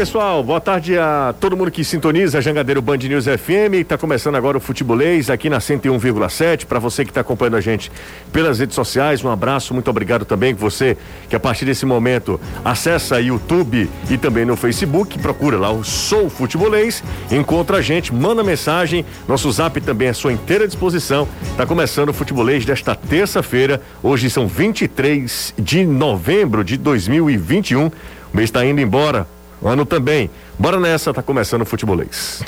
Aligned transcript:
pessoal. 0.00 0.42
Boa 0.42 0.62
tarde 0.62 0.96
a 0.96 1.34
todo 1.38 1.54
mundo 1.54 1.70
que 1.70 1.84
sintoniza 1.84 2.40
Jangadeiro 2.40 2.80
Band 2.80 2.96
News 2.96 3.26
FM. 3.26 3.74
Está 3.82 3.98
começando 3.98 4.34
agora 4.34 4.56
o 4.56 4.60
Futebolês 4.60 5.28
aqui 5.28 5.50
na 5.50 5.58
101,7. 5.58 6.64
Para 6.64 6.78
você 6.78 7.04
que 7.04 7.10
está 7.10 7.20
acompanhando 7.20 7.56
a 7.56 7.60
gente 7.60 7.92
pelas 8.32 8.58
redes 8.58 8.74
sociais, 8.74 9.22
um 9.22 9.28
abraço. 9.28 9.74
Muito 9.74 9.90
obrigado 9.90 10.24
também 10.24 10.54
você 10.54 10.96
que 11.28 11.36
a 11.36 11.38
partir 11.38 11.66
desse 11.66 11.84
momento 11.84 12.40
acessa 12.64 13.20
YouTube 13.20 13.90
e 14.08 14.16
também 14.16 14.46
no 14.46 14.56
Facebook. 14.56 15.18
Procura 15.18 15.58
lá 15.58 15.70
o 15.70 15.84
Sou 15.84 16.30
Futebolês. 16.30 17.04
Encontra 17.30 17.76
a 17.76 17.82
gente, 17.82 18.10
manda 18.14 18.42
mensagem. 18.42 19.04
Nosso 19.28 19.52
zap 19.52 19.78
também 19.82 20.08
é 20.08 20.12
à 20.12 20.14
sua 20.14 20.32
inteira 20.32 20.66
disposição. 20.66 21.28
Está 21.42 21.66
começando 21.66 22.08
o 22.08 22.14
Futebolês 22.14 22.64
desta 22.64 22.94
terça-feira. 22.94 23.82
Hoje 24.02 24.30
são 24.30 24.48
23 24.48 25.52
de 25.58 25.84
novembro 25.84 26.64
de 26.64 26.78
2021. 26.78 27.88
O 27.88 27.92
mês 28.32 28.48
está 28.48 28.64
indo 28.64 28.80
embora. 28.80 29.26
Ano 29.62 29.84
também. 29.84 30.30
Bora 30.58 30.78
nessa, 30.80 31.12
tá 31.12 31.22
começando 31.22 31.62
o 31.62 31.66
futebolês. 31.66 32.42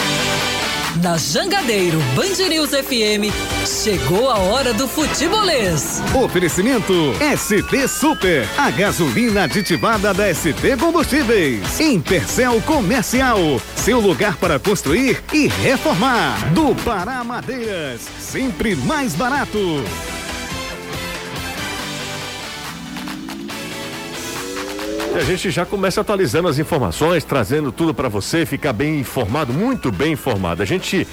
Na 1.02 1.16
Jangadeiro 1.16 1.98
Band 2.14 2.48
News 2.50 2.68
FM, 2.70 3.32
chegou 3.66 4.28
a 4.30 4.36
hora 4.38 4.74
do 4.74 4.86
futebolês. 4.86 6.02
Oferecimento 6.14 6.92
ST 7.34 7.88
Super, 7.88 8.46
a 8.58 8.70
gasolina 8.70 9.44
aditivada 9.44 10.12
da 10.12 10.32
ST 10.34 10.76
Combustíveis. 10.78 11.80
Intercel 11.80 12.60
Comercial, 12.66 13.38
seu 13.74 14.00
lugar 14.00 14.36
para 14.36 14.58
construir 14.58 15.22
e 15.32 15.48
reformar. 15.48 16.52
Do 16.52 16.74
Pará 16.84 17.24
Madeiras, 17.24 18.02
sempre 18.20 18.76
mais 18.76 19.14
barato. 19.14 19.82
E 25.14 25.18
a 25.18 25.24
gente 25.24 25.50
já 25.50 25.66
começa 25.66 26.00
atualizando 26.00 26.48
as 26.48 26.58
informações, 26.58 27.22
trazendo 27.22 27.70
tudo 27.70 27.92
para 27.92 28.08
você 28.08 28.46
ficar 28.46 28.72
bem 28.72 28.98
informado, 28.98 29.52
muito 29.52 29.92
bem 29.92 30.12
informado. 30.12 30.62
A 30.62 30.64
gente 30.64 31.06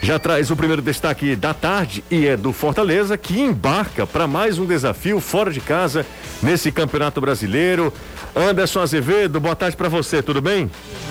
já 0.00 0.20
traz 0.20 0.52
o 0.52 0.56
primeiro 0.56 0.80
destaque 0.80 1.34
da 1.34 1.52
tarde 1.52 2.04
e 2.08 2.28
é 2.28 2.36
do 2.36 2.52
Fortaleza 2.52 3.18
que 3.18 3.40
embarca 3.40 4.06
para 4.06 4.28
mais 4.28 4.56
um 4.56 4.64
desafio 4.64 5.18
fora 5.18 5.52
de 5.52 5.60
casa 5.60 6.06
nesse 6.40 6.70
Campeonato 6.70 7.20
Brasileiro. 7.20 7.92
Anderson 8.36 8.82
Azevedo, 8.82 9.40
boa 9.40 9.56
tarde 9.56 9.76
para 9.76 9.88
você, 9.88 10.22
tudo 10.22 10.40
bem? 10.40 10.70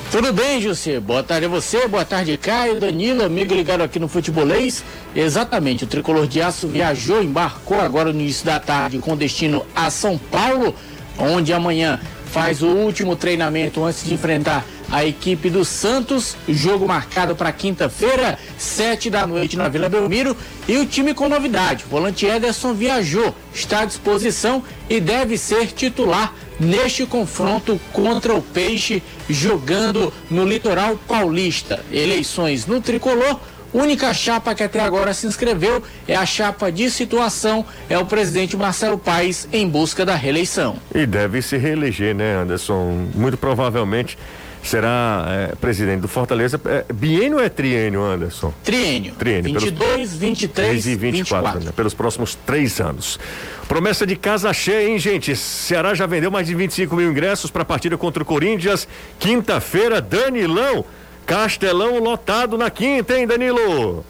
Tudo 0.09 0.31
bem, 0.31 0.61
José. 0.61 0.97
Boa 0.97 1.21
tarde 1.21 1.45
a 1.45 1.49
você, 1.49 1.89
boa 1.89 2.05
tarde, 2.05 2.37
Caio, 2.37 2.79
Danilo, 2.79 3.21
amigo 3.21 3.53
ligado 3.53 3.81
aqui 3.81 3.99
no 3.99 4.07
Futebolês. 4.07 4.81
Exatamente, 5.13 5.83
o 5.83 5.87
tricolor 5.87 6.25
de 6.25 6.41
aço 6.41 6.69
viajou, 6.69 7.21
embarcou 7.21 7.81
agora 7.81 8.13
no 8.13 8.21
início 8.21 8.45
da 8.45 8.61
tarde 8.61 8.99
com 8.99 9.17
destino 9.17 9.65
a 9.75 9.89
São 9.89 10.17
Paulo, 10.17 10.73
onde 11.17 11.51
amanhã 11.51 11.99
faz 12.31 12.61
o 12.61 12.67
último 12.67 13.15
treinamento 13.15 13.83
antes 13.83 14.03
de 14.03 14.13
enfrentar 14.13 14.65
a 14.91 15.05
equipe 15.05 15.49
do 15.49 15.65
Santos. 15.65 16.35
Jogo 16.47 16.87
marcado 16.87 17.35
para 17.35 17.51
quinta-feira, 17.51 18.37
sete 18.57 19.09
da 19.09 19.25
noite 19.25 19.57
na 19.57 19.67
Vila 19.67 19.89
Belmiro. 19.89 20.35
E 20.67 20.77
o 20.77 20.85
time 20.85 21.13
com 21.13 21.27
novidade: 21.27 21.85
volante 21.89 22.25
Ederson 22.25 22.73
viajou, 22.73 23.35
está 23.53 23.81
à 23.81 23.85
disposição 23.85 24.63
e 24.89 24.99
deve 24.99 25.37
ser 25.37 25.67
titular 25.67 26.33
neste 26.59 27.05
confronto 27.05 27.79
contra 27.93 28.33
o 28.33 28.41
Peixe, 28.41 29.01
jogando 29.29 30.13
no 30.29 30.45
litoral 30.45 30.97
paulista. 31.07 31.83
Eleições 31.91 32.65
no 32.65 32.81
tricolor. 32.81 33.39
Única 33.73 34.13
chapa 34.13 34.55
que 34.55 34.63
até 34.63 34.79
agora 34.79 35.13
se 35.13 35.27
inscreveu 35.27 35.83
é 36.07 36.15
a 36.15 36.25
chapa 36.25 36.71
de 36.71 36.89
situação, 36.89 37.65
é 37.89 37.97
o 37.97 38.05
presidente 38.05 38.57
Marcelo 38.57 38.97
Paes 38.97 39.47
em 39.53 39.67
busca 39.67 40.05
da 40.05 40.15
reeleição. 40.15 40.77
E 40.93 41.05
deve 41.05 41.41
se 41.41 41.57
reeleger, 41.57 42.15
né, 42.15 42.37
Anderson? 42.37 43.07
Muito 43.13 43.37
provavelmente 43.37 44.17
será 44.63 45.25
é, 45.29 45.55
presidente 45.55 46.01
do 46.01 46.07
Fortaleza. 46.07 46.59
É, 46.65 46.85
biênio 46.91 47.37
ou 47.37 47.43
é 47.43 47.49
triênio, 47.49 48.03
Anderson? 48.03 48.53
Triênio. 48.63 49.13
Triênio. 49.15 49.53
22, 49.53 49.77
pelos... 49.77 50.13
23 50.13 50.87
e 50.87 50.95
24, 50.95 51.11
24. 51.11 51.65
Né, 51.65 51.71
pelos 51.75 51.93
próximos 51.93 52.35
três 52.35 52.79
anos. 52.79 53.19
Promessa 53.67 54.05
de 54.05 54.15
casa 54.15 54.51
cheia, 54.51 54.89
hein, 54.89 54.99
gente? 54.99 55.35
Ceará 55.35 55.93
já 55.93 56.05
vendeu 56.05 56.31
mais 56.31 56.47
de 56.47 56.55
25 56.55 56.95
mil 56.95 57.09
ingressos 57.09 57.51
para 57.51 57.61
a 57.61 57.65
partida 57.65 57.97
contra 57.97 58.23
o 58.23 58.25
Corinthians. 58.25 58.87
Quinta-feira, 59.19 60.01
Danilão. 60.01 60.85
Castelão 61.29 61.99
lotado 61.99 62.57
na 62.57 62.71
quinta, 62.71 63.15
hein, 63.15 63.27
Danilo? 63.27 64.03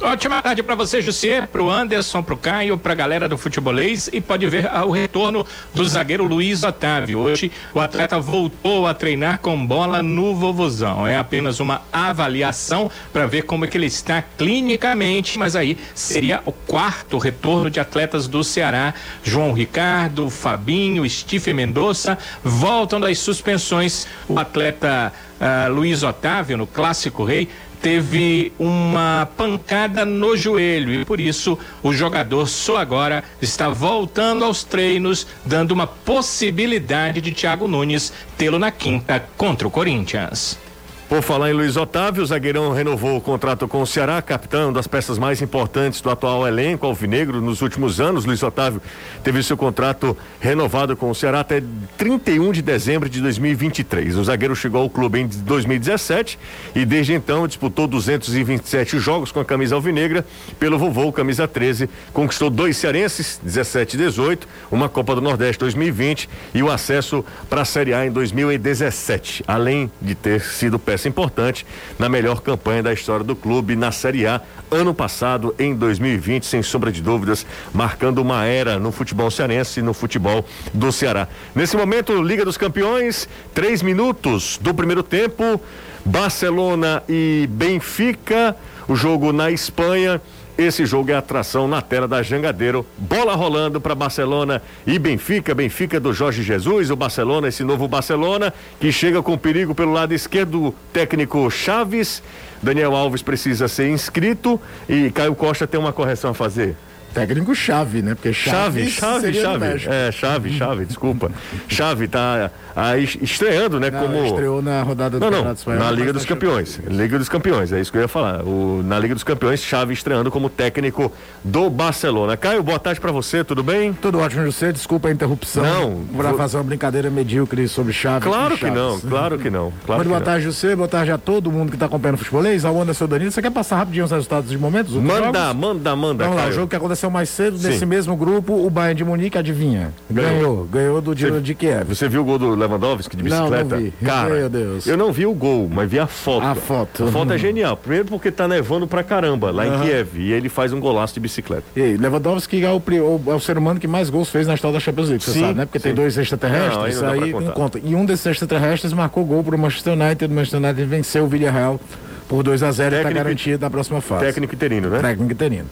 Ótima 0.00 0.40
tarde 0.40 0.62
para 0.62 0.76
você, 0.76 1.02
Jussier, 1.02 1.48
para 1.48 1.60
o 1.60 1.68
Anderson, 1.68 2.22
para 2.22 2.32
o 2.32 2.38
Caio, 2.38 2.78
para 2.78 2.92
a 2.92 2.96
galera 2.96 3.28
do 3.28 3.36
futebolês 3.36 4.08
e 4.12 4.20
pode 4.20 4.46
ver 4.46 4.70
o 4.86 4.90
retorno 4.90 5.44
do 5.74 5.86
zagueiro 5.86 6.24
Luiz 6.24 6.62
Otávio. 6.62 7.18
Hoje 7.18 7.50
o 7.74 7.80
atleta 7.80 8.18
voltou 8.18 8.86
a 8.86 8.94
treinar 8.94 9.40
com 9.40 9.66
bola 9.66 10.02
no 10.02 10.36
Vovozão. 10.36 11.04
É 11.04 11.18
apenas 11.18 11.58
uma 11.58 11.82
avaliação 11.92 12.88
para 13.12 13.26
ver 13.26 13.42
como 13.42 13.64
é 13.64 13.68
que 13.68 13.76
ele 13.76 13.86
está 13.86 14.22
clinicamente, 14.22 15.36
mas 15.36 15.56
aí 15.56 15.76
seria 15.94 16.40
o 16.46 16.52
quarto 16.52 17.18
retorno 17.18 17.68
de 17.68 17.80
atletas 17.80 18.28
do 18.28 18.44
Ceará. 18.44 18.94
João 19.22 19.52
Ricardo, 19.52 20.30
Fabinho, 20.30 21.08
Steve 21.10 21.52
Mendonça 21.52 22.16
voltam 22.42 23.00
das 23.00 23.18
suspensões. 23.18 24.06
O 24.28 24.38
atleta 24.38 25.12
uh, 25.40 25.72
Luiz 25.72 26.02
Otávio, 26.02 26.56
no 26.56 26.66
Clássico 26.66 27.24
Rei, 27.24 27.48
teve 27.80 28.52
uma 28.58 29.28
pancada 29.36 30.04
no 30.04 30.36
joelho 30.36 30.92
e 30.92 31.04
por 31.04 31.20
isso 31.20 31.58
o 31.82 31.92
jogador 31.92 32.48
só 32.48 32.76
agora 32.76 33.22
está 33.40 33.68
voltando 33.68 34.44
aos 34.44 34.64
treinos, 34.64 35.26
dando 35.44 35.72
uma 35.72 35.86
possibilidade 35.86 37.20
de 37.20 37.32
Thiago 37.32 37.68
Nunes 37.68 38.12
tê-lo 38.36 38.58
na 38.58 38.70
quinta 38.70 39.24
contra 39.36 39.66
o 39.66 39.70
Corinthians. 39.70 40.58
Por 41.08 41.22
falar 41.22 41.48
em 41.48 41.54
Luiz 41.54 41.74
Otávio, 41.74 42.22
o 42.22 42.26
zagueirão 42.26 42.70
renovou 42.70 43.16
o 43.16 43.20
contrato 43.20 43.66
com 43.66 43.80
o 43.80 43.86
Ceará, 43.86 44.20
capitão 44.20 44.70
das 44.70 44.86
peças 44.86 45.18
mais 45.18 45.40
importantes 45.40 46.02
do 46.02 46.10
atual 46.10 46.46
elenco 46.46 46.84
alvinegro 46.84 47.40
nos 47.40 47.62
últimos 47.62 47.98
anos. 47.98 48.26
Luiz 48.26 48.42
Otávio 48.42 48.82
teve 49.24 49.42
seu 49.42 49.56
contrato 49.56 50.14
renovado 50.38 50.94
com 50.94 51.10
o 51.10 51.14
Ceará 51.14 51.40
até 51.40 51.62
31 51.96 52.52
de 52.52 52.60
dezembro 52.60 53.08
de 53.08 53.22
2023. 53.22 54.16
O 54.16 54.24
zagueiro 54.24 54.54
chegou 54.54 54.82
ao 54.82 54.90
clube 54.90 55.20
em 55.20 55.26
2017 55.26 56.38
e 56.74 56.84
desde 56.84 57.14
então 57.14 57.48
disputou 57.48 57.86
227 57.86 58.98
jogos 58.98 59.32
com 59.32 59.40
a 59.40 59.46
camisa 59.46 59.76
alvinegra. 59.76 60.26
Pelo 60.60 60.78
vovô, 60.78 61.10
camisa 61.10 61.48
13, 61.48 61.88
conquistou 62.12 62.50
dois 62.50 62.76
cearenses, 62.76 63.40
17 63.42 63.94
e 63.94 63.98
18, 64.00 64.46
uma 64.70 64.90
Copa 64.90 65.14
do 65.14 65.22
Nordeste 65.22 65.58
2020 65.60 66.28
e 66.52 66.62
o 66.62 66.70
acesso 66.70 67.24
para 67.48 67.62
a 67.62 67.64
Série 67.64 67.94
A 67.94 68.06
em 68.06 68.10
2017, 68.10 69.42
além 69.48 69.90
de 70.02 70.14
ter 70.14 70.42
sido 70.42 70.78
peça 70.78 70.97
peça 70.98 71.08
importante 71.08 71.64
na 71.96 72.08
melhor 72.08 72.40
campanha 72.40 72.82
da 72.82 72.92
história 72.92 73.24
do 73.24 73.36
clube 73.36 73.76
na 73.76 73.92
Série 73.92 74.26
A 74.26 74.40
ano 74.68 74.92
passado, 74.92 75.54
em 75.58 75.74
2020, 75.74 76.44
sem 76.44 76.62
sombra 76.62 76.90
de 76.90 77.00
dúvidas, 77.00 77.46
marcando 77.72 78.18
uma 78.18 78.44
era 78.44 78.78
no 78.78 78.90
futebol 78.90 79.30
cearense 79.30 79.78
e 79.78 79.82
no 79.82 79.94
futebol 79.94 80.44
do 80.74 80.90
Ceará. 80.90 81.28
Nesse 81.54 81.76
momento, 81.76 82.20
Liga 82.20 82.44
dos 82.44 82.56
Campeões, 82.56 83.28
três 83.54 83.80
minutos 83.80 84.58
do 84.60 84.74
primeiro 84.74 85.02
tempo, 85.02 85.60
Barcelona 86.04 87.02
e 87.08 87.48
Benfica, 87.48 88.56
o 88.88 88.96
jogo 88.96 89.32
na 89.32 89.50
Espanha. 89.50 90.20
Esse 90.58 90.84
jogo 90.84 91.12
é 91.12 91.14
atração 91.14 91.68
na 91.68 91.80
tela 91.80 92.08
da 92.08 92.20
Jangadeiro. 92.20 92.84
Bola 92.98 93.36
rolando 93.36 93.80
para 93.80 93.94
Barcelona 93.94 94.60
e 94.84 94.98
Benfica. 94.98 95.54
Benfica 95.54 96.00
do 96.00 96.12
Jorge 96.12 96.42
Jesus, 96.42 96.90
o 96.90 96.96
Barcelona, 96.96 97.46
esse 97.46 97.62
novo 97.62 97.86
Barcelona, 97.86 98.52
que 98.80 98.90
chega 98.90 99.22
com 99.22 99.38
perigo 99.38 99.72
pelo 99.72 99.92
lado 99.92 100.12
esquerdo, 100.12 100.74
técnico 100.92 101.48
Chaves. 101.48 102.20
Daniel 102.60 102.96
Alves 102.96 103.22
precisa 103.22 103.68
ser 103.68 103.88
inscrito 103.88 104.60
e 104.88 105.12
Caio 105.12 105.36
Costa 105.36 105.64
tem 105.64 105.78
uma 105.78 105.92
correção 105.92 106.32
a 106.32 106.34
fazer. 106.34 106.74
Técnico 107.12 107.54
chave, 107.54 108.02
né? 108.02 108.14
Porque 108.14 108.32
chave, 108.32 108.88
chave, 108.90 109.32
chave, 109.32 109.68
chave. 109.68 109.88
É, 109.88 110.12
chave, 110.12 110.52
chave, 110.52 110.84
desculpa. 110.84 111.30
Chave 111.68 112.06
tá 112.06 112.50
aí 112.76 113.04
estreando, 113.22 113.80
né? 113.80 113.90
Não, 113.90 114.00
como 114.00 114.24
estreou 114.24 114.62
na 114.62 114.82
rodada 114.82 115.18
do 115.18 115.30
não, 115.30 115.44
não, 115.44 115.52
Espanhol, 115.52 115.80
na 115.80 115.90
Liga 115.90 116.12
dos 116.12 116.24
Campeões. 116.24 116.78
Liga 116.86 117.18
dos 117.18 117.28
Campeões, 117.28 117.72
é 117.72 117.80
isso 117.80 117.90
que 117.90 117.98
eu 117.98 118.02
ia 118.02 118.08
falar. 118.08 118.44
O, 118.44 118.82
na 118.84 118.98
Liga 118.98 119.14
dos 119.14 119.24
Campeões, 119.24 119.60
Chave 119.60 119.92
estreando 119.92 120.30
como 120.30 120.48
técnico 120.48 121.12
do 121.42 121.68
Barcelona. 121.68 122.36
Caio, 122.36 122.62
boa 122.62 122.78
tarde 122.78 123.00
para 123.00 123.10
você, 123.10 123.42
tudo 123.42 123.62
bem? 123.62 123.92
Tudo 123.92 124.20
ótimo, 124.20 124.44
José. 124.44 124.70
Desculpa 124.72 125.08
a 125.08 125.10
interrupção. 125.10 125.64
Não. 125.64 126.04
Para 126.16 126.34
fazer 126.34 126.56
uma 126.58 126.64
brincadeira 126.64 127.10
medíocre 127.10 127.66
sobre 127.68 127.92
Chave. 127.92 128.24
Claro 128.24 128.56
que 128.56 128.70
não, 128.70 129.00
claro 129.00 129.38
que 129.38 129.50
não. 129.50 129.72
Claro 129.84 130.02
que 130.02 130.08
boa 130.08 130.20
tarde, 130.20 130.44
José. 130.44 130.76
Boa 130.76 130.88
tarde 130.88 131.10
a 131.10 131.18
todo 131.18 131.50
mundo 131.50 131.70
que 131.70 131.76
está 131.76 131.86
acompanhando 131.86 132.16
o 132.16 132.18
futebolês. 132.18 132.64
Ao 132.64 132.80
Anderson 132.80 133.06
Danilo. 133.06 133.30
Você 133.30 133.42
quer 133.42 133.50
passar 133.50 133.76
rapidinho 133.76 134.04
os 134.04 134.10
resultados 134.10 134.50
de 134.50 134.58
momentos? 134.58 134.94
Manda, 134.94 135.52
manda, 135.54 135.96
manda, 135.96 136.24
Vamos 136.24 136.36
lá, 136.36 136.48
o 136.48 136.52
jogo 136.52 136.68
que 136.68 136.76
aconteceu 136.76 136.97
aconteceu 136.98 137.10
mais 137.10 137.28
cedo, 137.28 137.56
Sim. 137.58 137.68
nesse 137.68 137.86
mesmo 137.86 138.16
grupo, 138.16 138.54
o 138.66 138.68
Bayern 138.68 138.96
de 138.96 139.04
Munique, 139.04 139.38
adivinha? 139.38 139.92
Ganhou. 140.10 140.64
Ganhou. 140.64 141.00
Do 141.00 141.14
Dinamo 141.14 141.40
de 141.40 141.54
Kiev. 141.54 141.84
Você 141.94 142.08
viu 142.08 142.22
o 142.22 142.24
gol 142.24 142.38
do 142.38 142.54
Lewandowski 142.54 143.16
de 143.16 143.22
Não, 143.22 143.48
não 143.48 143.50
bicicleta? 143.50 143.76
vi. 143.76 143.92
Cara, 144.04 144.34
Meu 144.34 144.48
Deus. 144.48 144.86
eu 144.86 144.96
não 144.96 145.12
vi 145.12 145.26
o 145.26 145.32
gol, 145.32 145.68
mas 145.72 145.88
vi 145.88 145.98
a 145.98 146.06
foto. 146.06 146.44
A 146.46 146.54
foto. 146.54 147.04
A 147.04 147.06
foto 147.12 147.32
é 147.32 147.38
genial. 147.38 147.76
Primeiro 147.76 148.06
porque 148.06 148.30
tá 148.30 148.48
nevando 148.48 148.86
pra 148.86 149.02
caramba 149.02 149.50
lá 149.50 149.66
em 149.66 149.70
Aham. 149.70 149.84
Kiev 149.84 150.08
e 150.18 150.32
ele 150.32 150.48
faz 150.48 150.72
um 150.72 150.80
golaço 150.80 151.14
de 151.14 151.20
bicicleta. 151.20 151.64
E 151.76 151.82
aí, 151.82 151.96
Lewandowski 151.96 152.64
é 152.64 152.70
o, 152.70 152.82
é 153.28 153.34
o 153.34 153.40
ser 153.40 153.56
humano 153.56 153.78
que 153.78 153.86
mais 153.86 154.10
gols 154.10 154.28
fez 154.28 154.46
na 154.46 154.54
história 154.54 154.74
da 154.74 154.80
Champions 154.80 155.08
League, 155.08 155.24
você 155.24 155.32
Sim, 155.32 155.40
sabe, 155.40 155.54
né? 155.54 155.64
Porque 155.66 155.78
tem 155.78 155.92
sim. 155.92 155.96
dois 155.96 156.18
extraterrestres, 156.18 157.00
Não, 157.00 157.08
aí 157.10 157.20
não 157.20 157.24
aí 157.24 157.44
não 157.44 157.52
conta. 157.52 157.80
E 157.82 157.94
um 157.94 158.04
desses 158.04 158.26
extraterrestres 158.26 158.92
marcou 158.92 159.24
gol 159.24 159.44
pro 159.44 159.56
Manchester 159.56 159.92
United, 159.94 160.32
o 160.32 160.34
Manchester 160.34 160.60
United 160.60 160.84
venceu 160.86 161.24
o 161.24 161.28
Villarreal 161.28 161.80
por 162.28 162.42
2 162.42 162.62
a 162.62 162.70
0 162.70 162.94
e 162.94 162.98
está 162.98 163.10
garantido 163.10 163.62
na 163.62 163.70
próxima 163.70 164.00
fase. 164.00 164.26
Técnico 164.26 164.54
interino, 164.54 164.90
né? 164.90 165.00
Técnico 165.00 165.32
interino. 165.32 165.66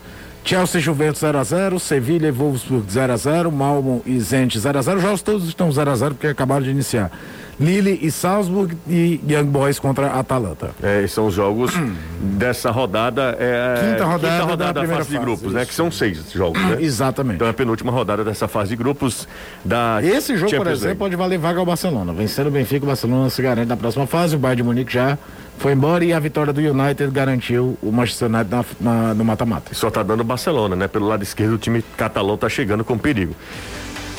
Chelsea 0.47 0.81
Juventus 0.81 1.23
0x0, 1.23 1.77
Sevilha 1.81 2.29
e 2.29 2.31
Wolfsburg 2.31 2.87
0x0, 2.87 3.51
Malmo 3.51 4.01
e 4.07 4.19
Zenit 4.21 4.57
0x0. 4.57 4.97
Os 4.97 5.03
jogos 5.03 5.21
todos 5.23 5.49
estão 5.49 5.69
0x0 5.71 6.11
porque 6.11 6.29
acabaram 6.29 6.63
de 6.63 6.71
iniciar. 6.71 7.11
Lille 7.59 7.99
e 8.01 8.13
Salzburg 8.13 8.77
e 8.87 9.19
Young 9.29 9.47
Boys 9.47 9.81
contra 9.81 10.09
Atalanta. 10.13 10.71
É, 10.81 11.05
são 11.09 11.27
os 11.27 11.35
jogos 11.35 11.73
dessa 12.21 12.71
rodada. 12.71 13.37
É, 13.41 13.93
Quinta 13.93 14.05
rodada 14.05 14.57
da 14.57 14.73
da, 14.73 14.81
primeira 14.81 14.97
fase 14.99 15.09
de 15.11 15.17
fase, 15.17 15.27
grupos, 15.27 15.53
né? 15.53 15.63
isso. 15.63 15.71
Que 15.71 15.75
são 15.75 15.91
seis 15.91 16.31
jogos, 16.33 16.63
né? 16.63 16.77
Exatamente. 16.85 17.37
Então 17.37 17.49
é 17.49 17.51
a 17.51 17.55
penúltima 17.55 17.91
rodada 17.91 18.23
dessa 18.23 18.47
fase 18.47 18.71
de 18.71 18.77
grupos 18.77 19.27
da 19.65 19.99
Esse 20.01 20.37
jogo, 20.37 20.51
por 20.51 20.59
Champions 20.59 20.69
exemplo, 20.79 20.87
League. 20.87 20.99
pode 20.99 21.17
valer 21.17 21.39
vaga 21.39 21.59
ao 21.59 21.67
Barcelona. 21.67 22.13
Vencendo 22.13 22.49
o 22.49 22.51
Benfica, 22.53 22.85
o 22.85 22.89
Barcelona 22.89 23.31
se 23.31 23.43
garante 23.43 23.69
na 23.69 23.77
próxima 23.77 24.07
fase. 24.07 24.37
O 24.37 24.39
Bayern 24.39 24.59
de 24.59 24.63
Munique 24.63 24.93
já 24.93 25.19
foi 25.59 25.73
embora 25.73 26.05
e 26.05 26.13
a 26.13 26.19
vitória 26.21 26.53
do 26.53 26.61
United 26.61 27.11
garantiu 27.11 27.77
o 27.83 27.91
Manchester 27.91 28.29
United 28.29 28.51
na- 28.51 28.65
na- 28.81 29.15
no 29.15 29.25
mata-mata. 29.25 29.75
Só 29.75 29.91
tá 29.91 30.03
dando 30.03 30.23
Barcelona, 30.25 30.77
né? 30.77 30.89
Pelo 30.89 31.07
lado 31.07 31.23
esquerdo, 31.23 31.55
o 31.55 31.59
time 31.59 31.83
catalão 31.97 32.37
tá 32.37 32.49
chegando 32.49 32.85
com 32.85 32.97
perigo. 32.99 33.35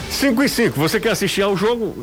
5 0.10 0.44
e 0.44 0.50
5, 0.50 0.80
você 0.80 1.00
quer 1.00 1.10
assistir 1.12 1.42
ao 1.42 1.56
jogo? 1.56 1.96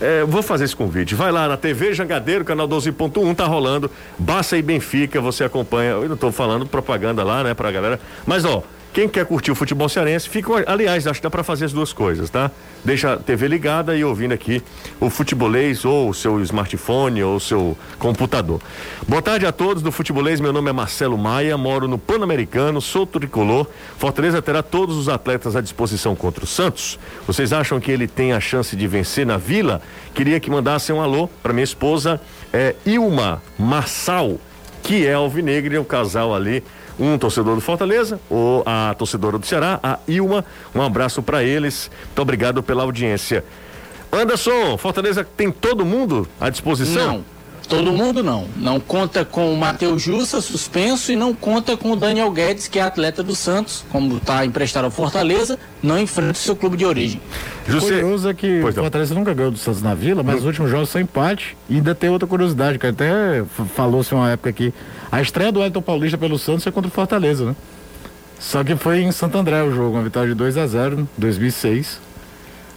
É, 0.00 0.24
vou 0.24 0.42
fazer 0.42 0.64
esse 0.64 0.74
convite. 0.76 1.14
Vai 1.14 1.30
lá 1.32 1.48
na 1.48 1.56
TV 1.56 1.92
Jangadeiro, 1.92 2.44
canal 2.44 2.66
12.1, 2.68 3.34
tá 3.34 3.44
rolando. 3.46 3.90
Barça 4.18 4.56
e 4.56 4.62
Benfica, 4.62 5.20
você 5.20 5.44
acompanha. 5.44 5.90
Eu 5.90 6.08
não 6.08 6.16
tô 6.16 6.30
falando 6.32 6.64
propaganda 6.64 7.22
lá, 7.24 7.42
né, 7.42 7.52
pra 7.52 7.70
galera. 7.70 8.00
Mas, 8.24 8.44
ó, 8.44 8.62
quem 8.92 9.08
quer 9.08 9.24
curtir 9.24 9.52
o 9.52 9.54
futebol 9.54 9.88
cearense, 9.88 10.28
fica. 10.28 10.50
Aliás, 10.66 11.06
acho 11.06 11.20
que 11.20 11.22
dá 11.22 11.30
pra 11.30 11.44
fazer 11.44 11.66
as 11.66 11.72
duas 11.72 11.92
coisas, 11.92 12.28
tá? 12.28 12.50
Deixa 12.84 13.12
a 13.12 13.16
TV 13.16 13.46
ligada 13.46 13.96
e 13.96 14.02
ouvindo 14.02 14.32
aqui 14.32 14.62
o 14.98 15.08
futebolês, 15.08 15.84
ou 15.84 16.08
o 16.08 16.14
seu 16.14 16.40
smartphone, 16.42 17.22
ou 17.22 17.36
o 17.36 17.40
seu 17.40 17.78
computador. 17.98 18.60
Boa 19.06 19.22
tarde 19.22 19.46
a 19.46 19.52
todos 19.52 19.80
do 19.80 19.92
futebolês. 19.92 20.40
Meu 20.40 20.52
nome 20.52 20.70
é 20.70 20.72
Marcelo 20.72 21.16
Maia, 21.16 21.56
moro 21.56 21.86
no 21.86 21.98
Pan-Americano, 21.98 22.80
sou 22.80 23.06
tricolor. 23.06 23.68
Fortaleza 23.96 24.42
terá 24.42 24.62
todos 24.62 24.96
os 24.96 25.08
atletas 25.08 25.54
à 25.54 25.60
disposição 25.60 26.16
contra 26.16 26.42
o 26.42 26.46
Santos. 26.46 26.98
Vocês 27.26 27.52
acham 27.52 27.78
que 27.78 27.92
ele 27.92 28.08
tem 28.08 28.32
a 28.32 28.40
chance 28.40 28.74
de 28.74 28.88
vencer 28.88 29.24
na 29.24 29.36
Vila? 29.36 29.80
Queria 30.14 30.40
que 30.40 30.50
mandassem 30.50 30.94
um 30.94 31.00
alô 31.00 31.28
para 31.42 31.52
minha 31.52 31.64
esposa, 31.64 32.20
é, 32.52 32.74
Ilma 32.84 33.40
Marçal, 33.56 34.38
que 34.82 35.06
é 35.06 35.12
alvinegra, 35.12 35.74
e 35.74 35.78
o 35.78 35.84
casal 35.84 36.34
ali, 36.34 36.64
um 37.00 37.16
torcedor 37.16 37.54
do 37.54 37.60
Fortaleza, 37.60 38.20
ou 38.28 38.62
a 38.66 38.94
torcedora 38.96 39.38
do 39.38 39.46
Ceará, 39.46 39.80
a 39.82 39.98
Ilma. 40.06 40.44
Um 40.74 40.82
abraço 40.82 41.22
para 41.22 41.42
eles. 41.42 41.90
Muito 42.06 42.22
obrigado 42.22 42.62
pela 42.62 42.82
audiência. 42.82 43.42
Anderson, 44.12 44.76
Fortaleza 44.76 45.24
tem 45.36 45.50
todo 45.50 45.84
mundo 45.84 46.28
à 46.38 46.50
disposição? 46.50 47.06
Não. 47.06 47.40
Todo 47.70 47.92
mundo 47.92 48.20
não. 48.20 48.48
Não 48.56 48.80
conta 48.80 49.24
com 49.24 49.54
o 49.54 49.56
Matheus 49.56 50.02
Jussa, 50.02 50.40
suspenso, 50.40 51.12
e 51.12 51.16
não 51.16 51.32
conta 51.32 51.76
com 51.76 51.92
o 51.92 51.96
Daniel 51.96 52.28
Guedes, 52.32 52.66
que 52.66 52.80
é 52.80 52.82
atleta 52.82 53.22
do 53.22 53.32
Santos, 53.36 53.84
como 53.92 54.16
está 54.16 54.44
emprestado 54.44 54.86
ao 54.86 54.90
Fortaleza, 54.90 55.56
não 55.80 55.96
enfrenta 55.96 56.32
o 56.32 56.34
seu 56.34 56.56
clube 56.56 56.76
de 56.76 56.84
origem. 56.84 57.20
José, 57.68 58.00
Curioso 58.00 58.28
é 58.28 58.34
que 58.34 58.58
Pois 58.60 58.76
o. 58.76 58.80
Fortaleza 58.80 59.14
nunca 59.14 59.32
ganhou 59.32 59.52
do 59.52 59.58
Santos 59.58 59.80
na 59.82 59.94
Vila, 59.94 60.24
mas 60.24 60.40
os 60.40 60.46
últimos 60.46 60.68
jogos 60.68 60.88
são 60.88 61.00
empate. 61.00 61.56
E 61.68 61.76
ainda 61.76 61.94
tem 61.94 62.10
outra 62.10 62.26
curiosidade, 62.26 62.76
que 62.76 62.88
até 62.88 63.44
falou-se 63.76 64.12
uma 64.12 64.28
época 64.28 64.50
aqui. 64.50 64.74
A 65.10 65.20
estreia 65.20 65.50
do 65.50 65.62
Elton 65.62 65.82
Paulista 65.82 66.16
pelo 66.16 66.38
Santos 66.38 66.62
foi 66.62 66.72
contra 66.72 66.88
o 66.88 66.92
Fortaleza, 66.92 67.44
né? 67.44 67.56
Só 68.38 68.64
que 68.64 68.74
foi 68.76 69.02
em 69.02 69.12
Santo 69.12 69.36
André 69.36 69.62
o 69.62 69.74
jogo, 69.74 69.96
uma 69.96 70.02
vitória 70.02 70.28
de 70.28 70.34
2 70.34 70.56
a 70.56 70.66
0 70.66 71.00
em 71.00 71.08
2006. 71.18 72.00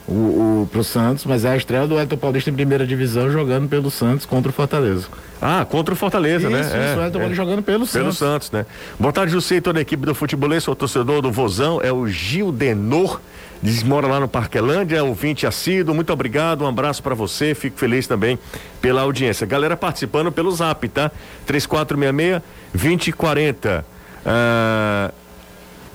O, 0.05 0.11
o, 0.11 0.69
pro 0.69 0.83
Santos, 0.83 1.23
mas 1.23 1.45
é 1.45 1.51
a 1.51 1.55
estreia 1.55 1.87
do 1.87 1.97
Elton 1.97 2.17
Paulista 2.17 2.49
em 2.49 2.53
primeira 2.53 2.85
divisão 2.85 3.31
jogando 3.31 3.69
pelo 3.69 3.89
Santos 3.89 4.25
contra 4.25 4.49
o 4.49 4.53
Fortaleza. 4.53 5.07
Ah, 5.41 5.65
contra 5.65 5.93
o 5.93 5.97
Fortaleza, 5.97 6.49
né? 6.49 6.59
Isso, 6.59 6.69
isso, 6.69 6.99
o 6.99 7.03
Elton 7.03 7.19
Paulista 7.19 7.35
jogando 7.35 7.63
pelo, 7.63 7.87
Pelo 7.87 8.11
Santos. 8.11 8.17
Santos, 8.17 8.51
né? 8.51 8.65
Boa 8.99 9.13
tarde, 9.13 9.31
José 9.31 9.55
e 9.55 9.61
toda 9.61 9.79
a 9.79 9.81
equipe 9.81 10.05
do 10.05 10.13
futebolês, 10.13 10.63
sou 10.63 10.75
torcedor 10.75 11.21
do 11.21 11.31
Vozão, 11.31 11.79
é 11.81 11.93
o 11.93 12.05
Gil 12.05 12.51
Denor, 12.51 13.21
diz 13.63 13.81
mora 13.81 14.05
lá 14.07 14.19
no 14.19 14.27
Parquelândia, 14.27 15.01
ouvinte 15.05 15.47
assíduo, 15.47 15.95
muito 15.95 16.11
obrigado, 16.11 16.65
um 16.65 16.67
abraço 16.67 17.01
pra 17.01 17.15
você, 17.15 17.55
fico 17.55 17.79
feliz 17.79 18.05
também 18.05 18.37
pela 18.81 18.99
audiência. 19.01 19.47
Galera 19.47 19.77
participando 19.77 20.33
pelo 20.33 20.51
zap, 20.51 20.85
tá? 20.89 21.09
3466-2040. 21.47 23.85
Ah, 24.25 25.11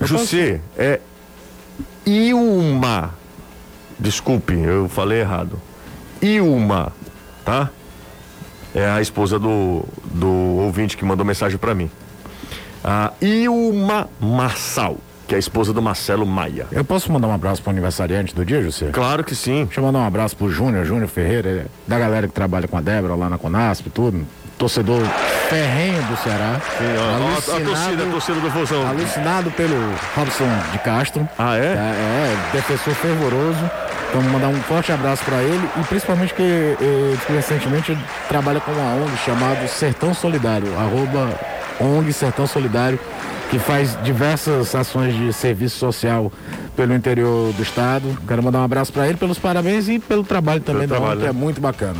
José, 0.00 0.62
é 0.78 0.98
Ilma, 2.06 3.14
desculpe, 3.98 4.54
eu 4.54 4.88
falei 4.88 5.20
errado. 5.20 5.60
Ilma, 6.22 6.90
tá? 7.44 7.68
É 8.74 8.86
a 8.86 9.02
esposa 9.02 9.38
do, 9.38 9.84
do 10.04 10.28
ouvinte 10.28 10.96
que 10.96 11.04
mandou 11.04 11.26
mensagem 11.26 11.58
pra 11.58 11.74
mim. 11.74 11.90
A 12.82 13.12
Ilma 13.20 14.08
Marçal, 14.18 14.96
que 15.28 15.34
é 15.34 15.36
a 15.36 15.38
esposa 15.38 15.74
do 15.74 15.82
Marcelo 15.82 16.24
Maia. 16.26 16.66
Eu 16.72 16.82
posso 16.82 17.12
mandar 17.12 17.28
um 17.28 17.34
abraço 17.34 17.60
pro 17.62 17.70
aniversariante 17.70 18.34
do 18.34 18.46
dia, 18.46 18.62
José? 18.62 18.88
Claro 18.90 19.22
que 19.22 19.34
sim. 19.34 19.66
Deixa 19.66 19.78
eu 19.78 19.84
mandar 19.84 19.98
um 19.98 20.06
abraço 20.06 20.34
pro 20.34 20.50
Júnior, 20.50 20.86
Júnior 20.86 21.06
Ferreira, 21.06 21.66
da 21.86 21.98
galera 21.98 22.26
que 22.26 22.32
trabalha 22.32 22.66
com 22.66 22.78
a 22.78 22.80
Débora 22.80 23.14
lá 23.14 23.28
na 23.28 23.36
Conasp 23.36 23.88
tudo. 23.90 24.26
Torcedor 24.56 25.02
ferrenho 25.50 26.02
do 26.04 26.16
Ceará. 26.16 26.60
Sim, 26.78 26.84
a, 26.84 27.14
Alucinado- 27.26 27.64
torcida, 27.64 28.02
a 28.02 28.10
torcida 28.10 28.40
do 28.40 28.50
Vozão. 28.50 28.88
Alucinado 28.88 29.50
pelo 29.50 29.76
Robson 30.16 30.48
de 30.72 30.78
Castro. 30.78 31.28
Ah, 31.38 31.56
é? 31.56 31.60
É, 31.60 31.66
é, 31.66 32.36
defensor 32.52 32.94
fervoroso. 32.94 33.70
Então, 34.08 34.22
mandar 34.22 34.48
um 34.48 34.60
forte 34.62 34.90
abraço 34.90 35.22
para 35.24 35.36
ele 35.42 35.68
e 35.78 35.84
principalmente 35.84 36.32
que 36.32 36.42
eh, 36.42 37.14
recentemente 37.28 37.96
trabalha 38.26 38.58
com 38.58 38.72
uma 38.72 38.94
ONG 39.04 39.16
chamada 39.18 39.68
Sertão 39.68 40.14
Solidário, 40.14 40.68
arroba 40.78 41.28
ONG 41.78 42.10
Sertão 42.14 42.46
Solidário, 42.46 42.98
que 43.50 43.58
faz 43.58 43.96
diversas 44.02 44.74
ações 44.74 45.14
de 45.14 45.32
serviço 45.32 45.78
social 45.78 46.30
pelo 46.76 46.94
interior 46.94 47.52
do 47.52 47.62
estado. 47.62 48.16
Quero 48.26 48.42
mandar 48.42 48.60
um 48.60 48.64
abraço 48.64 48.92
para 48.92 49.08
ele 49.08 49.16
pelos 49.16 49.38
parabéns 49.38 49.88
e 49.88 49.98
pelo 49.98 50.22
trabalho 50.22 50.60
também 50.60 50.86
da 50.86 50.96
trabalho, 50.96 51.20
que 51.20 51.24
né? 51.24 51.30
é 51.30 51.32
muito 51.32 51.60
bacana. 51.60 51.98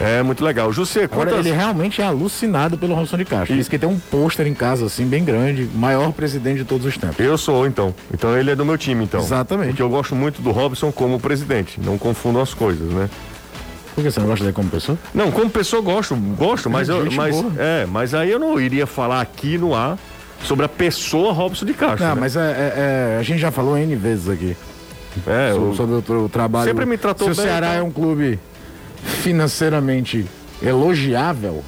É 0.00 0.22
muito 0.22 0.44
legal. 0.44 0.72
José, 0.72 1.04
Agora, 1.04 1.30
quantas... 1.30 1.46
ele 1.46 1.54
realmente 1.54 2.00
é 2.00 2.04
alucinado 2.04 2.76
pelo 2.76 2.94
Robson 2.94 3.16
de 3.16 3.24
Castro. 3.24 3.54
Diz 3.54 3.68
que 3.68 3.78
tem 3.78 3.88
um 3.88 3.98
pôster 3.98 4.46
em 4.46 4.54
casa, 4.54 4.86
assim, 4.86 5.06
bem 5.06 5.24
grande, 5.24 5.68
maior 5.74 6.12
presidente 6.12 6.58
de 6.58 6.64
todos 6.64 6.84
os 6.84 6.96
tempos. 6.96 7.18
Eu 7.20 7.38
sou, 7.38 7.66
então. 7.66 7.94
Então 8.12 8.36
ele 8.36 8.50
é 8.50 8.56
do 8.56 8.64
meu 8.64 8.76
time, 8.76 9.04
então. 9.04 9.20
Exatamente. 9.20 9.68
Porque 9.68 9.82
eu 9.82 9.88
gosto 9.88 10.14
muito 10.16 10.42
do 10.42 10.50
Robson 10.50 10.90
como 10.90 11.20
presidente. 11.20 11.80
Não 11.80 11.96
confundam 11.96 12.42
as 12.42 12.52
coisas, 12.52 12.92
né? 12.92 13.08
Por 13.94 14.02
que 14.02 14.10
você 14.10 14.18
não 14.18 14.26
gosta 14.26 14.44
dele 14.44 14.54
como 14.54 14.68
pessoa? 14.68 14.98
Não, 15.14 15.30
como 15.30 15.48
pessoa 15.48 15.80
gosto, 15.80 16.16
gosto, 16.16 16.68
mas 16.68 16.88
eu, 16.88 17.08
mas 17.12 17.36
boa. 17.36 17.52
é, 17.56 17.86
mas 17.86 18.12
aí 18.12 18.28
eu 18.28 18.40
não 18.40 18.58
iria 18.58 18.88
falar 18.88 19.20
aqui 19.20 19.56
no 19.56 19.72
ar 19.72 19.96
sobre 20.44 20.64
a 20.66 20.68
pessoa 20.68 21.32
Robson 21.32 21.64
de 21.66 21.74
Castro. 21.74 22.04
Não, 22.06 22.14
né? 22.14 22.20
mas 22.20 22.36
é, 22.36 22.40
é- 22.40 23.14
é- 23.14 23.18
a 23.18 23.22
gente 23.22 23.40
já 23.40 23.50
falou 23.50 23.76
N 23.76 23.94
vezes 23.96 24.28
aqui 24.28 24.56
é, 25.26 25.52
so- 25.54 25.74
sobre 25.74 25.94
o, 25.96 26.24
o 26.24 26.28
trabalho. 26.28 26.66
Sempre 26.68 26.86
me 26.86 26.96
tratou 26.98 27.26
Se 27.28 27.32
o 27.32 27.36
bem, 27.36 27.44
Ceará 27.50 27.68
então. 27.68 27.78
é 27.78 27.82
um 27.82 27.90
clube 27.90 28.38
financeiramente 29.22 30.26
elogiável, 30.62 31.62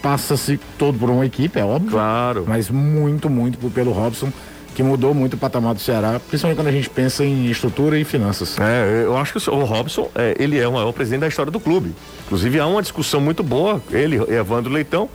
passa-se 0.00 0.58
todo 0.78 0.98
por 0.98 1.10
uma 1.10 1.24
equipe, 1.26 1.58
é 1.58 1.64
óbvio. 1.64 1.90
claro. 1.90 2.44
Mas 2.46 2.68
muito, 2.70 3.28
muito 3.30 3.58
pelo 3.70 3.92
Robson, 3.92 4.32
que 4.74 4.82
mudou 4.82 5.12
muito 5.14 5.34
o 5.34 5.36
patamar 5.36 5.74
do 5.74 5.80
Ceará, 5.80 6.18
principalmente 6.28 6.56
quando 6.58 6.68
a 6.68 6.72
gente 6.72 6.88
pensa 6.88 7.24
em 7.24 7.46
estrutura 7.50 7.98
e 7.98 8.04
finanças. 8.04 8.56
É, 8.58 9.02
eu 9.04 9.16
acho 9.16 9.32
que 9.38 9.50
o 9.50 9.64
Robson, 9.64 10.10
é, 10.14 10.34
ele 10.38 10.58
é 10.58 10.66
o 10.66 10.72
maior 10.72 10.92
presidente 10.92 11.20
da 11.20 11.28
história 11.28 11.52
do 11.52 11.60
clube. 11.60 11.94
Inclusive 12.26 12.58
há 12.58 12.66
uma 12.66 12.80
discussão 12.82 13.20
muito 13.20 13.42
boa, 13.42 13.80
ele 13.90 14.16
e 14.16 14.34
Evandro 14.34 14.72
Leitão 14.72 15.08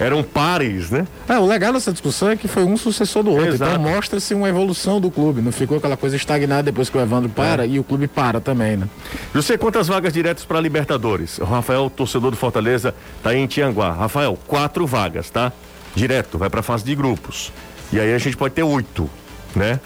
eram 0.00 0.22
pares, 0.22 0.90
né? 0.90 1.06
É, 1.28 1.38
o 1.38 1.46
legal 1.46 1.72
dessa 1.72 1.92
discussão 1.92 2.30
é 2.30 2.36
que 2.36 2.48
foi 2.48 2.64
um 2.64 2.76
sucessor 2.76 3.22
do 3.22 3.30
outro. 3.30 3.48
Exato. 3.48 3.72
Então 3.72 3.82
mostra-se 3.82 4.34
uma 4.34 4.48
evolução 4.48 5.00
do 5.00 5.10
clube. 5.10 5.42
Não 5.42 5.52
ficou 5.52 5.76
aquela 5.76 5.96
coisa 5.96 6.16
estagnada 6.16 6.64
depois 6.64 6.88
que 6.88 6.96
o 6.96 7.00
Evandro 7.00 7.28
para 7.28 7.66
e 7.66 7.78
o 7.78 7.84
clube 7.84 8.08
para 8.08 8.40
também, 8.40 8.76
né? 8.76 8.88
José, 9.34 9.56
quantas 9.58 9.88
vagas 9.88 10.12
diretas 10.12 10.44
para 10.44 10.60
Libertadores? 10.60 11.38
O 11.38 11.44
Rafael, 11.44 11.90
torcedor 11.90 12.30
do 12.30 12.36
Fortaleza, 12.36 12.94
tá 13.22 13.30
aí 13.30 13.38
em 13.38 13.46
Tianguá. 13.46 13.92
Rafael, 13.92 14.38
quatro 14.46 14.86
vagas, 14.86 15.28
tá? 15.30 15.52
Direto, 15.94 16.38
vai 16.38 16.48
para 16.48 16.62
fase 16.62 16.84
de 16.84 16.94
grupos. 16.94 17.52
E 17.92 18.00
aí 18.00 18.14
a 18.14 18.18
gente 18.18 18.36
pode 18.36 18.54
ter 18.54 18.62
oito, 18.62 19.10
né? 19.54 19.80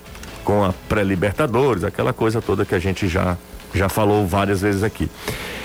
Com 0.45 0.65
a 0.65 0.73
pré-Libertadores, 0.89 1.85
aquela 1.85 2.13
coisa 2.13 2.41
toda 2.41 2.65
que 2.65 2.75
a 2.75 2.79
gente 2.79 3.09
já 3.09 3.37
já 3.75 3.89
falou 3.89 4.27
várias 4.27 4.61
vezes 4.61 4.83
aqui. 4.83 5.11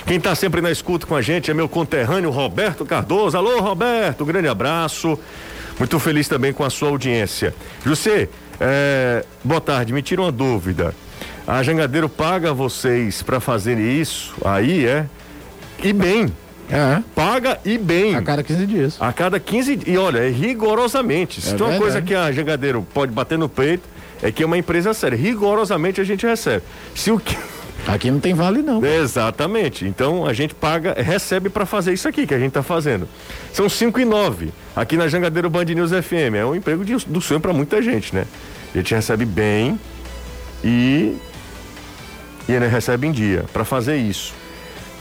Quem 0.05 0.19
tá 0.19 0.33
sempre 0.33 0.61
na 0.61 0.71
escuta 0.71 1.05
com 1.05 1.15
a 1.15 1.21
gente 1.21 1.51
é 1.51 1.53
meu 1.53 1.69
conterrâneo 1.69 2.29
Roberto 2.31 2.85
Cardoso. 2.85 3.37
Alô, 3.37 3.59
Roberto, 3.59 4.25
grande 4.25 4.47
abraço. 4.47 5.19
Muito 5.77 5.99
feliz 5.99 6.27
também 6.27 6.51
com 6.51 6.63
a 6.63 6.69
sua 6.69 6.89
audiência. 6.89 7.53
José, 7.85 8.27
É, 8.61 9.23
boa 9.41 9.61
tarde, 9.61 9.93
me 9.93 10.01
tira 10.01 10.21
uma 10.21 10.31
dúvida. 10.33 10.93
A 11.47 11.63
Jangadeiro 11.63 12.09
paga 12.09 12.53
vocês 12.53 13.21
para 13.23 13.39
fazerem 13.39 13.99
isso 14.01 14.35
aí, 14.43 14.85
é? 14.85 15.05
E 15.81 15.93
bem. 15.93 16.33
É. 16.69 17.01
Paga 17.15 17.57
e 17.63 17.77
bem. 17.77 18.15
A 18.15 18.21
cada 18.21 18.43
15 18.43 18.65
dias. 18.65 18.97
A 18.99 19.13
cada 19.13 19.39
15 19.39 19.79
E 19.87 19.97
olha, 19.97 20.19
é 20.19 20.29
rigorosamente. 20.29 21.39
Se 21.39 21.53
É 21.53 21.55
tem 21.55 21.65
uma 21.65 21.77
coisa 21.77 22.01
que 22.01 22.13
a 22.13 22.29
Jangadeiro 22.33 22.85
pode 22.93 23.13
bater 23.13 23.37
no 23.37 23.47
peito, 23.47 23.87
é 24.21 24.29
que 24.29 24.43
é 24.43 24.45
uma 24.45 24.57
empresa 24.57 24.93
séria. 24.93 25.15
Rigorosamente 25.17 26.01
a 26.01 26.03
gente 26.03 26.25
recebe. 26.25 26.63
Se 26.93 27.11
o 27.11 27.17
que. 27.19 27.37
Aqui 27.87 28.11
não 28.11 28.19
tem 28.19 28.33
vale, 28.33 28.61
não. 28.61 28.85
Exatamente. 28.85 29.85
Então 29.85 30.25
a 30.25 30.33
gente 30.33 30.53
paga, 30.53 30.93
recebe 31.01 31.49
para 31.49 31.65
fazer 31.65 31.93
isso 31.93 32.07
aqui 32.07 32.27
que 32.27 32.33
a 32.33 32.37
gente 32.37 32.49
está 32.49 32.61
fazendo. 32.61 33.07
São 33.51 33.67
5 33.67 33.99
e 33.99 34.05
9 34.05 34.49
aqui 34.75 34.95
na 34.95 35.07
Jangadeiro 35.07 35.49
Band 35.49 35.65
News 35.65 35.91
FM. 35.91 36.35
É 36.37 36.45
um 36.45 36.53
emprego 36.55 36.85
de- 36.85 36.97
do 37.07 37.19
sonho 37.19 37.39
para 37.39 37.51
muita 37.53 37.81
gente, 37.81 38.13
né? 38.13 38.25
A 38.73 38.77
gente 38.77 38.93
recebe 38.93 39.25
bem 39.25 39.79
e 40.63 41.17
e 42.47 42.51
ele 42.51 42.67
recebe 42.67 43.05
em 43.07 43.11
dia 43.11 43.45
para 43.53 43.63
fazer 43.63 43.97
isso. 43.97 44.33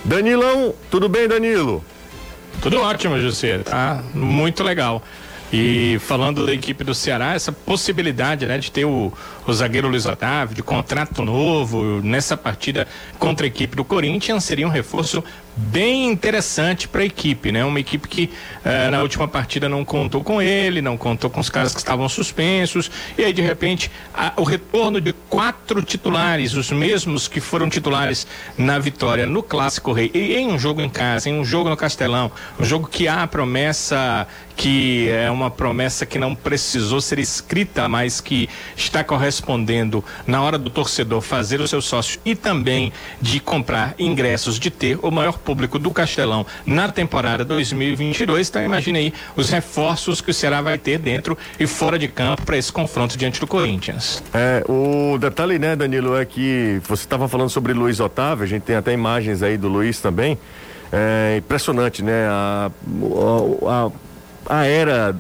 Danilão, 0.05 0.75
tudo 0.91 1.09
bem, 1.09 1.27
Danilo? 1.29 1.83
Tudo 2.61 2.81
ótimo, 2.81 3.19
José. 3.21 3.59
Tá 3.59 4.03
muito 4.15 4.63
legal. 4.63 5.03
E 5.53 5.99
falando 6.01 6.45
da 6.45 6.53
equipe 6.53 6.85
do 6.85 6.95
Ceará, 6.95 7.33
essa 7.33 7.51
possibilidade 7.51 8.45
né, 8.45 8.59
de 8.59 8.71
ter 8.71 8.85
o, 8.85 9.11
o 9.47 9.53
zagueiro 9.53 9.89
Luiz 9.89 10.05
Otávio, 10.05 10.55
de 10.55 10.63
contrato 10.63 11.25
novo 11.25 12.03
nessa 12.03 12.37
partida 12.37 12.87
contra 13.19 13.47
a 13.47 13.49
equipe 13.49 13.75
do 13.75 13.85
Corinthians, 13.85 14.45
seria 14.45 14.67
um 14.67 14.71
reforço 14.71 15.25
bem 15.59 16.07
interessante 16.09 16.87
para 16.87 17.03
a 17.03 17.05
equipe, 17.05 17.51
né? 17.51 17.65
Uma 17.65 17.81
equipe 17.81 18.07
que 18.07 18.31
eh, 18.65 18.89
na 18.91 19.03
última 19.03 19.27
partida 19.27 19.69
não 19.69 19.85
contou 19.85 20.23
com 20.23 20.41
ele, 20.41 20.81
não 20.81 20.97
contou 20.97 21.29
com 21.29 21.41
os 21.41 21.51
caras 21.51 21.73
que 21.73 21.81
estavam 21.81 22.09
suspensos, 22.09 22.89
e 23.17 23.25
aí 23.25 23.33
de 23.33 23.43
repente 23.43 23.91
a- 24.15 24.33
o 24.37 24.45
retorno 24.45 25.01
de 25.01 25.13
quatro 25.29 25.83
titulares, 25.83 26.55
os 26.55 26.71
mesmos 26.71 27.27
que 27.27 27.41
foram 27.41 27.69
titulares 27.69 28.27
na 28.57 28.79
vitória 28.79 29.27
no 29.27 29.43
Clássico 29.43 29.93
Rei, 29.93 30.11
e 30.15 30.37
em 30.37 30.47
um 30.47 30.59
jogo 30.59 30.81
em 30.81 30.89
casa, 30.89 31.29
em 31.29 31.35
um 31.39 31.45
jogo 31.45 31.69
no 31.69 31.77
Castelão, 31.77 32.31
um 32.59 32.65
jogo 32.65 32.87
que 32.87 33.09
há 33.09 33.25
a 33.25 33.27
promessa 33.27 34.27
que 34.57 35.09
é 35.11 35.31
uma 35.31 35.53
promessa 35.53 36.05
que 36.05 36.19
não 36.19 36.35
precisou 36.35 37.01
ser 37.01 37.21
escrita, 37.21 37.89
mas 37.89 38.21
que 38.21 38.49
está 38.77 39.05
correspondendo 39.05 40.05
na 40.27 40.43
hora 40.43 40.59
do 40.59 40.69
torcedor 40.69 41.21
fazer 41.21 41.61
o 41.61 41.69
seu 41.69 41.81
sócio 41.81 42.19
e 42.25 42.35
também 42.35 42.93
de 43.23 43.39
comprar 43.39 43.95
ingressos, 44.01 44.59
de 44.59 44.69
ter 44.69 44.99
o 45.01 45.13
maior 45.13 45.39
público 45.49 45.79
do 45.79 45.91
Castelão 45.91 46.45
na 46.67 46.93
temporada 46.93 47.43
2022. 47.43 48.51
Então 48.51 48.63
imagine 48.63 48.99
aí 48.99 49.15
os 49.35 49.49
reforços 49.49 50.21
que 50.21 50.31
o 50.31 50.35
Ceará 50.35 50.61
vai 50.61 50.77
ter 50.77 50.99
dentro 50.99 51.39
e 51.59 51.67
fora 51.67 51.99
de 51.99 52.07
campo 52.07 52.43
para 52.43 52.59
esse 52.59 52.71
confronto 52.71 53.17
diante 53.17 53.41
do 53.41 53.47
Corinthians. 53.47 54.23
É, 54.35 54.63
o 54.69 55.17
detalhe, 55.17 55.59
né, 55.59 55.75
Danilo, 55.75 56.15
é 56.15 56.27
que 56.27 56.83
você 56.87 57.05
estava 57.05 57.27
falando 57.27 57.49
sobre 57.49 57.73
Luiz 57.73 57.99
Otávio, 57.99 58.45
a 58.45 58.47
gente 58.47 58.65
tem 58.65 58.77
até 58.77 58.93
imagens 58.93 59.43
aí 59.43 59.57
do 59.57 59.69
Luiz 59.69 60.01
também. 60.01 60.37
É 60.93 61.37
impressionante, 61.39 62.03
né? 62.03 62.27
A, 62.29 62.71
a, 63.67 64.59
a 64.59 64.67
era 64.67 65.17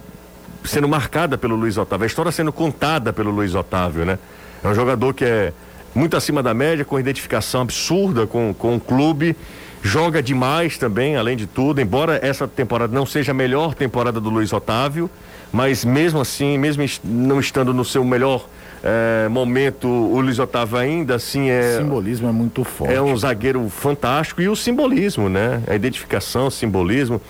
sendo 0.62 0.86
marcada 0.86 1.38
pelo 1.38 1.56
Luiz 1.56 1.78
Otávio, 1.78 2.04
a 2.04 2.06
história 2.06 2.30
sendo 2.30 2.52
contada 2.52 3.14
pelo 3.14 3.30
Luiz 3.30 3.54
Otávio, 3.54 4.04
né? 4.04 4.18
É 4.62 4.68
um 4.68 4.74
jogador 4.74 5.14
que 5.14 5.24
é 5.24 5.54
muito 5.94 6.18
acima 6.18 6.42
da 6.42 6.52
média, 6.52 6.84
com 6.84 7.00
identificação 7.00 7.62
absurda 7.62 8.26
com, 8.26 8.52
com 8.52 8.76
o 8.76 8.80
clube, 8.80 9.34
joga 9.82 10.22
demais 10.22 10.76
também, 10.78 11.16
além 11.16 11.36
de 11.36 11.46
tudo, 11.46 11.80
embora 11.80 12.18
essa 12.22 12.46
temporada 12.48 12.92
não 12.94 13.06
seja 13.06 13.32
a 13.32 13.34
melhor 13.34 13.74
temporada 13.74 14.20
do 14.20 14.28
Luiz 14.30 14.52
Otávio, 14.52 15.08
mas 15.52 15.84
mesmo 15.84 16.20
assim, 16.20 16.58
mesmo 16.58 16.84
não 17.04 17.40
estando 17.40 17.72
no 17.72 17.84
seu 17.84 18.04
melhor 18.04 18.46
eh, 18.82 19.28
momento, 19.30 19.88
o 19.88 20.20
Luiz 20.20 20.38
Otávio 20.38 20.76
ainda 20.76 21.14
assim 21.14 21.48
O 21.48 21.52
é, 21.52 21.78
simbolismo 21.78 22.28
é 22.28 22.32
muito 22.32 22.64
forte. 22.64 22.92
é 22.94 23.00
um 23.00 23.16
zagueiro 23.16 23.68
fantástico 23.68 24.42
e 24.42 24.48
o 24.48 24.54
simbolismo, 24.56 25.28
né? 25.28 25.62
A 25.66 25.74
identificação, 25.74 26.48
o 26.48 26.50
simbolismo. 26.50 27.20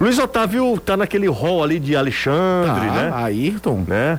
Luiz 0.00 0.18
Otávio 0.18 0.80
tá 0.84 0.96
naquele 0.96 1.28
hall 1.28 1.62
ali 1.62 1.78
de 1.78 1.94
Alexandre, 1.94 2.88
Ah, 2.88 2.92
né? 2.94 3.10
Ayrton. 3.14 3.84
né? 3.86 4.18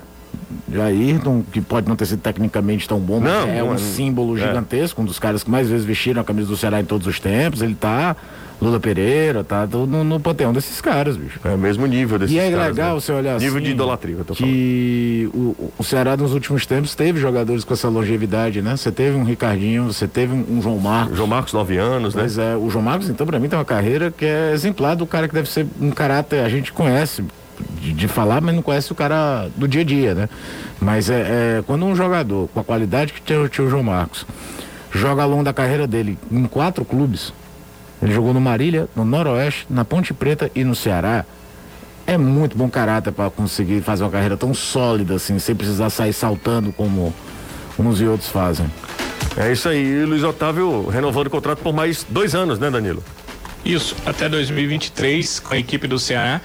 Ayrton, 0.73 1.43
que 1.51 1.61
pode 1.61 1.87
não 1.87 1.95
ter 1.95 2.05
sido 2.05 2.19
tecnicamente 2.21 2.87
tão 2.87 2.99
bom, 2.99 3.19
mas 3.19 3.31
Não, 3.31 3.49
é 3.49 3.63
um 3.63 3.77
símbolo 3.77 4.37
é. 4.37 4.41
gigantesco, 4.41 5.01
um 5.01 5.05
dos 5.05 5.19
caras 5.19 5.43
que 5.43 5.49
mais 5.51 5.69
vezes 5.69 5.85
vestiram 5.85 6.21
a 6.21 6.23
camisa 6.23 6.47
do 6.47 6.57
Ceará 6.57 6.79
em 6.79 6.85
todos 6.85 7.07
os 7.07 7.19
tempos. 7.19 7.61
Ele 7.61 7.75
tá. 7.75 8.15
Lula 8.61 8.79
Pereira, 8.79 9.43
tá 9.43 9.67
no, 9.67 10.05
no 10.05 10.19
panteão 10.21 10.53
desses 10.53 10.79
caras, 10.79 11.17
bicho. 11.17 11.37
É 11.43 11.49
o 11.49 11.57
mesmo 11.57 11.85
nível 11.85 12.17
desses 12.17 12.33
E 12.33 12.39
é 12.39 12.49
caras, 12.49 12.67
legal 12.67 12.93
né? 12.93 13.01
você 13.01 13.11
olhar 13.11 13.37
Nível 13.37 13.55
assim, 13.57 13.65
de 13.65 13.71
idolatria, 13.71 14.15
que 14.15 14.21
eu 14.21 14.25
tô 14.25 14.35
falando. 14.35 14.53
que 14.53 15.29
o, 15.33 15.73
o 15.77 15.83
Ceará 15.83 16.15
nos 16.15 16.33
últimos 16.33 16.65
tempos 16.65 16.95
teve 16.95 17.19
jogadores 17.19 17.65
com 17.65 17.73
essa 17.73 17.89
longevidade, 17.89 18.61
né? 18.61 18.77
Você 18.77 18.89
teve 18.89 19.17
um 19.17 19.23
Ricardinho, 19.25 19.91
você 19.91 20.07
teve 20.07 20.33
um, 20.33 20.45
um 20.49 20.61
João 20.61 20.77
Marcos. 20.77 21.17
João 21.17 21.27
Marcos, 21.27 21.51
nove 21.51 21.75
anos, 21.77 22.15
né? 22.15 22.21
Mas 22.21 22.37
é, 22.37 22.55
o 22.55 22.69
João 22.69 22.85
Marcos, 22.85 23.09
então, 23.09 23.27
pra 23.27 23.37
mim, 23.37 23.49
tem 23.49 23.59
uma 23.59 23.65
carreira 23.65 24.11
que 24.11 24.23
é 24.23 24.53
exemplar 24.53 24.95
do 24.95 25.05
cara 25.05 25.27
que 25.27 25.33
deve 25.33 25.49
ser 25.49 25.65
um 25.81 25.91
caráter, 25.91 26.39
a 26.39 26.47
gente 26.47 26.71
conhece 26.71 27.21
de, 27.81 27.93
de 27.93 28.07
falar, 28.07 28.41
mas 28.41 28.55
não 28.55 28.61
conhece 28.61 28.91
o 28.91 28.95
cara 28.95 29.49
do 29.55 29.67
dia 29.67 29.81
a 29.81 29.83
dia, 29.83 30.15
né? 30.15 30.29
Mas 30.79 31.09
é, 31.09 31.21
é, 31.59 31.63
quando 31.65 31.85
um 31.85 31.95
jogador 31.95 32.49
com 32.53 32.59
a 32.59 32.63
qualidade 32.63 33.13
que 33.13 33.21
tinha, 33.21 33.47
tinha 33.47 33.65
o 33.65 33.69
João 33.69 33.83
Marcos 33.83 34.25
joga 34.91 35.23
ao 35.23 35.29
longo 35.29 35.43
da 35.43 35.53
carreira 35.53 35.87
dele 35.87 36.17
em 36.31 36.45
quatro 36.45 36.85
clubes, 36.85 37.33
ele 38.01 38.13
jogou 38.13 38.33
no 38.33 38.41
Marília, 38.41 38.87
no 38.95 39.05
Noroeste, 39.05 39.65
na 39.69 39.85
Ponte 39.85 40.13
Preta 40.13 40.51
e 40.53 40.63
no 40.63 40.75
Ceará. 40.75 41.25
É 42.05 42.17
muito 42.17 42.57
bom 42.57 42.69
caráter 42.69 43.13
para 43.13 43.29
conseguir 43.29 43.81
fazer 43.81 44.03
uma 44.03 44.11
carreira 44.11 44.35
tão 44.35 44.53
sólida 44.53 45.15
assim, 45.15 45.39
sem 45.39 45.55
precisar 45.55 45.89
sair 45.89 46.11
saltando 46.11 46.73
como 46.73 47.13
uns 47.79 48.01
e 48.01 48.05
outros 48.05 48.29
fazem. 48.29 48.65
É 49.37 49.51
isso 49.51 49.69
aí. 49.69 50.03
O 50.03 50.07
Luiz 50.07 50.23
Otávio 50.23 50.87
renovando 50.89 51.27
o 51.27 51.29
contrato 51.29 51.59
por 51.59 51.73
mais 51.73 52.05
dois 52.09 52.35
anos, 52.35 52.59
né, 52.59 52.69
Danilo? 52.69 53.03
Isso, 53.65 53.95
até 54.05 54.27
2023, 54.27 55.39
com 55.39 55.53
a 55.53 55.57
equipe 55.57 55.87
do 55.87 55.97
Ceará. 55.97 56.41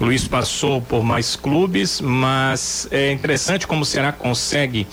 Luiz 0.00 0.26
passou 0.26 0.80
por 0.80 1.04
mais 1.04 1.36
clubes, 1.36 2.00
mas 2.00 2.88
é 2.90 3.12
interessante 3.12 3.66
como 3.66 3.82
o 3.82 3.84
Ceará 3.84 4.10
consegue 4.10 4.86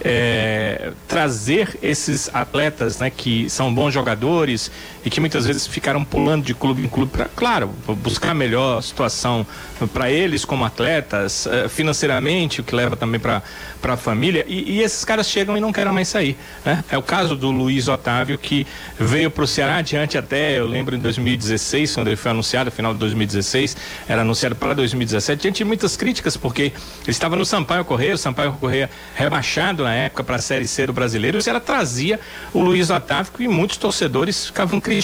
é, 0.00 0.92
trazer 1.06 1.78
esses 1.82 2.30
atletas, 2.32 2.98
né, 2.98 3.10
que 3.10 3.50
são 3.50 3.72
bons 3.72 3.92
jogadores 3.92 4.70
e 5.06 5.10
que 5.10 5.20
muitas 5.20 5.46
vezes 5.46 5.68
ficaram 5.68 6.04
pulando 6.04 6.44
de 6.44 6.52
clube 6.52 6.82
em 6.82 6.88
clube 6.88 7.12
para, 7.12 7.26
claro, 7.26 7.70
buscar 8.02 8.34
melhor 8.34 8.82
situação 8.82 9.46
para 9.92 10.10
eles 10.10 10.44
como 10.44 10.64
atletas, 10.64 11.46
eh, 11.46 11.68
financeiramente, 11.68 12.60
o 12.60 12.64
que 12.64 12.74
leva 12.74 12.96
também 12.96 13.20
para 13.20 13.40
a 13.84 13.96
família. 13.96 14.44
E, 14.48 14.72
e 14.72 14.82
esses 14.82 15.04
caras 15.04 15.28
chegam 15.28 15.56
e 15.56 15.60
não 15.60 15.72
querem 15.72 15.92
mais 15.92 16.08
sair, 16.08 16.36
né? 16.64 16.82
É 16.90 16.98
o 16.98 17.02
caso 17.02 17.36
do 17.36 17.52
Luiz 17.52 17.86
Otávio 17.86 18.36
que 18.36 18.66
veio 18.98 19.30
para 19.30 19.44
o 19.44 19.46
Ceará 19.46 19.76
adiante 19.76 20.18
até, 20.18 20.58
eu 20.58 20.66
lembro 20.66 20.96
em 20.96 20.98
2016, 20.98 21.94
quando 21.94 22.08
ele 22.08 22.16
foi 22.16 22.32
anunciado, 22.32 22.72
final 22.72 22.92
de 22.92 22.98
2016, 22.98 23.76
era 24.08 24.22
anunciado 24.22 24.56
para 24.56 24.74
2017, 24.74 25.40
diante 25.40 25.58
de 25.58 25.64
muitas 25.64 25.96
críticas 25.96 26.36
porque 26.36 26.62
ele 26.62 26.72
estava 27.06 27.36
no 27.36 27.44
Sampaio 27.44 27.84
Correia, 27.84 28.14
o 28.14 28.18
Sampaio 28.18 28.54
Correia 28.54 28.90
rebaixado 29.14 29.84
na 29.84 29.94
época 29.94 30.24
para 30.24 30.34
a 30.34 30.40
Série 30.40 30.66
C 30.66 30.84
do 30.84 30.92
Brasileiro, 30.92 31.38
e 31.38 31.42
Ceará 31.42 31.60
trazia 31.60 32.18
o 32.52 32.60
Luiz 32.60 32.90
Otávio 32.90 33.30
e 33.38 33.46
muitos 33.46 33.76
torcedores 33.76 34.46
ficavam 34.46 34.80
criticando 34.80 34.95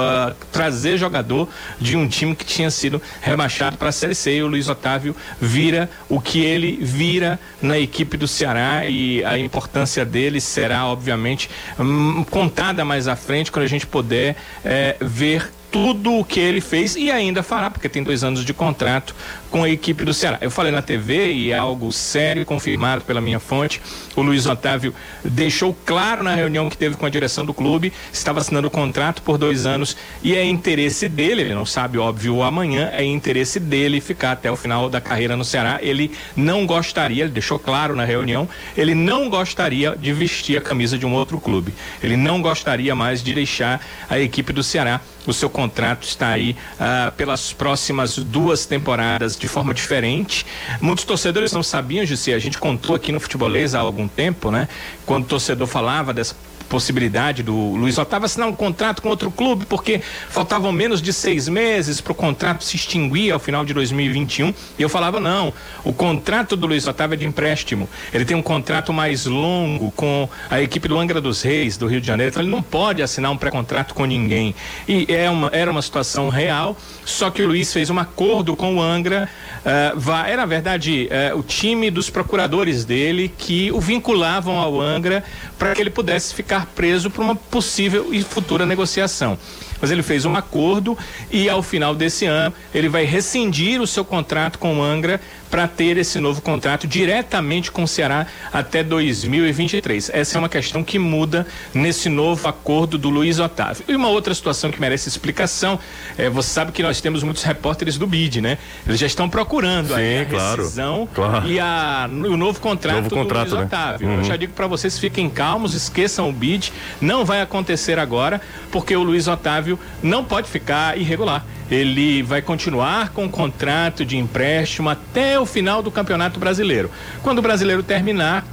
ah, 0.00 0.34
trazer 0.52 0.96
jogador 0.96 1.48
de 1.80 1.96
um 1.96 2.08
time 2.08 2.34
que 2.34 2.44
tinha 2.44 2.70
sido 2.70 3.00
rebaixado 3.20 3.76
para 3.76 3.88
a 3.88 3.92
Série 3.92 4.14
C. 4.14 4.36
E 4.36 4.42
o 4.42 4.46
Luiz 4.46 4.68
Otávio 4.68 5.14
vira 5.40 5.90
o 6.08 6.20
que 6.20 6.44
ele 6.44 6.78
vira 6.80 7.38
na 7.60 7.78
equipe 7.78 8.16
do 8.16 8.28
Ceará 8.28 8.86
e 8.86 9.24
a 9.24 9.38
importância 9.38 10.04
dele 10.04 10.40
será, 10.40 10.86
obviamente, 10.86 11.50
hum, 11.78 12.24
contada 12.30 12.84
mais 12.84 13.08
à 13.08 13.16
frente 13.16 13.50
quando 13.50 13.64
a 13.64 13.68
gente 13.68 13.86
puder 13.86 14.36
eh, 14.64 14.96
ver 15.00 15.50
tudo 15.70 16.18
o 16.18 16.24
que 16.24 16.40
ele 16.40 16.60
fez 16.60 16.96
e 16.96 17.10
ainda 17.10 17.42
fará, 17.42 17.70
porque 17.70 17.88
tem 17.88 18.02
dois 18.02 18.24
anos 18.24 18.44
de 18.44 18.54
contrato 18.54 19.14
com 19.56 19.64
a 19.64 19.70
equipe 19.70 20.04
do 20.04 20.12
Ceará. 20.12 20.36
Eu 20.42 20.50
falei 20.50 20.70
na 20.70 20.82
TV 20.82 21.32
e 21.32 21.50
é 21.50 21.56
algo 21.56 21.90
sério, 21.90 22.44
confirmado 22.44 23.04
pela 23.04 23.22
minha 23.22 23.40
fonte. 23.40 23.80
O 24.14 24.20
Luiz 24.20 24.44
Otávio 24.44 24.94
deixou 25.24 25.74
claro 25.86 26.22
na 26.22 26.34
reunião 26.34 26.68
que 26.68 26.76
teve 26.76 26.94
com 26.94 27.06
a 27.06 27.08
direção 27.08 27.42
do 27.42 27.54
clube, 27.54 27.90
estava 28.12 28.38
assinando 28.38 28.68
o 28.68 28.70
contrato 28.70 29.22
por 29.22 29.38
dois 29.38 29.64
anos 29.64 29.96
e 30.22 30.34
é 30.34 30.44
interesse 30.44 31.08
dele, 31.08 31.40
ele 31.40 31.54
não 31.54 31.64
sabe, 31.64 31.96
óbvio, 31.96 32.42
amanhã, 32.42 32.90
é 32.92 33.02
interesse 33.02 33.58
dele 33.58 33.98
ficar 33.98 34.32
até 34.32 34.52
o 34.52 34.56
final 34.56 34.90
da 34.90 35.00
carreira 35.00 35.34
no 35.38 35.44
Ceará. 35.44 35.78
Ele 35.80 36.12
não 36.36 36.66
gostaria, 36.66 37.22
ele 37.24 37.32
deixou 37.32 37.58
claro 37.58 37.96
na 37.96 38.04
reunião, 38.04 38.46
ele 38.76 38.94
não 38.94 39.30
gostaria 39.30 39.96
de 39.96 40.12
vestir 40.12 40.58
a 40.58 40.60
camisa 40.60 40.98
de 40.98 41.06
um 41.06 41.14
outro 41.14 41.40
clube. 41.40 41.72
Ele 42.02 42.14
não 42.14 42.42
gostaria 42.42 42.94
mais 42.94 43.22
de 43.22 43.32
deixar 43.32 43.80
a 44.10 44.18
equipe 44.18 44.52
do 44.52 44.62
Ceará 44.62 45.00
o 45.26 45.32
seu 45.32 45.50
contrato 45.50 46.06
está 46.06 46.28
aí 46.28 46.56
ah, 46.78 47.12
pelas 47.16 47.52
próximas 47.52 48.16
duas 48.16 48.64
temporadas 48.64 49.36
de 49.36 49.45
forma 49.48 49.72
diferente. 49.72 50.46
Muitos 50.80 51.04
torcedores 51.04 51.52
não 51.52 51.62
sabiam, 51.62 52.04
Jussi, 52.04 52.32
a 52.32 52.38
gente 52.38 52.58
contou 52.58 52.96
aqui 52.96 53.12
no 53.12 53.20
Futebolês 53.20 53.74
há 53.74 53.80
algum 53.80 54.08
tempo, 54.08 54.50
né? 54.50 54.68
Quando 55.04 55.24
o 55.24 55.26
torcedor 55.26 55.66
falava 55.66 56.12
dessa 56.12 56.34
possibilidade 56.66 57.42
do 57.42 57.54
Luiz 57.54 57.96
Otávio 57.98 58.26
assinar 58.26 58.48
um 58.48 58.52
contrato 58.52 59.00
com 59.00 59.08
outro 59.08 59.30
clube, 59.30 59.64
porque 59.66 60.00
faltavam 60.28 60.72
menos 60.72 61.00
de 61.00 61.12
seis 61.12 61.48
meses 61.48 62.00
para 62.00 62.12
o 62.12 62.14
contrato 62.14 62.64
se 62.64 62.76
extinguir 62.76 63.32
ao 63.32 63.38
final 63.38 63.64
de 63.64 63.72
2021. 63.72 64.52
E 64.78 64.82
eu 64.82 64.88
falava, 64.88 65.20
não, 65.20 65.52
o 65.84 65.92
contrato 65.92 66.56
do 66.56 66.66
Luiz 66.66 66.86
Otávio 66.86 67.14
é 67.14 67.16
de 67.16 67.26
empréstimo. 67.26 67.88
Ele 68.12 68.24
tem 68.24 68.36
um 68.36 68.42
contrato 68.42 68.92
mais 68.92 69.26
longo 69.26 69.90
com 69.92 70.28
a 70.50 70.60
equipe 70.60 70.88
do 70.88 70.98
Angra 70.98 71.20
dos 71.20 71.42
Reis, 71.42 71.76
do 71.76 71.86
Rio 71.86 72.00
de 72.00 72.06
Janeiro, 72.06 72.30
então 72.30 72.42
ele 72.42 72.50
não 72.50 72.62
pode 72.62 73.02
assinar 73.02 73.30
um 73.30 73.36
pré-contrato 73.36 73.94
com 73.94 74.04
ninguém. 74.04 74.54
E 74.88 75.06
é 75.08 75.30
uma, 75.30 75.50
era 75.52 75.70
uma 75.70 75.82
situação 75.82 76.28
real, 76.28 76.76
só 77.04 77.30
que 77.30 77.42
o 77.42 77.48
Luiz 77.48 77.72
fez 77.72 77.90
um 77.90 77.98
acordo 77.98 78.56
com 78.56 78.76
o 78.76 78.82
Angra. 78.82 79.28
Uh, 79.64 80.12
era, 80.26 80.36
na 80.38 80.46
verdade, 80.46 81.08
uh, 81.32 81.38
o 81.38 81.42
time 81.42 81.90
dos 81.90 82.10
procuradores 82.10 82.84
dele 82.84 83.32
que 83.36 83.70
o 83.72 83.80
vinculavam 83.80 84.58
ao 84.58 84.80
Angra 84.80 85.24
para 85.58 85.74
que 85.74 85.80
ele 85.80 85.90
pudesse 85.90 86.34
ficar 86.34 86.55
preso 86.64 87.10
por 87.10 87.22
uma 87.22 87.34
possível 87.34 88.14
e 88.14 88.22
futura 88.22 88.64
negociação 88.64 89.36
mas 89.80 89.90
ele 89.90 90.02
fez 90.02 90.24
um 90.24 90.34
acordo 90.36 90.96
e 91.30 91.48
ao 91.48 91.62
final 91.62 91.94
desse 91.94 92.26
ano 92.26 92.54
ele 92.74 92.88
vai 92.88 93.04
rescindir 93.04 93.80
o 93.80 93.86
seu 93.86 94.04
contrato 94.04 94.58
com 94.58 94.78
o 94.78 94.82
Angra 94.82 95.20
para 95.50 95.66
ter 95.68 95.96
esse 95.96 96.18
novo 96.20 96.42
contrato 96.42 96.86
diretamente 96.86 97.70
com 97.70 97.84
o 97.84 97.88
Ceará 97.88 98.26
até 98.52 98.82
2023. 98.82 100.10
Essa 100.12 100.36
é 100.36 100.38
uma 100.38 100.48
questão 100.48 100.82
que 100.82 100.98
muda 100.98 101.46
nesse 101.72 102.08
novo 102.08 102.48
acordo 102.48 102.98
do 102.98 103.08
Luiz 103.08 103.38
Otávio. 103.38 103.84
E 103.88 103.94
uma 103.94 104.08
outra 104.08 104.34
situação 104.34 104.70
que 104.70 104.80
merece 104.80 105.08
explicação, 105.08 105.78
é, 106.18 106.28
você 106.28 106.50
sabe 106.50 106.72
que 106.72 106.82
nós 106.82 107.00
temos 107.00 107.22
muitos 107.22 107.42
repórteres 107.42 107.96
do 107.96 108.06
BID, 108.06 108.40
né? 108.40 108.58
Eles 108.86 109.00
já 109.00 109.06
estão 109.06 109.28
procurando 109.28 109.94
Sim, 109.94 110.18
a 110.18 110.24
claro, 110.26 110.62
rescisão 110.62 111.08
claro. 111.14 111.48
e 111.48 111.58
a, 111.58 112.08
o 112.10 112.36
novo 112.36 112.60
contrato 112.60 112.96
novo 112.96 113.08
do 113.08 113.14
contrato, 113.14 113.48
Luiz 113.48 113.60
né? 113.60 113.66
Otávio. 113.66 114.08
Uhum. 114.08 114.16
Eu 114.18 114.24
já 114.24 114.36
digo 114.36 114.52
para 114.52 114.66
vocês, 114.66 114.98
fiquem 114.98 115.30
calmos, 115.30 115.74
esqueçam 115.74 116.28
o 116.28 116.32
BID, 116.32 116.70
não 117.00 117.24
vai 117.24 117.40
acontecer 117.40 117.98
agora, 117.98 118.40
porque 118.70 118.94
o 118.94 119.02
Luiz 119.02 119.26
Otávio 119.26 119.65
não 120.02 120.24
pode 120.24 120.48
ficar 120.48 120.98
irregular. 120.98 121.44
Ele 121.70 122.22
vai 122.22 122.40
continuar 122.40 123.10
com 123.10 123.24
o 123.24 123.28
contrato 123.28 124.04
de 124.04 124.16
empréstimo 124.16 124.88
até 124.88 125.38
o 125.38 125.44
final 125.44 125.82
do 125.82 125.90
Campeonato 125.90 126.38
Brasileiro. 126.38 126.90
Quando 127.22 127.38
o 127.38 127.42
brasileiro 127.42 127.82
terminar, 127.82 128.44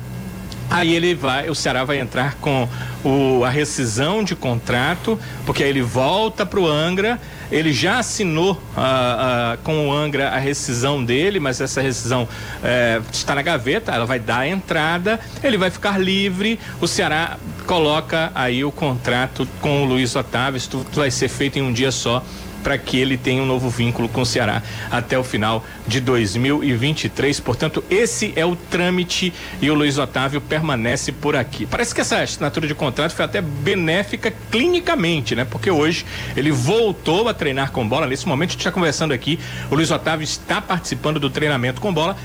Aí 0.73 0.95
ele 0.95 1.13
vai, 1.13 1.51
o 1.51 1.53
Ceará 1.53 1.83
vai 1.83 1.99
entrar 1.99 2.33
com 2.41 2.67
o, 3.05 3.43
a 3.43 3.49
rescisão 3.51 4.23
de 4.23 4.35
contrato, 4.35 5.19
porque 5.45 5.63
aí 5.63 5.69
ele 5.69 5.83
volta 5.83 6.47
para 6.47 6.59
o 6.59 6.65
Angra. 6.65 7.21
Ele 7.51 7.71
já 7.71 7.99
assinou 7.99 8.59
ah, 8.75 9.51
ah, 9.53 9.57
com 9.63 9.87
o 9.87 9.93
Angra 9.93 10.29
a 10.29 10.39
rescisão 10.39 11.05
dele, 11.05 11.39
mas 11.39 11.61
essa 11.61 11.79
rescisão 11.79 12.27
eh, 12.63 12.99
está 13.11 13.35
na 13.35 13.43
gaveta. 13.43 13.91
Ela 13.91 14.07
vai 14.07 14.17
dar 14.17 14.39
a 14.39 14.47
entrada, 14.47 15.19
ele 15.43 15.59
vai 15.59 15.69
ficar 15.69 15.99
livre. 15.99 16.59
O 16.81 16.87
Ceará 16.87 17.37
coloca 17.67 18.31
aí 18.33 18.65
o 18.65 18.71
contrato 18.71 19.47
com 19.61 19.83
o 19.83 19.85
Luiz 19.85 20.15
Otávio. 20.15 20.57
Isso 20.57 20.83
vai 20.93 21.11
ser 21.11 21.27
feito 21.29 21.59
em 21.59 21.61
um 21.61 21.71
dia 21.71 21.91
só 21.91 22.23
para 22.63 22.77
que 22.77 22.97
ele 22.97 23.17
tenha 23.17 23.43
um 23.43 23.45
novo 23.45 23.69
vínculo 23.69 24.07
com 24.07 24.21
o 24.21 24.25
Ceará 24.25 24.63
até 24.89 25.17
o 25.19 25.23
final 25.23 25.65
de 25.87 25.99
2023. 25.99 27.39
Portanto, 27.41 27.83
esse 27.89 28.33
é 28.35 28.45
o 28.45 28.55
trâmite 28.55 29.33
e 29.61 29.69
o 29.69 29.73
Luiz 29.73 29.97
Otávio 29.97 30.39
permanece 30.41 31.11
por 31.11 31.35
aqui. 31.35 31.65
Parece 31.65 31.93
que 31.93 32.01
essa 32.01 32.19
assinatura 32.19 32.67
de 32.67 32.73
contrato 32.73 33.13
foi 33.13 33.25
até 33.25 33.41
benéfica 33.41 34.33
clinicamente, 34.49 35.35
né? 35.35 35.45
Porque 35.45 35.69
hoje 35.69 36.05
ele 36.35 36.51
voltou 36.51 37.27
a 37.27 37.33
treinar 37.33 37.71
com 37.71 37.87
bola. 37.87 38.07
Nesse 38.07 38.27
momento, 38.27 38.49
a 38.49 38.53
gente 38.53 38.61
está 38.61 38.71
conversando 38.71 39.13
aqui. 39.13 39.39
O 39.69 39.75
Luiz 39.75 39.91
Otávio 39.91 40.23
está 40.23 40.61
participando 40.61 41.19
do 41.19 41.29
treinamento 41.29 41.81
com 41.81 41.93
bola, 41.93 42.15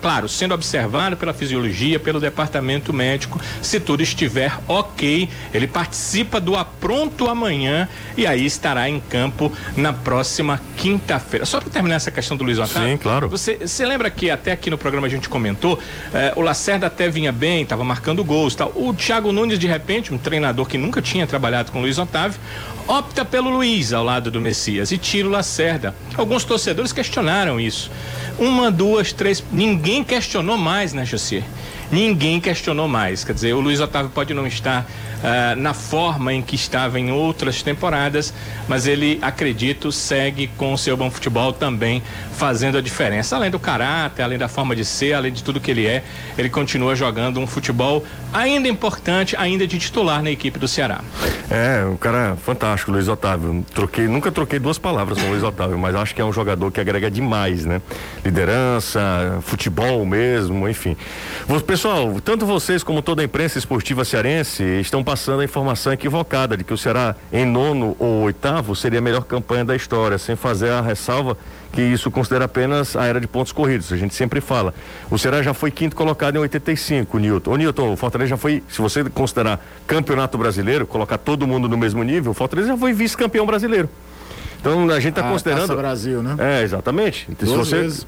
claro, 0.00 0.28
sendo 0.28 0.54
observado 0.54 1.16
pela 1.16 1.32
fisiologia, 1.32 1.98
pelo 1.98 2.20
departamento 2.20 2.92
médico. 2.92 3.40
Se 3.60 3.80
tudo 3.80 4.02
estiver 4.02 4.56
ok, 4.68 5.28
ele 5.52 5.66
participa 5.66 6.40
do 6.40 6.56
apronto 6.56 7.28
amanhã 7.28 7.88
e 8.16 8.26
aí 8.26 8.44
estará 8.44 8.88
em 8.88 9.00
campo 9.00 9.52
na 9.80 9.92
próxima 9.92 10.60
quinta-feira. 10.76 11.44
Só 11.46 11.60
para 11.60 11.70
terminar 11.70 11.96
essa 11.96 12.10
questão 12.10 12.36
do 12.36 12.44
Luiz 12.44 12.58
Otávio. 12.58 12.90
Sim, 12.90 12.96
claro. 12.96 13.28
Você, 13.28 13.56
você 13.56 13.84
lembra 13.84 14.10
que 14.10 14.30
até 14.30 14.52
aqui 14.52 14.70
no 14.70 14.78
programa 14.78 15.06
a 15.06 15.10
gente 15.10 15.28
comentou, 15.28 15.78
eh, 16.12 16.32
o 16.36 16.40
Lacerda 16.40 16.86
até 16.86 17.08
vinha 17.08 17.32
bem, 17.32 17.62
estava 17.62 17.84
marcando 17.84 18.22
gols 18.22 18.54
tal. 18.54 18.72
O 18.74 18.94
Thiago 18.94 19.32
Nunes, 19.32 19.58
de 19.58 19.66
repente, 19.66 20.12
um 20.12 20.18
treinador 20.18 20.66
que 20.66 20.78
nunca 20.78 21.00
tinha 21.00 21.26
trabalhado 21.26 21.72
com 21.72 21.78
o 21.78 21.82
Luiz 21.82 21.98
Otávio, 21.98 22.38
opta 22.86 23.24
pelo 23.24 23.50
Luiz 23.50 23.92
ao 23.92 24.04
lado 24.04 24.30
do 24.30 24.40
Messias 24.40 24.90
e 24.92 24.98
tira 24.98 25.28
o 25.28 25.30
Lacerda. 25.30 25.94
Alguns 26.16 26.44
torcedores 26.44 26.92
questionaram 26.92 27.60
isso. 27.60 27.90
Uma, 28.38 28.70
duas, 28.70 29.12
três. 29.12 29.42
Ninguém 29.52 30.02
questionou 30.02 30.56
mais, 30.56 30.92
né, 30.92 31.04
José? 31.04 31.42
Ninguém 31.90 32.40
questionou 32.40 32.86
mais. 32.86 33.24
Quer 33.24 33.32
dizer, 33.32 33.54
o 33.54 33.60
Luiz 33.60 33.80
Otávio 33.80 34.10
pode 34.10 34.32
não 34.32 34.46
estar 34.46 34.86
ah, 35.22 35.54
na 35.56 35.74
forma 35.74 36.32
em 36.32 36.40
que 36.40 36.54
estava 36.54 36.98
em 36.98 37.10
outras 37.10 37.62
temporadas, 37.62 38.32
mas 38.68 38.86
ele, 38.86 39.18
acredito, 39.20 39.92
segue 39.92 40.46
com 40.56 40.72
o 40.72 40.78
seu 40.78 40.96
bom 40.96 41.10
futebol 41.10 41.52
também 41.52 42.02
fazendo 42.32 42.78
a 42.78 42.80
diferença. 42.80 43.36
Além 43.36 43.50
do 43.50 43.58
caráter, 43.58 44.22
além 44.22 44.38
da 44.38 44.48
forma 44.48 44.74
de 44.74 44.84
ser, 44.84 45.12
além 45.12 45.32
de 45.32 45.42
tudo 45.42 45.60
que 45.60 45.70
ele 45.70 45.86
é, 45.86 46.02
ele 46.38 46.48
continua 46.48 46.94
jogando 46.96 47.38
um 47.38 47.46
futebol 47.46 48.04
ainda 48.32 48.68
importante, 48.68 49.36
ainda 49.36 49.66
de 49.66 49.78
titular 49.78 50.22
na 50.22 50.30
equipe 50.30 50.58
do 50.58 50.68
Ceará. 50.68 51.00
É, 51.50 51.84
um 51.84 51.96
cara 51.96 52.36
fantástico, 52.36 52.92
Luiz 52.92 53.08
Otávio. 53.08 53.64
Troquei, 53.74 54.06
nunca 54.06 54.30
troquei 54.30 54.58
duas 54.58 54.78
palavras 54.78 55.18
com 55.18 55.26
o 55.26 55.30
Luiz 55.30 55.42
Otávio, 55.42 55.78
mas 55.78 55.94
acho 55.94 56.14
que 56.14 56.20
é 56.20 56.24
um 56.24 56.32
jogador 56.32 56.70
que 56.70 56.80
agrega 56.80 57.10
demais, 57.10 57.64
né? 57.64 57.82
Liderança, 58.24 59.00
futebol 59.42 60.06
mesmo, 60.06 60.68
enfim. 60.68 60.96
Pessoal, 61.66 62.20
tanto 62.24 62.46
vocês 62.46 62.84
como 62.84 63.02
toda 63.02 63.22
a 63.22 63.24
imprensa 63.24 63.58
esportiva 63.58 64.04
cearense 64.04 64.62
estão 64.80 65.02
passando 65.02 65.40
a 65.40 65.44
informação 65.44 65.92
equivocada 65.92 66.56
de 66.56 66.62
que 66.62 66.72
o 66.72 66.78
Ceará 66.78 67.16
em 67.32 67.44
nono 67.44 67.96
ou 67.98 68.22
oitavo 68.22 68.76
seria 68.76 69.00
a 69.00 69.02
melhor 69.02 69.24
campanha 69.24 69.64
da 69.64 69.74
história, 69.74 70.18
sem 70.18 70.36
fazer 70.36 70.70
a 70.70 70.80
ressalva 70.80 71.36
que 71.72 71.80
isso 71.80 72.10
considera 72.10 72.44
apenas 72.44 72.96
a 72.96 73.04
era 73.06 73.20
de 73.20 73.26
pontos 73.26 73.52
corridos. 73.52 73.92
A 73.92 73.96
gente 73.96 74.14
sempre 74.14 74.40
fala. 74.40 74.74
O 75.10 75.18
Ceará 75.18 75.42
já 75.42 75.54
foi 75.54 75.70
quinto 75.70 75.94
colocado 75.94 76.36
em 76.36 76.38
85, 76.38 77.18
Newton. 77.18 77.52
Ô, 77.52 77.56
Newton, 77.56 77.92
o 77.92 77.96
Fortaleza 77.96 78.30
já 78.30 78.36
foi, 78.36 78.62
se 78.68 78.80
você 78.80 79.04
considerar 79.04 79.64
campeonato 79.86 80.36
brasileiro, 80.36 80.86
colocar 80.86 81.18
todo 81.18 81.46
mundo 81.46 81.68
no 81.68 81.76
mesmo 81.76 82.02
nível, 82.02 82.32
o 82.32 82.34
Fortaleza 82.34 82.68
já 82.68 82.76
foi 82.76 82.92
vice-campeão 82.92 83.46
brasileiro. 83.46 83.88
Então 84.60 84.88
a 84.90 85.00
gente 85.00 85.10
está 85.18 85.22
considerando. 85.22 85.60
Taça 85.62 85.74
Brasil, 85.76 86.22
né? 86.22 86.34
É, 86.38 86.62
exatamente. 86.62 87.26
Então, 87.30 87.48
se 87.48 87.54
Duas 87.54 87.68
você. 87.68 87.80
vezes. 87.80 88.06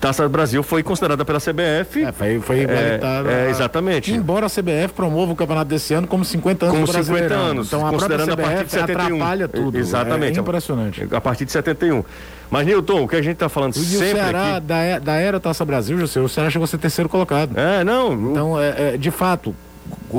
Taça 0.00 0.28
Brasil 0.28 0.62
foi 0.62 0.82
considerada 0.82 1.24
pela 1.24 1.38
CBF. 1.38 2.04
É, 2.04 2.12
foi, 2.12 2.40
foi 2.40 2.60
é, 2.64 3.00
a- 3.02 3.48
exatamente. 3.48 4.12
Embora 4.12 4.46
a 4.46 4.50
CBF 4.50 4.92
promova 4.94 5.32
o 5.32 5.36
campeonato 5.36 5.68
desse 5.70 5.94
ano 5.94 6.06
como 6.06 6.24
50 6.24 6.66
anos 6.66 6.78
com 6.78 6.84
do 6.84 6.86
50 6.92 7.04
Brasileirão. 7.12 7.40
anos, 7.50 7.66
Então 7.68 7.86
a 7.86 7.90
considerando 7.90 8.32
a 8.32 8.36
partir 8.36 8.64
de 8.64 8.70
71. 8.72 9.14
atrapalha 9.16 9.48
tudo. 9.48 9.78
Exatamente. 9.78 10.38
É 10.38 10.40
impressionante. 10.42 11.08
A 11.12 11.20
partir 11.20 11.44
de 11.44 11.52
71. 11.52 12.04
Mas, 12.50 12.66
Newton, 12.66 13.02
o 13.04 13.08
que 13.08 13.16
a 13.16 13.22
gente 13.22 13.34
está 13.34 13.48
falando 13.48 13.74
E 13.76 13.78
o 13.80 13.82
sempre 13.84 14.08
Ceará, 14.14 14.56
aqui. 14.56 14.66
da, 14.66 14.84
e- 14.96 15.00
da 15.00 15.14
era 15.14 15.40
Taça 15.40 15.64
Brasil, 15.64 15.98
José, 15.98 16.20
o 16.20 16.28
Ceará 16.28 16.50
chegou 16.50 16.64
a 16.64 16.68
ser 16.68 16.78
terceiro 16.78 17.08
colocado. 17.08 17.56
É, 17.58 17.82
não. 17.84 18.10
o- 18.14 18.30
Então, 18.32 18.60
é, 18.60 18.94
é, 18.94 18.96
de 18.96 19.10
fato, 19.10 19.54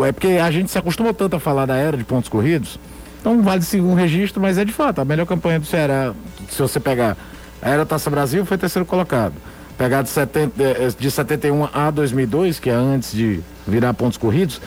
é 0.05 0.11
porque 0.11 0.27
a 0.41 0.49
gente 0.51 0.71
se 0.71 0.77
acostumou 0.77 1.13
tanto 1.13 1.35
a 1.35 1.39
falar 1.39 1.65
da 1.65 1.75
era 1.75 1.95
de 1.97 2.03
pontos 2.03 2.27
corridos, 2.29 2.79
então 3.25 3.41
vale-se 3.41 3.81
um 3.81 3.95
registro, 3.95 4.39
mas 4.39 4.55
é 4.59 4.63
de 4.63 4.71
fato, 4.71 5.01
a 5.01 5.05
melhor 5.05 5.25
campanha 5.25 5.59
do 5.59 5.65
Ceará, 5.65 6.13
se 6.47 6.61
você 6.61 6.79
pegar 6.79 7.17
a 7.59 7.67
era 7.71 7.83
Taça 7.83 8.07
Brasil, 8.07 8.45
foi 8.45 8.55
terceiro 8.55 8.85
colocado. 8.85 9.33
Pegar 9.75 10.03
de, 10.03 10.09
70, 10.09 10.61
eh, 10.61 10.89
de 10.95 11.09
71 11.09 11.67
a 11.73 11.89
2002, 11.89 12.59
que 12.59 12.69
é 12.69 12.73
antes 12.73 13.11
de 13.11 13.39
virar 13.67 13.95
pontos 13.95 14.19
corridos, 14.19 14.61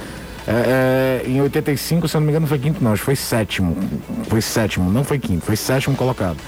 é, 0.45 1.23
é, 1.25 1.31
em 1.31 1.41
85, 1.41 2.09
se 2.09 2.17
eu 2.17 2.21
não 2.21 2.27
me 2.27 2.33
engano, 2.33 2.47
não 2.47 2.49
foi 2.49 2.59
quinto, 2.59 2.83
não, 2.83 2.93
acho 2.93 3.03
que 3.03 3.05
foi 3.05 3.15
sétimo. 3.15 3.77
Foi 4.29 4.43
sétimo, 4.43 4.91
não 4.91 5.05
foi 5.05 5.21
quinto, 5.21 5.47
foi 5.47 5.55
sétimo 5.55 5.95
colocado. 5.95 6.39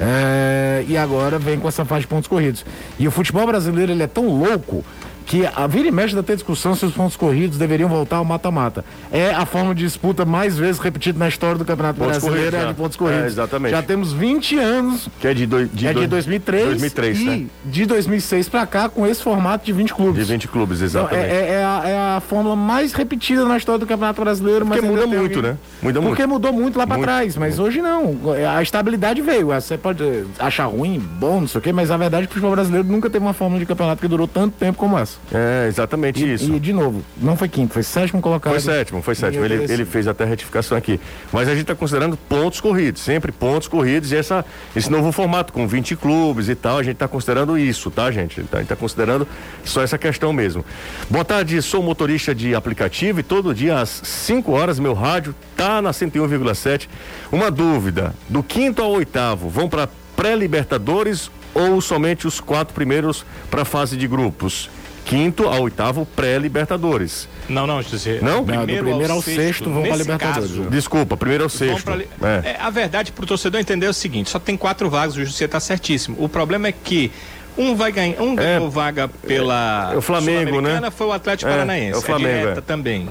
É, 0.00 0.86
e 0.88 0.96
agora 0.96 1.38
vem 1.38 1.60
com 1.60 1.68
essa 1.68 1.84
fase 1.84 2.02
de 2.02 2.06
pontos 2.06 2.28
corridos. 2.28 2.64
E 2.98 3.06
o 3.06 3.10
futebol 3.10 3.46
brasileiro 3.46 3.92
ele 3.92 4.02
é 4.02 4.06
tão 4.06 4.26
louco 4.26 4.82
que 5.28 5.44
a 5.46 5.66
vira 5.66 5.86
e 5.88 5.90
mexe 5.90 6.14
da 6.16 6.22
ter 6.22 6.34
discussão 6.36 6.74
se 6.74 6.86
os 6.86 6.92
pontos 6.94 7.14
corridos 7.14 7.58
deveriam 7.58 7.86
voltar 7.88 8.16
ao 8.16 8.24
mata-mata. 8.24 8.82
É 9.12 9.30
a 9.30 9.44
forma 9.44 9.74
de 9.74 9.84
disputa 9.84 10.24
mais 10.24 10.56
vezes 10.56 10.80
repetida 10.80 11.18
na 11.18 11.28
história 11.28 11.56
do 11.58 11.64
Campeonato 11.66 11.98
Pontos 12.00 12.18
Brasileiro, 12.18 12.56
é 12.56 12.66
de 12.66 12.74
pontos 12.74 12.96
corridos. 12.96 13.24
É, 13.24 13.26
exatamente. 13.26 13.72
Já 13.72 13.82
temos 13.82 14.10
20 14.12 14.58
anos, 14.58 15.06
Que 15.20 15.28
é 15.28 15.34
de, 15.34 15.44
doi- 15.46 15.66
de, 15.72 15.86
é 15.86 15.90
de 15.90 15.94
dois- 15.94 16.08
2003, 16.08 16.64
2003, 16.68 17.20
e 17.20 17.24
né? 17.26 17.46
de 17.66 17.84
2006 17.84 18.48
pra 18.48 18.66
cá 18.66 18.88
com 18.88 19.06
esse 19.06 19.22
formato 19.22 19.66
de 19.66 19.72
20 19.72 19.92
clubes. 19.92 20.26
De 20.26 20.32
20 20.32 20.48
clubes, 20.48 20.78
Então, 20.80 21.02
exatamente. 21.02 21.26
é, 21.30 21.36
é- 21.36 21.50
é 21.60 21.64
a, 21.64 21.82
é 21.84 22.16
a 22.16 22.20
fórmula 22.26 22.56
mais 22.56 22.94
repetida 22.94 23.44
na 23.44 23.58
história 23.58 23.78
do 23.78 23.86
Campeonato 23.86 24.22
Brasileiro, 24.22 24.64
mas 24.64 24.78
Porque 24.80 24.90
ainda 24.90 25.06
muda 25.06 25.18
muito, 25.20 25.36
alguém- 25.38 25.52
né? 25.52 25.58
Muda 25.82 26.00
Porque 26.00 26.26
muito. 26.26 26.32
mudou 26.48 26.52
muito 26.54 26.78
lá 26.78 26.86
Muito, 26.86 27.02
trás, 27.02 27.36
mas 27.36 27.58
hoje 27.58 27.82
não. 27.82 28.16
A 28.56 28.62
estabilidade 28.62 29.20
veio. 29.20 29.48
Você 29.48 29.76
pode 29.76 30.24
achar 30.38 30.64
ruim, 30.64 30.98
bom, 30.98 31.42
não 31.42 31.48
sei 31.48 31.58
o 31.58 31.62
quê, 31.62 31.70
mas 31.70 31.90
a 31.90 31.98
verdade 31.98 32.24
é 32.24 32.26
que 32.26 32.30
o 32.30 32.34
futebol 32.34 32.52
brasileiro 32.52 32.88
nunca 32.88 33.10
teve 33.10 33.22
uma 33.24 33.34
fórmula 33.34 33.60
de 33.60 33.66
campeonato 33.66 34.00
que 34.00 34.08
durou 34.08 34.26
tanto 34.26 34.54
tempo 34.58 34.78
como 34.78 34.98
essa. 34.98 35.17
Pontos. 35.18 35.36
É, 35.38 35.66
exatamente 35.68 36.24
E, 36.24 36.34
isso. 36.34 36.52
e, 36.52 36.58
de 36.60 36.72
novo, 36.72 37.02
não 37.16 37.36
foi 37.36 37.48
quinto, 37.48 37.74
foi 37.74 37.82
sétimo 37.82 38.20
colocado. 38.20 38.52
Foi 38.52 38.60
sétimo, 38.60 39.02
foi 39.02 39.14
sétimo. 39.14 39.44
Ele, 39.44 39.70
ele 39.70 39.84
fez 39.84 40.06
até 40.06 40.24
a 40.24 40.26
retificação 40.26 40.76
aqui. 40.76 41.00
Mas 41.32 41.48
a 41.48 41.52
gente 41.52 41.62
está 41.62 41.74
considerando 41.74 42.16
pontos 42.16 42.60
corridos, 42.60 43.02
sempre 43.02 43.30
pontos 43.30 43.68
corridos 43.68 44.12
e 44.12 44.16
essa, 44.16 44.44
esse 44.74 44.90
novo 44.90 45.12
formato 45.12 45.52
com 45.52 45.66
20 45.66 45.96
clubes 45.96 46.48
e 46.48 46.54
tal, 46.54 46.78
a 46.78 46.82
gente 46.82 46.94
está 46.94 47.08
considerando 47.08 47.58
isso, 47.58 47.90
tá, 47.90 48.10
gente? 48.10 48.40
A 48.40 48.42
gente 48.42 48.62
está 48.62 48.76
considerando 48.76 49.26
só 49.64 49.82
essa 49.82 49.98
questão 49.98 50.32
mesmo. 50.32 50.64
Boa 51.10 51.24
tarde, 51.24 51.60
sou 51.62 51.82
motorista 51.82 52.34
de 52.34 52.54
aplicativo 52.54 53.20
e 53.20 53.22
todo 53.22 53.54
dia 53.54 53.80
às 53.80 53.88
5 53.88 54.52
horas 54.52 54.78
meu 54.78 54.94
rádio 54.94 55.34
tá 55.56 55.82
na 55.82 55.90
101,7. 55.90 56.88
Uma 57.30 57.50
dúvida: 57.50 58.14
do 58.28 58.42
quinto 58.42 58.82
ao 58.82 58.90
oitavo 58.92 59.48
vão 59.48 59.68
para 59.68 59.88
pré-libertadores 60.16 61.30
ou 61.54 61.80
somente 61.80 62.26
os 62.26 62.40
quatro 62.40 62.74
primeiros 62.74 63.24
para 63.50 63.64
fase 63.64 63.96
de 63.96 64.06
grupos? 64.06 64.70
Quinto 65.08 65.48
ao 65.48 65.62
oitavo 65.62 66.04
pré-libertadores. 66.14 67.26
Não, 67.48 67.66
não, 67.66 67.80
José. 67.82 68.18
Não? 68.20 68.44
Não, 68.44 68.66
do 68.66 68.76
primeiro 68.76 69.12
ao 69.12 69.22
sexto 69.22 69.64
vão 69.70 69.80
pra 69.82 69.92
nesse 69.92 70.02
Libertadores. 70.02 70.50
caso, 70.50 70.62
Desculpa, 70.70 71.16
primeiro 71.16 71.44
ao 71.44 71.48
vão 71.48 71.58
sexto. 71.58 71.82
pra 71.84 72.28
É. 72.28 72.50
É, 72.50 72.56
a 72.60 72.68
verdade 72.68 73.10
pro 73.10 73.24
torcedor 73.26 73.58
entender 73.58 73.86
é 73.86 73.88
o 73.88 73.94
seguinte: 73.94 74.28
só 74.28 74.38
tem 74.38 74.54
quatro 74.54 74.90
vagas, 74.90 75.16
o 75.16 75.24
José 75.24 75.48
tá 75.48 75.58
certíssimo. 75.58 76.14
O 76.20 76.28
problema 76.28 76.68
é 76.68 76.72
que 76.72 77.10
um 77.56 77.74
vai 77.74 77.90
ganhar, 77.90 78.20
um 78.20 78.36
ganhou 78.36 78.70
vaga 78.70 79.08
pela 79.08 79.92
é 79.94 79.96
o 79.96 80.02
Flamengo, 80.02 80.50
Sul-Americana, 80.50 80.80
né? 80.82 80.90
foi 80.90 81.06
o 81.06 81.12
Atlético 81.12 81.50
É, 81.50 81.54
Paranaense. 81.54 81.94
é 81.94 81.96
o 81.96 82.02
Flamengo, 82.02 82.38
direta 82.40 82.58
é. 82.58 82.62
também. 82.62 83.08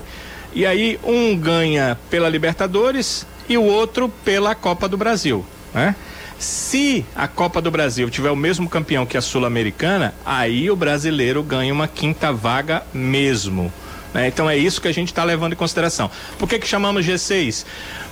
E 0.54 0.66
aí 0.68 1.00
um 1.04 1.36
ganha 1.36 1.98
pela 2.12 2.30
Libertadores 2.30 3.26
e 3.50 3.58
o 3.58 3.64
outro 3.64 4.08
pela 4.24 4.54
Copa 4.54 4.88
do 4.88 4.98
Brasil, 4.98 5.44
né? 5.74 5.96
Se 6.40 7.04
a 7.16 7.28
Copa 7.28 7.62
do 7.62 7.72
Brasil 7.72 8.10
tiver 8.10 8.30
o 8.30 8.36
mesmo 8.36 8.70
campeão 8.70 9.06
que 9.06 9.18
a 9.18 9.22
Sul-Americana, 9.22 10.14
aí 10.26 10.70
o 10.70 10.76
brasileiro 10.76 11.42
ganha 11.42 11.74
uma 11.74 11.88
quinta 11.88 12.32
vaga 12.32 12.84
mesmo. 12.94 13.74
né? 14.14 14.28
Então 14.28 14.50
é 14.50 14.56
isso 14.56 14.80
que 14.80 14.88
a 14.88 14.94
gente 14.94 15.08
está 15.08 15.24
levando 15.24 15.54
em 15.54 15.56
consideração. 15.56 16.12
Por 16.38 16.48
que, 16.48 16.60
que 16.60 16.68
chamamos 16.68 17.06
G6? 17.06 17.66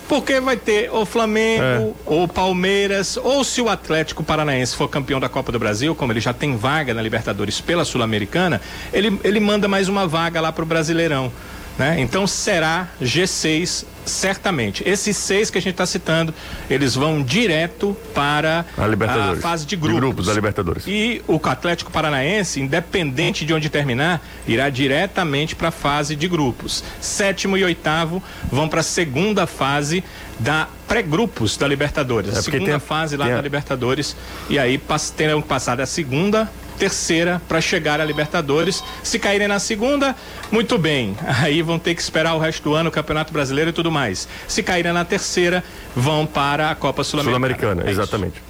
Porque 0.08 0.40
vai 0.40 0.56
ter 0.56 0.92
o 0.92 1.04
Flamengo, 1.06 1.96
ou 2.06 2.24
o 2.24 2.28
Palmeiras, 2.28 3.18
ou 3.18 3.44
se 3.44 3.60
o 3.60 3.70
Atlético 3.70 4.24
Paranaense 4.24 4.76
for 4.76 4.88
campeão 4.88 5.20
da 5.20 5.28
Copa 5.28 5.52
do 5.52 5.58
Brasil, 5.58 5.96
como 5.96 6.12
ele 6.12 6.20
já 6.20 6.32
tem 6.32 6.56
vaga 6.58 6.94
na 6.94 7.02
Libertadores 7.02 7.60
pela 7.60 7.84
Sul-Americana, 7.84 8.62
ele, 8.94 9.20
ele 9.24 9.40
manda 9.40 9.68
mais 9.68 9.88
uma 9.90 10.08
vaga 10.08 10.40
lá 10.40 10.52
pro 10.52 10.66
Brasileirão. 10.66 11.32
Né? 11.78 11.98
Então 12.00 12.26
será 12.26 12.88
G6 13.02 13.86
certamente. 14.06 14.82
Esses 14.88 15.18
seis 15.18 15.50
que 15.50 15.58
a 15.58 15.62
gente 15.62 15.72
está 15.74 15.86
citando, 15.86 16.34
eles 16.70 16.96
vão 16.96 17.22
direto 17.22 17.98
para 18.14 18.64
A 18.78 18.88
Libertadores. 18.88 19.42
fase 19.42 19.66
de 19.66 19.76
De 19.76 19.82
grupos. 19.82 20.00
grupos 20.00 20.26
da 20.28 20.34
Libertadores. 20.34 20.84
E 20.88 21.22
o 21.28 21.40
Atlético 21.44 21.92
Paranaense, 21.92 22.62
independente 22.62 23.44
de 23.46 23.54
onde 23.54 23.68
terminar, 23.70 24.22
irá 24.48 24.70
diretamente 24.70 25.56
para 25.56 25.68
a 25.68 25.72
fase 25.72 26.16
de 26.16 26.28
grupos. 26.30 26.84
Sétimo 27.02 27.58
e 27.58 27.64
oitavo 27.64 28.24
vão 28.50 28.70
para 28.70 28.80
a 28.80 28.84
segunda 28.84 29.46
fase 29.46 30.04
da 30.40 30.68
pré-grupos 30.88 31.58
da 31.58 31.68
Libertadores. 31.68 32.36
É 32.36 32.40
a 32.40 32.42
segunda 32.42 32.66
tem 32.66 32.74
a- 32.76 32.80
fase 32.80 33.18
lá 33.18 33.26
tem 33.26 33.34
a- 33.34 33.38
da 33.38 33.42
Libertadores. 33.42 34.16
E 34.50 34.58
aí 34.60 34.78
pass- 34.78 35.10
terão 35.10 35.42
que 35.42 35.48
passar 35.48 35.76
da 35.76 35.86
segunda 35.86 36.50
terceira 36.76 37.42
para 37.48 37.60
chegar 37.62 38.00
à 38.00 38.06
Libertadores. 38.06 38.84
Se 39.04 39.18
caírem 39.20 39.48
na 39.48 39.60
segunda, 39.60 40.16
muito 40.52 40.78
bem. 40.78 41.16
Aí 41.42 41.62
vão 41.62 41.80
ter 41.80 41.96
que 41.96 42.02
esperar 42.02 42.36
o 42.36 42.40
resto 42.40 42.64
do 42.64 42.76
ano, 42.76 42.90
o 42.90 42.92
Campeonato 42.92 43.34
Brasileiro 43.34 43.70
e 43.70 43.74
tudo 43.74 43.92
mais. 43.92 44.28
Se 44.48 44.62
caírem 44.62 44.94
na 44.94 45.04
terceira, 45.06 45.64
vão 45.96 46.26
para 46.26 46.70
a 46.72 46.76
Copa 46.76 47.04
Sul-Americana. 47.04 47.56
Sul-Americana, 47.58 47.82
É 47.90 47.92
isso. 47.92 48.02
exatamente. 48.02 48.42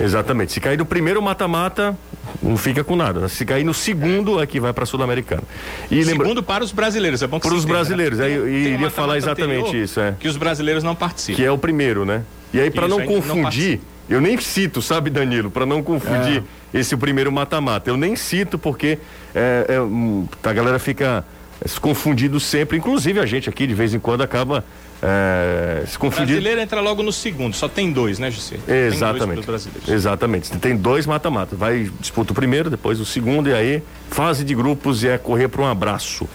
Exatamente. 0.00 0.52
Se 0.52 0.60
cair 0.60 0.78
no 0.78 0.86
primeiro 0.86 1.20
mata-mata, 1.22 1.96
não 2.42 2.56
fica 2.56 2.82
com 2.82 2.96
nada. 2.96 3.28
Se 3.28 3.44
cair 3.44 3.62
no 3.62 3.74
segundo, 3.74 4.40
é 4.42 4.46
que 4.46 4.58
vai 4.58 4.72
para 4.72 4.86
Sul-Americana. 4.86 5.42
E 5.90 5.96
lembra... 6.02 6.24
Segundo 6.26 6.42
para 6.42 6.64
os 6.64 6.72
brasileiros, 6.72 7.22
é 7.22 7.26
bom 7.26 7.38
que 7.38 7.46
Para 7.46 7.54
os 7.56 7.62
entenda, 7.64 7.78
brasileiros, 7.78 8.18
né? 8.18 8.24
aí 8.24 8.32
eu 8.34 8.48
iria 8.48 8.90
falar 8.90 9.16
exatamente 9.16 9.80
isso, 9.80 10.00
é. 10.00 10.14
Que 10.18 10.26
os 10.28 10.36
brasileiros 10.36 10.82
não 10.82 10.94
participam. 10.94 11.36
que 11.36 11.44
é 11.44 11.50
o 11.50 11.58
primeiro, 11.58 12.04
né? 12.04 12.22
E 12.52 12.60
aí, 12.60 12.70
para 12.70 12.86
não 12.88 12.98
não 12.98 13.06
confundir, 13.06 13.42
participa. 13.78 13.82
eu 14.08 14.20
nem 14.20 14.38
cito, 14.40 14.82
sabe, 14.82 15.10
Danilo, 15.10 15.50
para 15.50 15.64
não 15.64 15.82
confundir 15.82 16.42
esse 16.72 16.96
primeiro 16.96 17.30
mata-mata. 17.32 17.88
Eu 17.90 17.96
nem 17.96 18.14
cito 18.16 18.58
porque 18.58 18.98
é, 19.34 19.66
é, 19.68 19.80
hum, 19.80 20.26
a 20.42 20.52
galera 20.52 20.78
fica 20.78 21.24
é, 21.64 21.68
se 21.68 21.80
confundindo 21.80 22.38
sempre, 22.38 22.76
inclusive 22.76 23.20
a 23.20 23.26
gente 23.26 23.48
aqui 23.48 23.66
de 23.66 23.74
vez 23.74 23.94
em 23.94 23.98
quando 23.98 24.22
acaba 24.22 24.64
é, 25.02 25.84
se 25.86 25.96
O 25.96 26.00
confundindo. 26.00 26.26
brasileiro 26.32 26.60
entra 26.60 26.80
logo 26.80 27.02
no 27.02 27.12
segundo, 27.12 27.54
só 27.56 27.68
tem 27.68 27.90
dois, 27.92 28.18
né, 28.18 28.30
José? 28.30 28.56
Tem 28.64 28.82
dois 28.82 28.94
Exatamente. 28.94 29.32
pros 29.34 29.46
brasileiros. 29.46 29.88
Exatamente. 29.88 30.50
Tem 30.58 30.76
dois 30.76 31.06
mata-mata. 31.06 31.56
Vai 31.56 31.90
disputa 31.98 32.32
o 32.32 32.34
primeiro, 32.34 32.70
depois 32.70 33.00
o 33.00 33.04
segundo 33.04 33.48
e 33.48 33.54
aí 33.54 33.82
fase 34.10 34.44
de 34.44 34.54
grupos 34.54 35.02
e 35.02 35.08
é 35.08 35.18
correr 35.18 35.48
para 35.48 35.62
um 35.62 35.66
abraço. 35.66 36.28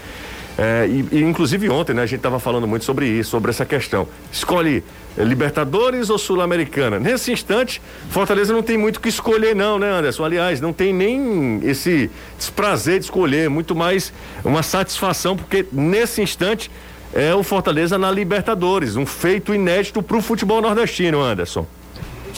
É, 0.57 0.87
e, 0.87 1.17
e, 1.17 1.21
inclusive 1.21 1.69
ontem, 1.69 1.93
né, 1.93 2.01
a 2.01 2.05
gente 2.05 2.17
estava 2.17 2.39
falando 2.39 2.67
muito 2.67 2.83
sobre 2.83 3.07
isso, 3.07 3.29
sobre 3.29 3.51
essa 3.51 3.65
questão. 3.65 4.07
Escolhe 4.31 4.83
Libertadores 5.15 6.09
ou 6.09 6.17
Sul-Americana? 6.17 6.99
Nesse 6.99 7.31
instante, 7.31 7.79
Fortaleza 8.09 8.51
não 8.53 8.63
tem 8.63 8.77
muito 8.77 8.97
o 8.97 8.99
que 8.99 9.09
escolher, 9.09 9.55
não, 9.55 9.77
né, 9.77 9.89
Anderson? 9.91 10.25
Aliás, 10.25 10.59
não 10.59 10.73
tem 10.73 10.91
nem 10.91 11.59
esse 11.63 12.09
desprazer 12.37 12.99
de 12.99 13.05
escolher, 13.05 13.49
muito 13.49 13.75
mais 13.75 14.11
uma 14.43 14.63
satisfação, 14.63 15.37
porque 15.37 15.65
nesse 15.71 16.21
instante 16.23 16.71
é 17.13 17.33
o 17.35 17.43
Fortaleza 17.43 17.97
na 17.97 18.11
Libertadores, 18.11 18.95
um 18.95 19.05
feito 19.05 19.53
inédito 19.53 20.01
para 20.01 20.17
o 20.17 20.21
futebol 20.21 20.61
nordestino, 20.61 21.21
Anderson. 21.21 21.67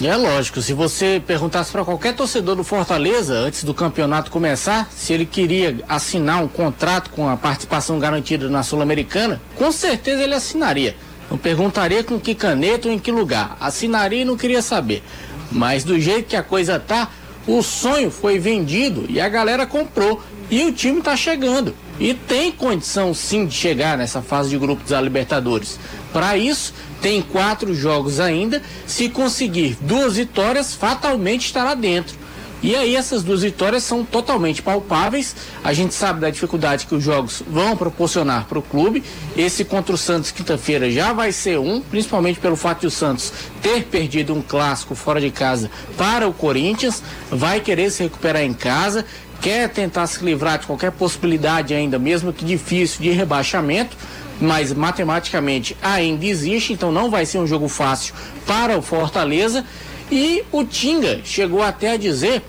É 0.01 0.15
lógico, 0.15 0.61
se 0.61 0.71
você 0.71 1.21
perguntasse 1.25 1.73
para 1.73 1.83
qualquer 1.83 2.15
torcedor 2.15 2.55
do 2.55 2.63
Fortaleza 2.63 3.33
antes 3.33 3.65
do 3.65 3.73
campeonato 3.73 4.31
começar, 4.31 4.89
se 4.95 5.11
ele 5.11 5.25
queria 5.25 5.77
assinar 5.89 6.41
um 6.41 6.47
contrato 6.47 7.09
com 7.09 7.27
a 7.27 7.35
participação 7.35 7.99
garantida 7.99 8.49
na 8.49 8.63
Sul-Americana, 8.63 9.41
com 9.57 9.69
certeza 9.73 10.23
ele 10.23 10.33
assinaria. 10.33 10.95
Não 11.29 11.37
perguntaria 11.37 12.01
com 12.01 12.17
que 12.17 12.33
caneta 12.33 12.87
ou 12.87 12.93
em 12.93 12.97
que 12.97 13.11
lugar. 13.11 13.57
Assinaria 13.59 14.21
e 14.21 14.25
não 14.25 14.37
queria 14.37 14.61
saber. 14.61 15.03
Mas 15.51 15.83
do 15.83 15.99
jeito 15.99 16.29
que 16.29 16.35
a 16.37 16.43
coisa 16.43 16.79
tá, 16.79 17.09
o 17.45 17.61
sonho 17.61 18.09
foi 18.09 18.39
vendido 18.39 19.05
e 19.09 19.19
a 19.19 19.27
galera 19.27 19.67
comprou. 19.67 20.23
E 20.49 20.63
o 20.63 20.71
time 20.71 21.01
tá 21.01 21.15
chegando. 21.17 21.75
E 21.99 22.13
tem 22.13 22.53
condição 22.53 23.13
sim 23.13 23.45
de 23.45 23.53
chegar 23.53 23.97
nessa 23.97 24.21
fase 24.21 24.49
de 24.49 24.57
grupos 24.57 24.91
da 24.91 25.01
Libertadores. 25.01 25.77
Para 26.11 26.37
isso, 26.37 26.73
tem 27.01 27.21
quatro 27.21 27.73
jogos 27.73 28.19
ainda. 28.19 28.61
Se 28.85 29.09
conseguir 29.09 29.77
duas 29.81 30.15
vitórias, 30.15 30.73
fatalmente 30.73 31.45
estará 31.45 31.73
dentro. 31.73 32.17
E 32.61 32.75
aí 32.75 32.95
essas 32.95 33.23
duas 33.23 33.41
vitórias 33.41 33.83
são 33.83 34.03
totalmente 34.03 34.61
palpáveis. 34.61 35.33
A 35.63 35.71
gente 35.71 35.93
sabe 35.93 36.19
da 36.19 36.29
dificuldade 36.29 36.87
que 36.87 36.95
os 36.95 37.01
jogos 37.03 37.41
vão 37.47 37.77
proporcionar 37.77 38.45
para 38.47 38.59
o 38.59 38.61
clube. 38.61 39.01
Esse 39.37 39.63
contra 39.63 39.95
o 39.95 39.97
Santos 39.97 40.31
quinta-feira 40.31 40.91
já 40.91 41.13
vai 41.13 41.31
ser 41.31 41.57
um, 41.57 41.79
principalmente 41.79 42.39
pelo 42.39 42.57
fato 42.57 42.81
de 42.81 42.87
o 42.87 42.91
Santos 42.91 43.31
ter 43.61 43.85
perdido 43.85 44.33
um 44.33 44.41
clássico 44.41 44.93
fora 44.93 45.21
de 45.21 45.31
casa 45.31 45.71
para 45.97 46.27
o 46.27 46.33
Corinthians. 46.33 47.01
Vai 47.31 47.61
querer 47.61 47.91
se 47.91 48.03
recuperar 48.03 48.43
em 48.43 48.53
casa, 48.53 49.05
quer 49.39 49.69
tentar 49.69 50.05
se 50.07 50.23
livrar 50.23 50.59
de 50.59 50.67
qualquer 50.67 50.91
possibilidade 50.91 51.73
ainda, 51.73 51.97
mesmo 51.97 52.33
que 52.33 52.43
difícil, 52.43 53.01
de 53.01 53.11
rebaixamento 53.11 53.95
mas 54.39 54.73
matematicamente 54.73 55.75
ainda 55.81 56.25
existe, 56.25 56.73
então 56.73 56.91
não 56.91 57.09
vai 57.09 57.25
ser 57.25 57.39
um 57.39 57.47
jogo 57.47 57.67
fácil 57.67 58.13
para 58.45 58.77
o 58.77 58.81
Fortaleza. 58.81 59.65
E 60.11 60.43
o 60.51 60.63
Tinga 60.63 61.21
chegou 61.23 61.61
até 61.61 61.91
a 61.91 61.97
dizer 61.97 62.41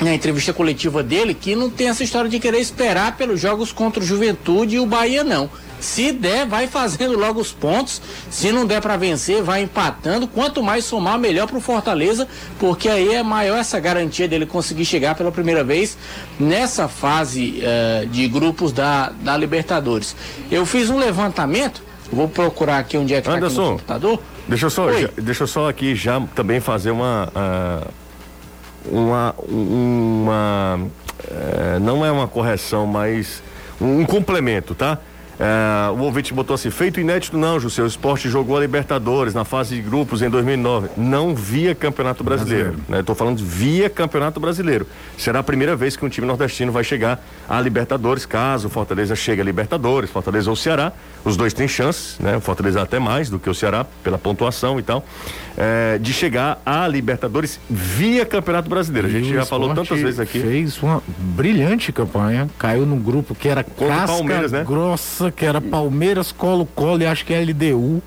na 0.00 0.14
entrevista 0.14 0.52
coletiva 0.52 1.02
dele 1.02 1.34
que 1.34 1.54
não 1.54 1.70
tem 1.70 1.88
essa 1.88 2.02
história 2.02 2.28
de 2.28 2.40
querer 2.40 2.58
esperar 2.58 3.16
pelos 3.16 3.40
jogos 3.40 3.72
contra 3.72 4.02
o 4.02 4.06
Juventude 4.06 4.76
e 4.76 4.80
o 4.80 4.86
Bahia, 4.86 5.22
não. 5.22 5.48
Se 5.84 6.12
der, 6.12 6.46
vai 6.46 6.66
fazendo 6.66 7.18
logo 7.18 7.38
os 7.40 7.52
pontos. 7.52 8.00
Se 8.30 8.50
não 8.50 8.64
der 8.66 8.80
para 8.80 8.96
vencer, 8.96 9.42
vai 9.42 9.62
empatando. 9.62 10.26
Quanto 10.26 10.62
mais 10.62 10.86
somar, 10.86 11.18
melhor 11.18 11.46
para 11.46 11.58
o 11.58 11.60
Fortaleza, 11.60 12.26
porque 12.58 12.88
aí 12.88 13.12
é 13.14 13.22
maior 13.22 13.58
essa 13.58 13.78
garantia 13.78 14.26
dele 14.26 14.46
conseguir 14.46 14.86
chegar 14.86 15.14
pela 15.14 15.30
primeira 15.30 15.62
vez 15.62 15.98
nessa 16.40 16.88
fase 16.88 17.60
eh, 17.62 18.06
de 18.10 18.26
grupos 18.28 18.72
da, 18.72 19.10
da 19.20 19.36
Libertadores. 19.36 20.16
Eu 20.50 20.64
fiz 20.64 20.88
um 20.88 20.96
levantamento, 20.98 21.82
vou 22.10 22.28
procurar 22.28 22.78
aqui 22.78 22.96
onde 22.96 23.12
é 23.12 23.20
que 23.20 23.28
está 23.28 23.32
aqui 23.32 23.40
no 23.40 23.46
Anderson, 23.46 23.70
computador. 23.72 24.22
Deixa 24.48 24.64
eu 24.66 24.70
só, 24.70 24.90
já- 24.92 25.10
deixa 25.18 25.42
eu 25.42 25.46
só 25.46 25.68
aqui 25.68 25.94
já 25.94 26.18
também 26.34 26.60
fazer 26.60 26.92
uma 26.92 27.28
ah, 27.34 27.86
uma 28.90 29.34
uma 29.48 30.80
eh, 31.30 31.78
não 31.80 32.04
é 32.04 32.10
uma 32.10 32.26
correção, 32.26 32.86
mas 32.86 33.42
um, 33.80 34.00
um 34.00 34.04
complemento, 34.06 34.74
tá? 34.74 34.98
É, 35.38 35.90
o 35.90 35.98
ouvinte 36.00 36.32
botou 36.32 36.54
assim: 36.54 36.70
feito 36.70 37.00
inédito, 37.00 37.36
não, 37.36 37.58
José. 37.58 37.82
O 37.82 37.86
esporte 37.86 38.28
jogou 38.28 38.56
a 38.56 38.60
Libertadores 38.60 39.34
na 39.34 39.44
fase 39.44 39.76
de 39.76 39.82
grupos 39.82 40.22
em 40.22 40.30
2009. 40.30 40.90
Não 40.96 41.34
via 41.34 41.74
Campeonato 41.74 42.22
Brasileiro. 42.22 42.64
Brasileiro. 42.64 42.84
Né? 42.88 43.00
Estou 43.00 43.14
falando 43.14 43.44
via 43.44 43.90
Campeonato 43.90 44.40
Brasileiro. 44.40 44.86
Será 45.18 45.40
a 45.40 45.42
primeira 45.42 45.74
vez 45.76 45.96
que 45.96 46.04
um 46.04 46.08
time 46.08 46.26
nordestino 46.26 46.72
vai 46.72 46.84
chegar 46.84 47.24
à 47.48 47.60
Libertadores, 47.60 48.26
caso 48.26 48.68
o 48.68 48.70
Fortaleza 48.70 49.14
chegue 49.14 49.40
a 49.40 49.44
Libertadores, 49.44 50.10
Fortaleza 50.10 50.50
ou 50.50 50.56
Ceará. 50.56 50.92
Os 51.24 51.36
dois 51.36 51.52
têm 51.52 51.66
chances, 51.66 52.18
né? 52.18 52.36
O 52.36 52.40
Fortaleza 52.40 52.82
até 52.82 52.98
mais 52.98 53.30
do 53.30 53.38
que 53.38 53.48
o 53.48 53.54
Ceará, 53.54 53.86
pela 54.02 54.18
pontuação 54.18 54.78
e 54.78 54.82
tal, 54.82 55.04
é, 55.56 55.98
de 55.98 56.12
chegar 56.12 56.60
à 56.64 56.86
Libertadores 56.86 57.58
via 57.68 58.26
Campeonato 58.26 58.68
Brasileiro. 58.68 59.08
A 59.08 59.10
gente 59.10 59.32
já 59.32 59.44
falou 59.44 59.74
tantas 59.74 60.00
vezes 60.00 60.20
aqui. 60.20 60.40
Fez 60.40 60.82
uma 60.82 61.02
brilhante 61.06 61.92
campanha, 61.92 62.48
caiu 62.58 62.84
num 62.84 62.98
grupo 62.98 63.34
que 63.34 63.48
era 63.48 63.64
casca 63.64 64.06
Palmeiras, 64.06 64.52
né? 64.52 64.64
grossa, 64.64 65.23
que 65.30 65.44
era 65.44 65.60
Palmeiras, 65.60 66.32
Colo-Colo 66.32 67.02
e 67.02 67.06
acho 67.06 67.24
que 67.24 67.34
LDU. 67.34 68.02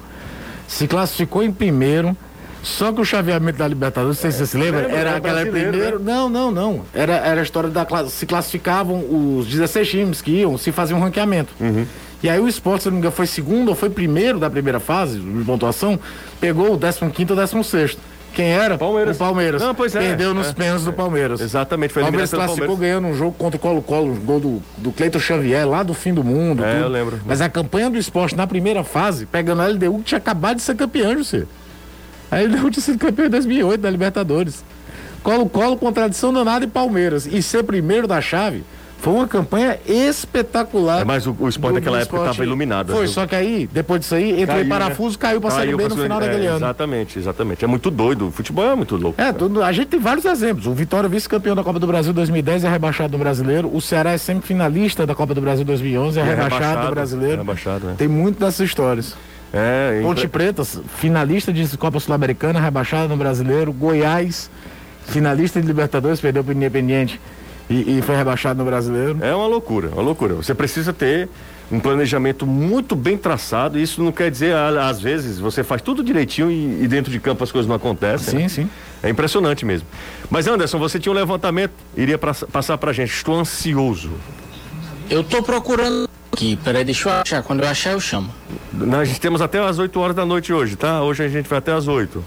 Se 0.67 0.87
classificou 0.87 1.43
em 1.43 1.51
primeiro. 1.51 2.15
Só 2.63 2.91
que 2.91 2.99
o 2.99 3.05
chaveamento 3.05 3.59
da 3.59 3.67
Libertadores, 3.67 4.17
não 4.17 4.21
sei 4.21 4.31
se 4.31 4.39
você 4.39 4.45
se 4.47 4.57
lembra, 4.57 4.81
Era- 4.81 4.89
era 4.91 5.09
era 5.09 5.17
aquela 5.17 5.45
primeiro. 5.45 5.99
Não, 5.99 6.27
não, 6.27 6.51
não. 6.51 6.81
Era, 6.93 7.13
era 7.15 7.39
a 7.39 7.43
história 7.43 7.69
da 7.69 7.85
classe. 7.85 8.11
Se 8.11 8.25
classificavam 8.25 8.99
os 9.37 9.47
16 9.47 9.87
times 9.89 10.21
que 10.21 10.31
iam, 10.31 10.57
se 10.57 10.71
fazia 10.73 10.95
um 10.95 10.99
ranqueamento. 10.99 11.53
Uhum. 11.61 11.85
E 12.21 12.27
aí 12.29 12.39
o 12.39 12.47
esporte, 12.47 12.81
se 12.83 12.87
não 12.89 12.93
me 12.93 12.99
engano, 12.99 13.13
foi 13.15 13.27
segundo 13.27 13.69
ou 13.69 13.75
foi 13.75 13.89
primeiro 13.89 14.39
da 14.39 14.49
primeira 14.49 14.79
fase 14.79 15.19
de 15.19 15.43
pontuação, 15.45 15.99
pegou 16.41 16.73
o 16.73 16.77
15 16.77 17.31
ou 17.31 17.35
16. 17.37 17.97
Quem 18.37 18.51
era? 18.51 18.77
Palmeiras. 18.77 19.15
O 19.15 19.19
Palmeiras. 19.19 19.61
Não, 19.63 19.73
pois 19.73 19.95
é, 19.95 19.99
Perdeu 19.99 20.31
nos 20.31 20.49
é, 20.49 20.53
pênaltis 20.53 20.85
do 20.85 20.93
Palmeiras. 20.93 21.41
Exatamente, 21.41 21.91
foi 21.91 22.03
Palmeiras 22.03 22.29
classificou 22.29 22.67
Palmeiras. 22.67 23.01
ganhando 23.01 23.11
um 23.11 23.17
jogo 23.17 23.31
contra 23.35 23.57
o 23.57 23.59
Colo-Colo, 23.59 24.11
um 24.11 24.19
gol 24.19 24.39
do, 24.39 24.63
do 24.77 24.91
Cleiton 24.91 25.17
Xavier, 25.17 25.67
lá 25.67 25.81
do 25.81 25.95
fim 25.95 26.13
do 26.13 26.23
mundo. 26.23 26.63
É, 26.63 26.73
tudo. 26.75 26.83
eu 26.83 26.87
lembro. 26.87 27.19
Mas 27.25 27.41
a 27.41 27.49
campanha 27.49 27.89
do 27.89 27.97
esporte 27.97 28.35
na 28.35 28.45
primeira 28.45 28.83
fase, 28.83 29.25
pegando 29.25 29.63
a 29.63 29.67
LDU, 29.67 29.97
que 29.97 30.03
tinha 30.03 30.19
acabado 30.19 30.57
de 30.57 30.61
ser 30.61 30.75
campeão, 30.75 31.17
José. 31.17 31.45
A 32.29 32.39
LDU 32.39 32.69
tinha 32.69 32.83
sido 32.83 32.99
campeão 32.99 33.25
em 33.25 33.31
2008 33.31 33.81
da 33.81 33.89
Libertadores. 33.89 34.63
Colo-Colo, 35.23 35.75
contradição 35.75 36.31
danada 36.31 36.63
e 36.63 36.67
Palmeiras. 36.67 37.25
E 37.25 37.41
ser 37.41 37.63
primeiro 37.63 38.07
da 38.07 38.21
chave 38.21 38.63
foi 38.99 39.13
uma 39.13 39.27
campanha 39.27 39.77
espetacular. 39.85 41.01
É, 41.01 41.05
mas 41.05 41.25
o, 41.27 41.35
o 41.39 41.47
esporte 41.47 41.73
do- 41.73 41.79
naquela 41.79 41.97
do 41.97 42.01
época 42.03 42.17
estava 42.17 42.43
iluminado. 42.43 42.91
Foi, 42.93 43.05
assim. 43.05 43.13
só 43.13 43.27
que 43.27 43.35
aí, 43.35 43.69
depois 43.71 44.01
disso 44.01 44.15
aí, 44.15 44.31
entrou 44.41 44.57
em 44.57 44.67
Caiu, 44.67 44.69
parafuso, 44.69 45.19
caiu 45.19 45.39
pra 45.41 45.51
Série 45.51 45.75
B 45.75 45.85
pra 45.85 45.95
no 45.95 46.01
final 46.01 46.21
é, 46.21 46.25
daquele 46.25 46.47
ano. 46.47 46.57
Exatamente, 46.57 47.19
exatamente. 47.19 47.63
É 47.63 47.67
muito 47.67 47.89
doido. 47.91 48.27
O 48.27 48.31
futebol 48.31 48.65
é 48.65 48.75
muito 48.75 48.95
louco. 48.95 49.21
É, 49.21 49.31
tudo, 49.31 49.63
a 49.63 49.71
gente 49.71 49.87
tem 49.87 49.99
vários 49.99 50.25
exemplos. 50.25 50.65
O 50.67 50.73
Vitória, 50.73 51.07
vice-campeão 51.07 51.55
da 51.55 51.63
Copa 51.63 51.79
do 51.79 51.87
Brasil 51.87 52.11
2010, 52.13 52.63
é 52.63 52.69
rebaixado 52.69 53.11
no 53.13 53.19
brasileiro. 53.23 53.69
O 53.73 53.79
Ceará 53.81 54.11
é 54.11 54.17
semifinalista 54.17 55.05
da 55.05 55.13
Copa 55.15 55.33
do 55.33 55.41
Brasil 55.41 55.63
2011, 55.63 56.19
é, 56.19 56.21
É 56.21 56.25
rebaixado, 56.25 56.53
rebaixado, 56.55 56.87
do 56.87 56.93
brasileiro. 56.95 57.33
é 57.35 57.37
rebaixado, 57.37 57.85
né? 57.87 57.95
Tem 57.97 58.07
muito 58.07 58.39
dessas 58.39 58.59
histórias. 58.67 59.15
É, 59.53 60.01
Ponte 60.01 60.25
impre- 60.25 60.27
Preta, 60.53 60.65
finalista 60.65 61.53
de 61.53 61.77
Copa 61.77 61.99
Sul-Americana, 61.99 62.59
rebaixado 62.59 63.07
no 63.07 63.15
brasileiro. 63.15 63.71
Goiás, 63.71 64.49
finalista 65.05 65.61
de 65.61 65.67
Libertadores, 65.67 66.19
perdeu 66.19 66.43
para 66.43 66.53
o 66.53 66.57
Independiente 66.57 67.19
e, 67.69 67.97
e 67.97 68.01
foi 68.01 68.15
rebaixado 68.15 68.57
no 68.59 68.65
brasileiro. 68.65 69.17
é 69.21 69.33
uma 69.35 69.47
loucura, 69.47 69.89
uma 69.89 70.01
loucura. 70.01 70.33
Você 70.35 70.53
precisa 70.53 70.93
ter 70.93 71.27
um 71.71 71.79
planejamento 71.79 72.45
muito 72.47 72.95
bem 72.95 73.17
traçado. 73.17 73.77
Isso 73.77 74.01
não 74.01 74.11
quer 74.11 74.31
dizer, 74.31 74.55
ah, 74.55 74.87
às 74.89 75.01
vezes, 75.01 75.37
você 75.37 75.63
faz 75.63 75.81
tudo 75.81 76.03
direitinho 76.03 76.49
e, 76.49 76.83
e 76.83 76.87
dentro 76.87 77.11
de 77.11 77.19
campo 77.19 77.43
as 77.43 77.51
coisas 77.51 77.67
não 77.67 77.75
acontecem. 77.75 78.31
Sim, 78.31 78.43
né? 78.43 78.49
sim. 78.49 78.69
É 79.03 79.09
impressionante 79.09 79.65
mesmo. 79.65 79.87
Mas 80.29 80.47
Anderson, 80.47 80.79
você 80.79 80.97
tinha 80.99 81.11
um 81.11 81.15
levantamento, 81.15 81.73
iria 81.95 82.17
pra- 82.17 82.33
passar 82.33 82.77
pra 82.77 82.93
gente. 82.93 83.11
Estou 83.13 83.37
ansioso. 83.37 84.11
Eu 85.09 85.23
tô 85.23 85.43
procurando 85.43 86.09
aqui, 86.31 86.57
peraí, 86.63 86.83
deixa 86.83 87.09
eu 87.09 87.13
achar. 87.13 87.43
Quando 87.43 87.61
eu 87.63 87.67
achar, 87.67 87.91
eu 87.91 87.99
chamo. 87.99 88.29
Nós 88.73 89.17
temos 89.19 89.41
até 89.41 89.59
as 89.59 89.77
8 89.77 89.99
horas 89.99 90.15
da 90.15 90.25
noite 90.25 90.51
hoje, 90.53 90.75
tá? 90.75 91.01
Hoje 91.01 91.23
a 91.23 91.27
gente 91.29 91.47
vai 91.47 91.59
até 91.59 91.71
as 91.73 91.87
8. 91.87 92.23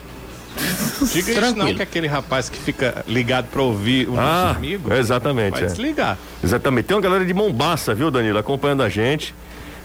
Diga 1.12 1.30
isso 1.30 1.40
não, 1.40 1.52
Tranquilo. 1.54 1.76
que 1.76 1.82
aquele 1.82 2.06
rapaz 2.06 2.48
que 2.48 2.58
fica 2.58 3.04
ligado 3.08 3.46
pra 3.46 3.62
ouvir 3.62 4.08
o 4.08 4.18
Ah, 4.18 4.44
nosso 4.46 4.58
amigo. 4.58 4.92
exatamente, 4.92 5.52
Vai 5.52 5.62
é. 5.62 5.66
desligar. 5.66 6.18
Exatamente. 6.42 6.84
Tem 6.86 6.96
uma 6.96 7.02
galera 7.02 7.24
de 7.24 7.32
Mombaça, 7.34 7.94
viu, 7.94 8.10
Danilo, 8.10 8.38
acompanhando 8.38 8.82
a 8.82 8.88
gente. 8.88 9.34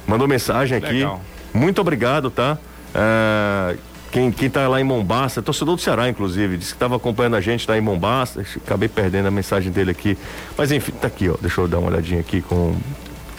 Mandou 0.08 0.28
mensagem 0.28 0.78
aqui. 0.78 0.94
Legal. 0.94 1.22
Muito 1.54 1.80
obrigado, 1.82 2.30
tá? 2.30 2.58
É, 2.94 3.78
quem, 4.12 4.32
quem 4.32 4.50
tá 4.50 4.68
lá 4.68 4.80
em 4.80 4.84
Mombaça, 4.84 5.42
torcedor 5.42 5.76
do 5.76 5.82
Ceará, 5.82 6.08
inclusive, 6.10 6.58
disse 6.58 6.72
que 6.72 6.76
estava 6.76 6.96
acompanhando 6.96 7.36
a 7.36 7.42
gente 7.42 7.70
lá 7.70 7.78
em 7.78 7.82
Mombaça. 7.82 8.42
Acabei 8.64 8.88
perdendo 8.90 9.28
a 9.28 9.32
mensagem 9.32 9.72
dele 9.72 9.92
aqui. 9.92 10.18
Mas 10.58 10.72
enfim, 10.72 10.92
tá 10.94 11.08
aqui, 11.08 11.30
ó. 11.30 11.36
Deixa 11.42 11.62
eu 11.62 11.68
dar 11.68 11.80
uma 11.80 11.90
olhadinha 11.90 12.20
aqui 12.20 12.42
com. 12.42 12.76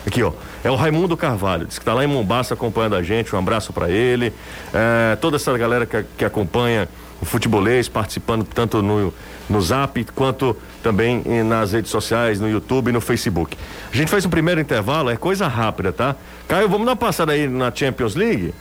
Aqui, 0.07 0.23
ó. 0.23 0.33
É 0.63 0.71
o 0.71 0.77
Raimundo 0.77 1.17
Carvalho. 1.17 1.67
Diz 1.67 1.79
que 1.79 1.85
tá 1.85 1.93
lá 1.93 2.05
em 2.05 2.07
Mombaça 2.07 2.55
acompanhando 2.55 2.95
a 2.95 3.03
gente. 3.03 3.35
Um 3.35 3.39
abraço 3.39 3.73
para 3.73 3.91
ele. 3.91 4.33
É, 4.73 5.17
toda 5.17 5.37
essa 5.37 5.57
galera 5.59 5.85
que, 5.85 6.05
que 6.17 6.25
acompanha 6.25 6.89
o 7.21 7.25
futebolês, 7.25 7.89
participando 7.89 8.45
tanto 8.45 8.83
no, 8.83 9.13
no 9.49 9.61
Zap 9.61 10.05
quanto 10.15 10.57
também 10.83 11.23
nas 11.43 11.73
redes 11.73 11.91
sociais, 11.91 12.39
no 12.39 12.49
YouTube 12.49 12.89
e 12.89 12.93
no 12.93 13.01
Facebook. 13.01 13.57
A 13.93 13.97
gente 13.97 14.09
faz 14.09 14.25
um 14.25 14.31
primeiro 14.31 14.61
intervalo, 14.61 15.11
é 15.11 15.17
coisa 15.17 15.49
rápida, 15.49 15.93
tá? 15.93 16.15
Caio, 16.47 16.69
vamos 16.69 16.87
dar 16.87 16.93
uma 16.93 16.97
passada 16.97 17.33
aí 17.33 17.49
na 17.49 17.75
Champions 17.75 18.15
League? 18.15 18.55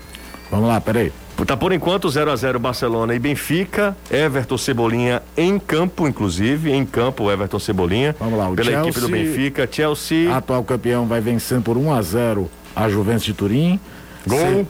Vamos 0.52 0.68
lá, 0.68 0.80
peraí. 0.80 1.12
Tá 1.46 1.58
por 1.58 1.74
enquanto 1.74 2.10
0 2.10 2.32
a 2.32 2.36
0 2.36 2.60
Barcelona 2.60 3.14
e 3.14 3.20
Benfica, 3.20 3.96
Everton 4.10 4.58
Cebolinha 4.58 5.22
em 5.36 5.60
campo, 5.60 6.08
inclusive, 6.08 6.72
em 6.72 6.86
campo 6.86 7.30
Everton 7.30 7.60
Cebolinha. 7.60 8.16
Vamos 8.20 8.38
lá, 8.40 8.50
o 8.50 8.56
pela 8.56 8.72
Chelsea- 8.72 8.90
equipe 8.90 9.00
do 9.02 9.10
Benfica, 9.10 9.68
Chelsea. 9.70 10.34
Atual 10.36 10.64
campeão 10.64 11.06
vai 11.06 11.20
vencendo 11.20 11.62
por 11.64 11.78
1 11.78 11.92
a 11.94 12.02
0 12.02 12.50
a 12.76 12.88
Juventus 12.88 13.24
de 13.26 13.34
Turim. 13.34 13.80
Gol. 14.26 14.40
Se- 14.40 14.66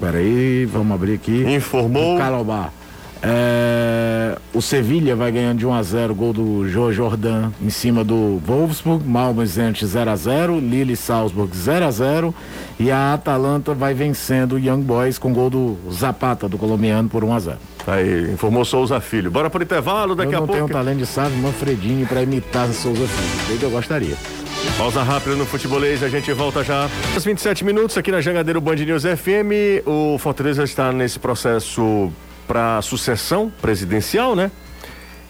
Peraí, 0.00 0.64
vamos 0.66 0.94
abrir 0.94 1.14
aqui. 1.14 1.44
Informou. 1.54 2.16
O 2.16 2.18
Calobá. 2.18 2.70
É, 3.26 4.36
o 4.52 4.60
Sevilha 4.60 5.16
vai 5.16 5.32
ganhando 5.32 5.58
de 5.58 5.66
1 5.66 5.72
a 5.72 5.82
0 5.82 6.14
gol 6.14 6.32
do 6.32 6.68
Joe 6.68 6.92
Jordan 6.92 7.50
em 7.60 7.70
cima 7.70 8.04
do 8.04 8.38
Wolfsburg, 8.46 9.02
Malmö 9.06 9.46
Zenit 9.46 9.84
0 9.86 10.10
a 10.10 10.16
0 10.16 10.58
Lille 10.60 10.94
Salzburg 10.94 11.56
0 11.56 11.86
a 11.86 11.90
0 11.90 12.34
e 12.78 12.90
a 12.90 13.14
Atalanta 13.14 13.72
vai 13.72 13.94
vencendo 13.94 14.56
o 14.56 14.58
Young 14.58 14.82
Boys 14.82 15.18
com 15.18 15.32
gol 15.32 15.48
do 15.48 15.78
Zapata, 15.90 16.48
do 16.48 16.58
colombiano, 16.58 17.08
por 17.08 17.24
1 17.24 17.32
a 17.34 17.40
0 17.40 17.56
Aí, 17.86 18.32
informou 18.32 18.64
Souza 18.64 18.98
Filho. 19.00 19.30
Bora 19.30 19.48
pro 19.50 19.62
intervalo, 19.62 20.14
daqui 20.14 20.32
Eu 20.34 20.38
a 20.38 20.40
não 20.40 20.46
tenho 20.46 20.58
pouco. 20.60 20.72
um 20.72 20.76
talento 20.76 20.98
de 20.98 21.06
Sávio 21.06 21.36
Manfredini 21.38 22.06
para 22.06 22.22
imitar 22.22 22.68
Souza 22.72 23.06
Filho, 23.06 23.58
que 23.58 23.64
eu 23.64 23.70
gostaria. 23.70 24.16
Pausa 24.78 25.02
rápida 25.02 25.36
no 25.36 25.44
futebolês, 25.44 26.02
a 26.02 26.08
gente 26.08 26.32
volta 26.32 26.64
já. 26.64 26.88
Às 27.14 27.24
27 27.24 27.64
minutos 27.64 27.98
aqui 27.98 28.10
na 28.10 28.20
Jangadeiro 28.22 28.60
Band 28.60 28.76
News 28.76 29.02
FM. 29.02 29.84
O 29.86 30.16
Fortaleza 30.18 30.64
está 30.64 30.90
nesse 30.92 31.18
processo 31.18 32.10
para 32.46 32.80
sucessão 32.82 33.52
presidencial, 33.60 34.34
né? 34.36 34.50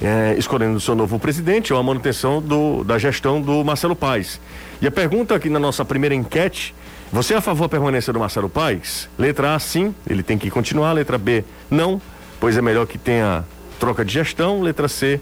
É, 0.02 0.34
escolhendo 0.36 0.76
o 0.76 0.80
seu 0.80 0.94
novo 0.94 1.18
presidente 1.18 1.72
ou 1.72 1.78
a 1.78 1.82
manutenção 1.82 2.42
do, 2.42 2.82
da 2.84 2.98
gestão 2.98 3.40
do 3.40 3.64
Marcelo 3.64 3.94
Paes. 3.94 4.40
E 4.82 4.86
a 4.86 4.90
pergunta 4.90 5.34
aqui 5.34 5.48
na 5.48 5.58
nossa 5.58 5.84
primeira 5.84 6.14
enquete: 6.14 6.74
você 7.12 7.34
é 7.34 7.36
a 7.36 7.40
favor 7.40 7.64
da 7.64 7.68
permanência 7.68 8.12
do 8.12 8.18
Marcelo 8.18 8.48
Paes? 8.48 9.08
Letra 9.18 9.54
A, 9.54 9.58
sim, 9.58 9.94
ele 10.08 10.22
tem 10.22 10.36
que 10.36 10.50
continuar. 10.50 10.92
Letra 10.92 11.16
B, 11.16 11.44
não, 11.70 12.00
pois 12.40 12.56
é 12.56 12.60
melhor 12.62 12.86
que 12.86 12.98
tenha 12.98 13.44
troca 13.78 14.04
de 14.04 14.12
gestão. 14.12 14.60
Letra 14.60 14.88
C, 14.88 15.20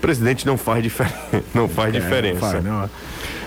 presidente 0.00 0.46
não 0.46 0.58
faz, 0.58 0.82
difer... 0.82 1.10
não 1.54 1.66
faz 1.68 1.92
diferença. 1.92 2.40
Faz, 2.40 2.62
não. 2.64 2.88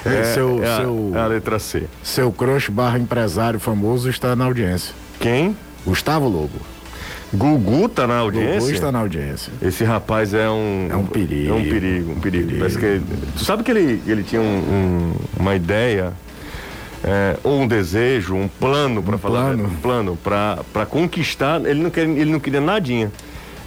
É, 0.04 0.24
seu, 0.34 0.64
é 0.64 0.68
a- 0.68 0.78
seu, 0.78 1.12
é 1.16 1.20
a 1.20 1.28
letra 1.28 1.58
C. 1.60 1.84
seu 2.04 2.32
crush 2.32 2.70
barra 2.70 2.98
empresário 3.00 3.60
famoso 3.60 4.10
está 4.10 4.36
na 4.36 4.46
audiência. 4.46 4.94
Quem? 5.20 5.56
Gustavo 5.86 6.28
Lobo. 6.28 6.60
Gugu 7.36 7.90
tá 7.90 8.08
na 8.08 8.16
Gugu 8.24 8.38
audiência? 8.38 8.72
está 8.74 8.92
na 8.92 9.00
audiência. 9.00 9.52
Esse 9.62 9.84
rapaz 9.84 10.34
é 10.34 10.50
um. 10.50 10.88
É 10.90 10.96
um 10.96 11.06
perigo. 11.06 11.50
É 11.50 11.54
um 11.54 11.64
perigo, 11.64 12.12
um 12.14 12.20
perigo. 12.20 12.58
Parece 12.58 12.78
que 12.78 13.02
tu 13.38 13.44
sabe 13.44 13.64
que 13.64 13.72
ele, 13.72 14.02
ele 14.08 14.24
tinha 14.24 14.42
um- 14.42 14.46
um- 14.46 15.14
uma 15.40 15.56
ideia, 15.56 16.14
é, 17.04 17.38
ou 17.44 17.62
um 17.62 17.68
desejo, 17.68 18.36
um 18.36 18.48
plano 18.48 19.04
para 19.04 19.18
falar. 19.18 19.44
plano? 19.54 19.66
Um 19.66 19.76
plano 19.76 20.18
para 20.24 20.86
conquistar. 20.90 21.64
Ele 21.66 21.84
não, 21.84 21.90
quer, 21.90 22.04
ele 22.08 22.32
não 22.32 22.40
queria 22.40 22.62
nadinha. 22.62 23.12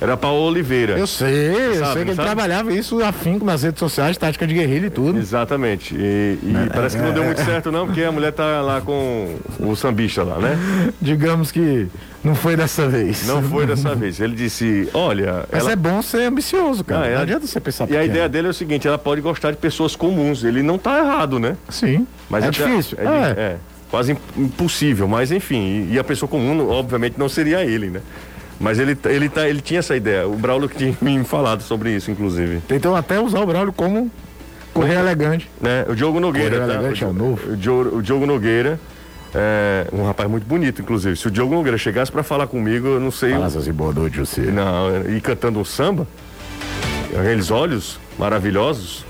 Era 0.00 0.16
Paulo 0.16 0.46
Oliveira. 0.46 0.96
Eu 0.96 1.08
sei, 1.08 1.48
eu 1.50 1.74
Sabe, 1.74 1.92
sei 1.92 2.04
que 2.04 2.10
ele 2.10 2.14
sabe? 2.16 2.26
trabalhava 2.28 2.72
isso 2.72 3.02
afinco 3.02 3.44
nas 3.44 3.64
redes 3.64 3.80
sociais, 3.80 4.16
tática 4.16 4.46
de 4.46 4.54
guerrilha 4.54 4.86
e 4.86 4.90
tudo. 4.90 5.18
Exatamente. 5.18 5.92
E, 5.96 6.38
e 6.40 6.70
parece 6.72 6.96
que 6.96 7.02
não 7.02 7.12
deu 7.12 7.24
muito 7.24 7.42
certo, 7.44 7.72
não, 7.72 7.86
porque 7.86 8.04
a 8.04 8.12
mulher 8.12 8.32
tá 8.32 8.60
lá 8.60 8.80
com 8.80 9.34
o 9.58 9.74
sambista 9.74 10.22
lá, 10.22 10.38
né? 10.38 10.56
Digamos 11.02 11.50
que 11.50 11.88
não 12.22 12.36
foi 12.36 12.56
dessa 12.56 12.86
vez. 12.88 13.26
Não 13.26 13.42
foi 13.42 13.66
dessa 13.66 13.92
vez. 13.96 14.20
Ele 14.20 14.36
disse: 14.36 14.88
olha. 14.94 15.44
Mas 15.50 15.62
ela- 15.62 15.72
é 15.72 15.76
bom 15.76 16.00
ser 16.00 16.22
ambicioso, 16.28 16.84
cara. 16.84 17.02
Ah, 17.04 17.08
é. 17.08 17.14
Não 17.16 17.22
adianta 17.22 17.46
você 17.48 17.58
pensar 17.58 17.82
E 17.84 17.86
a 17.86 17.88
pequeno. 17.88 18.04
ideia 18.04 18.28
dele 18.28 18.46
é 18.46 18.50
o 18.50 18.54
seguinte: 18.54 18.86
ela 18.86 18.98
pode 18.98 19.20
gostar 19.20 19.50
de 19.50 19.56
pessoas 19.56 19.96
comuns. 19.96 20.44
Ele 20.44 20.62
não 20.62 20.78
tá 20.78 20.96
errado, 20.98 21.40
né? 21.40 21.56
Sim, 21.68 22.06
Mas 22.30 22.44
é 22.44 22.50
difícil. 22.50 22.96
É, 23.00 23.04
É. 23.04 23.40
é, 23.40 23.56
quase 23.90 24.12
im- 24.12 24.18
impossível, 24.44 25.08
mas 25.08 25.32
enfim. 25.32 25.88
E, 25.90 25.94
e 25.94 25.98
a 25.98 26.04
pessoa 26.04 26.28
comum, 26.28 26.68
obviamente, 26.70 27.18
não 27.18 27.28
seria 27.28 27.64
ele, 27.64 27.90
né? 27.90 28.00
Mas 28.60 28.78
ele, 28.78 28.94
tá- 28.94 29.10
ele, 29.10 29.28
tá, 29.28 29.48
ele 29.48 29.60
tinha 29.60 29.78
essa 29.80 29.96
ideia. 29.96 30.26
O 30.26 30.34
Braulio 30.36 30.68
que 30.68 30.76
tinha 30.76 30.96
me 31.00 31.22
falado 31.24 31.62
sobre 31.62 31.94
isso, 31.94 32.10
inclusive. 32.10 32.60
Tentou 32.66 32.96
até 32.96 33.20
usar 33.20 33.40
o 33.40 33.46
Braulio 33.46 33.72
como 33.72 34.10
correr 34.74 34.94
elegante. 34.98 35.48
Né? 35.60 35.84
O 35.88 35.94
Diogo 35.94 36.18
Nogueira. 36.20 36.50
Correio 36.58 36.68
tá? 36.68 36.74
Elegante 36.74 37.04
o, 37.04 37.06
é 37.06 37.10
o 37.10 37.12
novo. 37.12 37.52
O, 37.52 37.56
Diogo, 37.56 37.96
o 37.98 38.02
Diogo 38.02 38.26
Nogueira 38.26 38.78
É, 39.34 39.86
um 39.92 40.04
rapaz 40.06 40.28
muito 40.30 40.46
bonito, 40.46 40.80
inclusive. 40.82 41.14
Se 41.16 41.28
o 41.28 41.30
Diogo 41.30 41.54
Nogueira 41.54 41.76
chegasse 41.78 42.10
para 42.10 42.22
falar 42.22 42.46
comigo, 42.46 42.86
eu 42.88 43.00
não 43.00 43.10
sei. 43.10 43.32
Fala 43.32 43.46
assim, 43.46 43.72
boa 43.72 43.92
noite, 43.92 44.16
José. 44.16 44.42
Não, 44.42 45.02
e 45.08 45.20
cantando 45.20 45.58
um 45.60 45.64
samba, 45.64 46.06
aqueles 47.16 47.50
olhos 47.50 47.98
maravilhosos. 48.18 49.04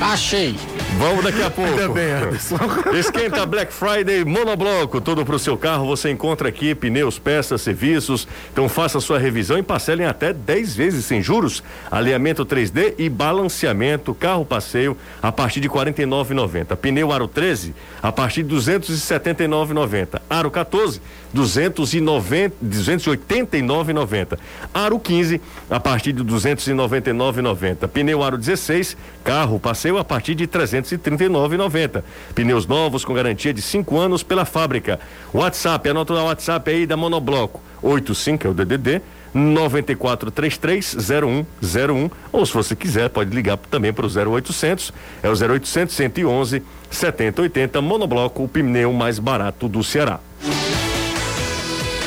Achei. 0.00 0.54
Vamos 0.98 1.24
daqui 1.24 1.42
a 1.42 1.50
pouco. 1.50 1.70
Ainda 1.70 1.88
bem, 1.88 2.12
Anderson. 2.12 2.56
Esquenta 2.94 3.44
Black 3.46 3.72
Friday 3.72 4.24
Monobloco. 4.24 5.00
Tudo 5.00 5.24
para 5.24 5.34
o 5.34 5.38
seu 5.38 5.56
carro 5.56 5.86
você 5.86 6.10
encontra 6.10 6.48
aqui: 6.48 6.74
pneus, 6.74 7.18
peças, 7.18 7.62
serviços. 7.62 8.28
Então 8.52 8.68
faça 8.68 9.00
sua 9.00 9.18
revisão 9.18 9.58
e 9.58 9.62
parcelem 9.62 10.06
até 10.06 10.32
10 10.32 10.76
vezes 10.76 11.04
sem 11.04 11.22
juros. 11.22 11.62
Alinhamento 11.90 12.44
3D 12.44 12.94
e 12.98 13.08
balanceamento. 13.08 14.14
Carro 14.14 14.44
passeio 14.44 14.96
a 15.22 15.32
partir 15.32 15.60
de 15.60 15.68
R$ 15.68 15.74
49,90. 15.74 16.76
Pneu 16.76 17.12
Aro 17.12 17.26
13 17.26 17.74
a 18.02 18.12
partir 18.12 18.42
de 18.42 18.54
R$ 18.54 18.60
279,90. 18.60 20.20
Aro 20.28 20.50
14, 20.50 21.00
290, 21.32 22.56
289,90. 22.64 24.38
Aro 24.72 24.98
15 24.98 25.40
a 25.70 25.80
partir 25.80 26.12
de 26.12 26.22
R$ 26.22 26.28
299,90. 26.28 27.88
Pneu 27.88 28.22
Aro 28.22 28.36
16, 28.36 28.96
carro 29.24 29.58
passeio 29.58 29.98
a 29.98 30.04
partir 30.04 30.34
de 30.34 30.46
339,90. 30.82 32.02
Pneus 32.34 32.66
novos 32.66 33.04
com 33.04 33.14
garantia 33.14 33.54
de 33.54 33.62
5 33.62 33.98
anos 33.98 34.22
pela 34.22 34.44
fábrica. 34.44 35.00
WhatsApp, 35.32 35.88
anota 35.88 36.12
o 36.12 36.24
WhatsApp 36.24 36.70
aí 36.70 36.86
da 36.86 36.96
Monobloco. 36.96 37.60
85 37.82 38.46
é 38.46 38.50
o 38.50 38.54
DDD 38.54 39.02
94330101 39.34 42.10
ou 42.30 42.44
se 42.44 42.52
você 42.52 42.76
quiser 42.76 43.08
pode 43.08 43.34
ligar 43.34 43.56
também 43.56 43.90
para 43.92 44.06
o 44.06 44.08
0800 44.08 44.92
é 45.22 45.28
o 45.28 45.32
0800 45.32 45.94
111 45.94 46.62
7080 46.90 47.80
Monobloco 47.80 48.44
o 48.44 48.48
pneu 48.48 48.92
mais 48.92 49.18
barato 49.18 49.66
do 49.68 49.82
Ceará. 49.82 50.20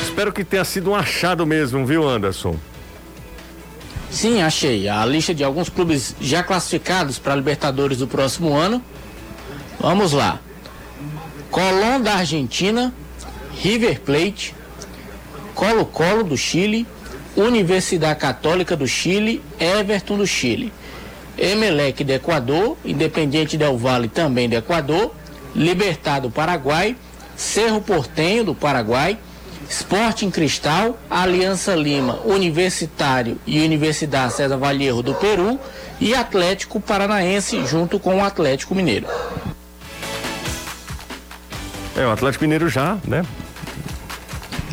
Espero 0.02 0.32
que 0.32 0.44
tenha 0.44 0.64
sido 0.64 0.90
um 0.90 0.94
achado 0.94 1.44
mesmo, 1.44 1.84
viu, 1.84 2.08
Anderson? 2.08 2.54
Sim, 4.16 4.40
achei. 4.40 4.88
A 4.88 5.04
lista 5.04 5.34
de 5.34 5.44
alguns 5.44 5.68
clubes 5.68 6.16
já 6.18 6.42
classificados 6.42 7.18
para 7.18 7.34
a 7.34 7.36
Libertadores 7.36 7.98
do 7.98 8.06
próximo 8.06 8.56
ano. 8.56 8.82
Vamos 9.78 10.12
lá. 10.12 10.40
Colón 11.50 12.00
da 12.00 12.14
Argentina, 12.14 12.94
River 13.58 14.00
Plate, 14.00 14.54
Colo-Colo 15.54 16.24
do 16.24 16.34
Chile, 16.34 16.86
Universidade 17.36 18.18
Católica 18.18 18.74
do 18.74 18.88
Chile, 18.88 19.42
Everton 19.60 20.16
do 20.16 20.26
Chile, 20.26 20.72
Emelec 21.36 22.02
do 22.02 22.12
Equador, 22.12 22.78
Independiente 22.86 23.58
del 23.58 23.76
Valle 23.76 24.08
também 24.08 24.48
do 24.48 24.56
Equador, 24.56 25.14
Libertad 25.54 26.22
do 26.22 26.30
Paraguai, 26.30 26.96
Cerro 27.36 27.82
Portenho 27.82 28.44
do 28.44 28.54
Paraguai, 28.54 29.18
Sporting 29.68 30.30
Cristal, 30.30 30.98
Aliança 31.10 31.74
Lima, 31.74 32.20
Universitário 32.24 33.38
e 33.46 33.60
Universidade 33.60 34.34
César 34.34 34.56
Valheiro 34.56 35.02
do 35.02 35.14
Peru 35.14 35.58
e 36.00 36.14
Atlético 36.14 36.80
Paranaense 36.80 37.66
junto 37.66 37.98
com 37.98 38.16
o 38.16 38.24
Atlético 38.24 38.74
Mineiro. 38.74 39.06
É, 41.96 42.06
o 42.06 42.10
Atlético 42.10 42.44
Mineiro 42.44 42.68
já, 42.68 42.98
né? 43.04 43.24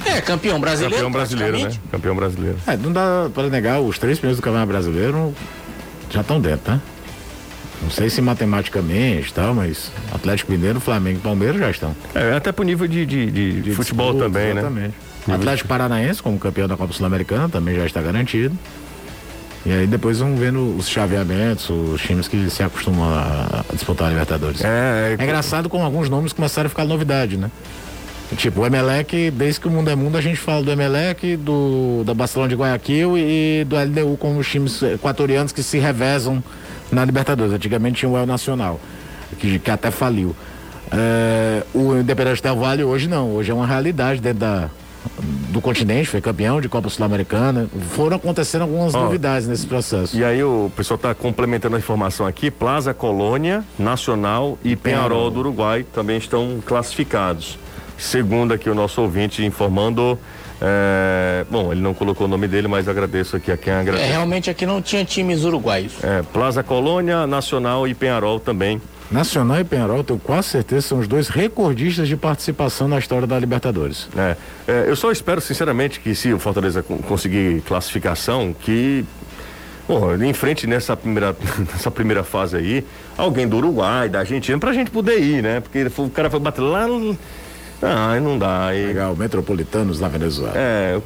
É, 0.06 0.22
campeão 0.22 0.60
brasileiro. 0.60 0.96
Campeão 0.96 1.12
brasileiro, 1.12 1.58
né? 1.58 1.72
Campeão 1.90 2.16
brasileiro. 2.16 2.58
É, 2.68 2.78
não 2.78 2.92
dá 2.92 3.30
para 3.34 3.50
negar, 3.50 3.80
os 3.80 3.98
três 3.98 4.20
primeiros 4.20 4.40
do 4.40 4.44
Campeonato 4.44 4.68
Brasileiro 4.68 5.34
já 6.10 6.22
estão 6.22 6.40
dentro, 6.40 6.74
né? 6.74 6.82
Não 7.84 7.90
sei 7.92 8.10
se 8.10 8.22
matematicamente 8.22 9.30
e 9.30 9.34
tal, 9.34 9.54
mas 9.54 9.92
Atlético 10.14 10.52
Mineiro, 10.52 10.80
Flamengo 10.80 11.20
e 11.20 11.22
Palmeiras 11.22 11.60
já 11.60 11.70
estão. 11.70 11.96
É, 12.16 12.34
até 12.36 12.52
pro 12.52 12.64
nível 12.64 12.88
de, 12.88 13.06
de, 13.06 13.30
de, 13.32 13.62
De 13.62 13.72
futebol 13.76 14.14
também, 14.16 14.54
né? 14.54 14.62
exatamente. 14.62 14.96
Atlético 15.30 15.70
Paranaense, 15.70 16.22
como 16.22 16.38
campeão 16.40 16.68
da 16.68 16.76
Copa 16.76 16.94
Sul-Americana, 16.94 17.48
também 17.50 17.76
já 17.76 17.86
está 17.86 18.02
garantido. 18.02 18.58
E 19.66 19.72
aí 19.72 19.88
depois 19.88 20.20
vamos 20.20 20.38
vendo 20.40 20.76
os 20.78 20.90
chaveamentos, 20.90 21.70
os 21.70 22.02
times 22.02 22.28
que 22.28 22.50
se 22.50 22.62
acostumam 22.64 23.06
a 23.10 23.64
disputar 23.74 24.08
a 24.08 24.10
Libertadores. 24.10 24.62
É, 24.62 25.16
É 25.18 25.24
engraçado 25.24 25.70
como 25.70 25.86
alguns 25.86 26.10
nomes 26.10 26.34
começaram 26.34 26.68
a 26.68 26.70
ficar 26.70 26.84
novidade, 26.84 27.38
né? 27.38 27.50
Tipo, 28.36 28.62
o 28.62 28.66
Emelec, 28.66 29.32
desde 29.32 29.60
que 29.60 29.68
o 29.68 29.72
mundo 29.72 29.90
é 29.90 29.96
mundo, 29.96 30.18
a 30.18 30.22
gente 30.22 30.38
fala 30.38 30.64
do 30.64 30.72
Emelec, 30.72 31.38
do, 31.38 32.04
da 32.06 32.14
Barcelona 32.14 32.50
de 32.50 32.56
Guayaquil 32.56 33.18
e 33.18 33.66
do 33.66 33.76
LDU 33.76 34.18
como 34.18 34.40
os 34.40 34.50
times 34.50 34.82
equatorianos 34.82 35.52
que 35.52 35.62
se 35.62 35.78
revezam 35.78 36.44
na 36.92 37.04
Libertadores. 37.06 37.54
Antigamente 37.54 38.00
tinha 38.00 38.10
o 38.10 38.18
El 38.18 38.26
Nacional, 38.26 38.80
que, 39.40 39.60
que 39.60 39.72
até 39.72 39.92
faliu. 39.92 40.36
É, 40.92 41.64
o 41.74 41.96
Independente 41.96 42.42
Del 42.44 42.56
Vale 42.56 42.84
hoje 42.84 43.08
não, 43.08 43.32
hoje 43.32 43.52
é 43.52 43.54
uma 43.54 43.66
realidade 43.66 44.22
dentro 44.22 44.40
da, 44.40 44.70
do 45.50 45.62
continente, 45.62 46.08
foi 46.08 46.22
campeão 46.22 46.62
de 46.62 46.70
Copa 46.70 46.90
Sul-Americana. 46.90 47.68
Foram 47.92 48.18
acontecendo 48.18 48.64
algumas 48.64 48.94
Ó, 48.94 49.04
novidades 49.04 49.48
nesse 49.48 49.66
processo. 49.66 50.16
E 50.18 50.24
aí 50.24 50.44
o 50.44 50.72
pessoal 50.76 50.96
está 50.96 51.14
complementando 51.14 51.76
a 51.76 51.80
informação 51.80 52.26
aqui, 52.26 52.52
Plaza 52.52 52.94
Colônia, 52.94 53.64
Nacional 53.78 54.58
e 54.64 54.76
Penharol. 54.76 55.30
do 55.32 55.40
Uruguai 55.40 55.86
também 55.94 56.18
estão 56.18 56.62
classificados. 56.66 57.58
Segundo 57.98 58.54
aqui 58.54 58.70
o 58.70 58.76
nosso 58.76 59.02
ouvinte 59.02 59.44
informando, 59.46 60.18
é, 60.62 61.46
bom, 61.50 61.72
ele 61.72 61.82
não 61.82 61.94
colocou 61.94 62.26
o 62.26 62.30
nome 62.30 62.48
dele, 62.48 62.68
mas 62.68 62.88
agradeço 62.88 63.36
aqui 63.36 63.52
a 63.52 63.58
quem 63.58 63.72
É, 63.74 63.80
agradece. 63.80 64.08
realmente 64.10 64.50
aqui 64.50 64.66
não 64.66 64.82
tinha 64.82 65.04
times 65.06 65.44
uruguaios. 65.44 65.94
É, 66.04 66.22
Plaza 66.34 66.64
Colônia, 66.64 67.26
Nacional 67.28 67.88
e 67.88 67.94
Penharol 67.94 68.40
também. 68.40 68.82
Nacional 69.12 69.60
e 69.60 69.64
Penharol, 69.64 70.04
tenho 70.04 70.18
quase 70.20 70.48
certeza, 70.50 70.88
são 70.88 71.00
os 71.00 71.08
dois 71.08 71.28
recordistas 71.28 72.08
de 72.08 72.18
participação 72.18 72.88
na 72.88 72.98
história 72.98 73.28
da 73.28 73.38
Libertadores. 73.38 74.08
É, 74.18 74.36
é, 74.68 74.86
eu 74.90 74.96
só 74.96 75.12
espero 75.12 75.40
sinceramente 75.40 76.00
que 76.00 76.16
se 76.16 76.34
o 76.34 76.40
Fortaleza 76.40 76.82
con- 76.82 76.98
conseguir 76.98 77.62
classificação, 77.62 78.56
que 78.60 79.06
bom, 79.88 80.16
em 80.16 80.34
frente 80.34 80.66
nessa 80.66 80.96
primeira, 80.98 81.36
nessa 81.72 81.92
primeira 81.92 82.24
fase 82.24 82.56
aí, 82.58 82.86
alguém 83.18 83.48
do 83.48 83.58
Uruguai, 83.58 84.10
da 84.10 84.20
Argentina, 84.20 84.58
pra 84.58 84.74
gente 84.74 84.90
poder 84.90 85.20
ir, 85.22 85.44
né? 85.44 85.60
Porque 85.60 85.86
o 86.02 86.10
cara 86.10 86.30
foi 86.30 86.40
bater 86.40 86.62
lá. 86.62 86.88
Ah, 87.84 88.12
aí 88.12 88.20
não 88.22 88.38
dá. 88.38 88.68
Aí, 88.68 88.86
Legal, 88.88 89.16
Metropolitanos 89.16 90.00
na 90.00 90.08
Venezuela. 90.08 90.54
é, 90.56 91.00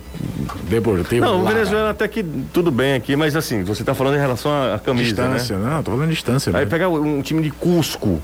Deportivo. 0.70 1.26
não, 1.26 1.42
o. 1.42 1.46
Venezuela 1.46 1.90
até 1.90 2.08
que 2.08 2.24
tudo 2.54 2.70
bem 2.72 2.94
aqui, 2.94 3.16
mas 3.16 3.36
assim, 3.36 3.64
você 3.64 3.84
tá 3.84 3.94
falando 3.96 4.16
em 4.16 4.20
relação 4.20 4.52
à, 4.52 4.78
camisa, 4.80 5.06
Distância, 5.06 5.58
né? 5.58 5.70
não, 5.72 5.84
tô 5.84 5.92
falando 5.92 6.10
distância. 6.10 6.52
Aí 6.56 6.66
né? 6.66 6.70
pegar 6.70 6.90
um 6.90 7.22
time 7.22 7.42
de 7.42 7.50
Cusco, 7.52 8.22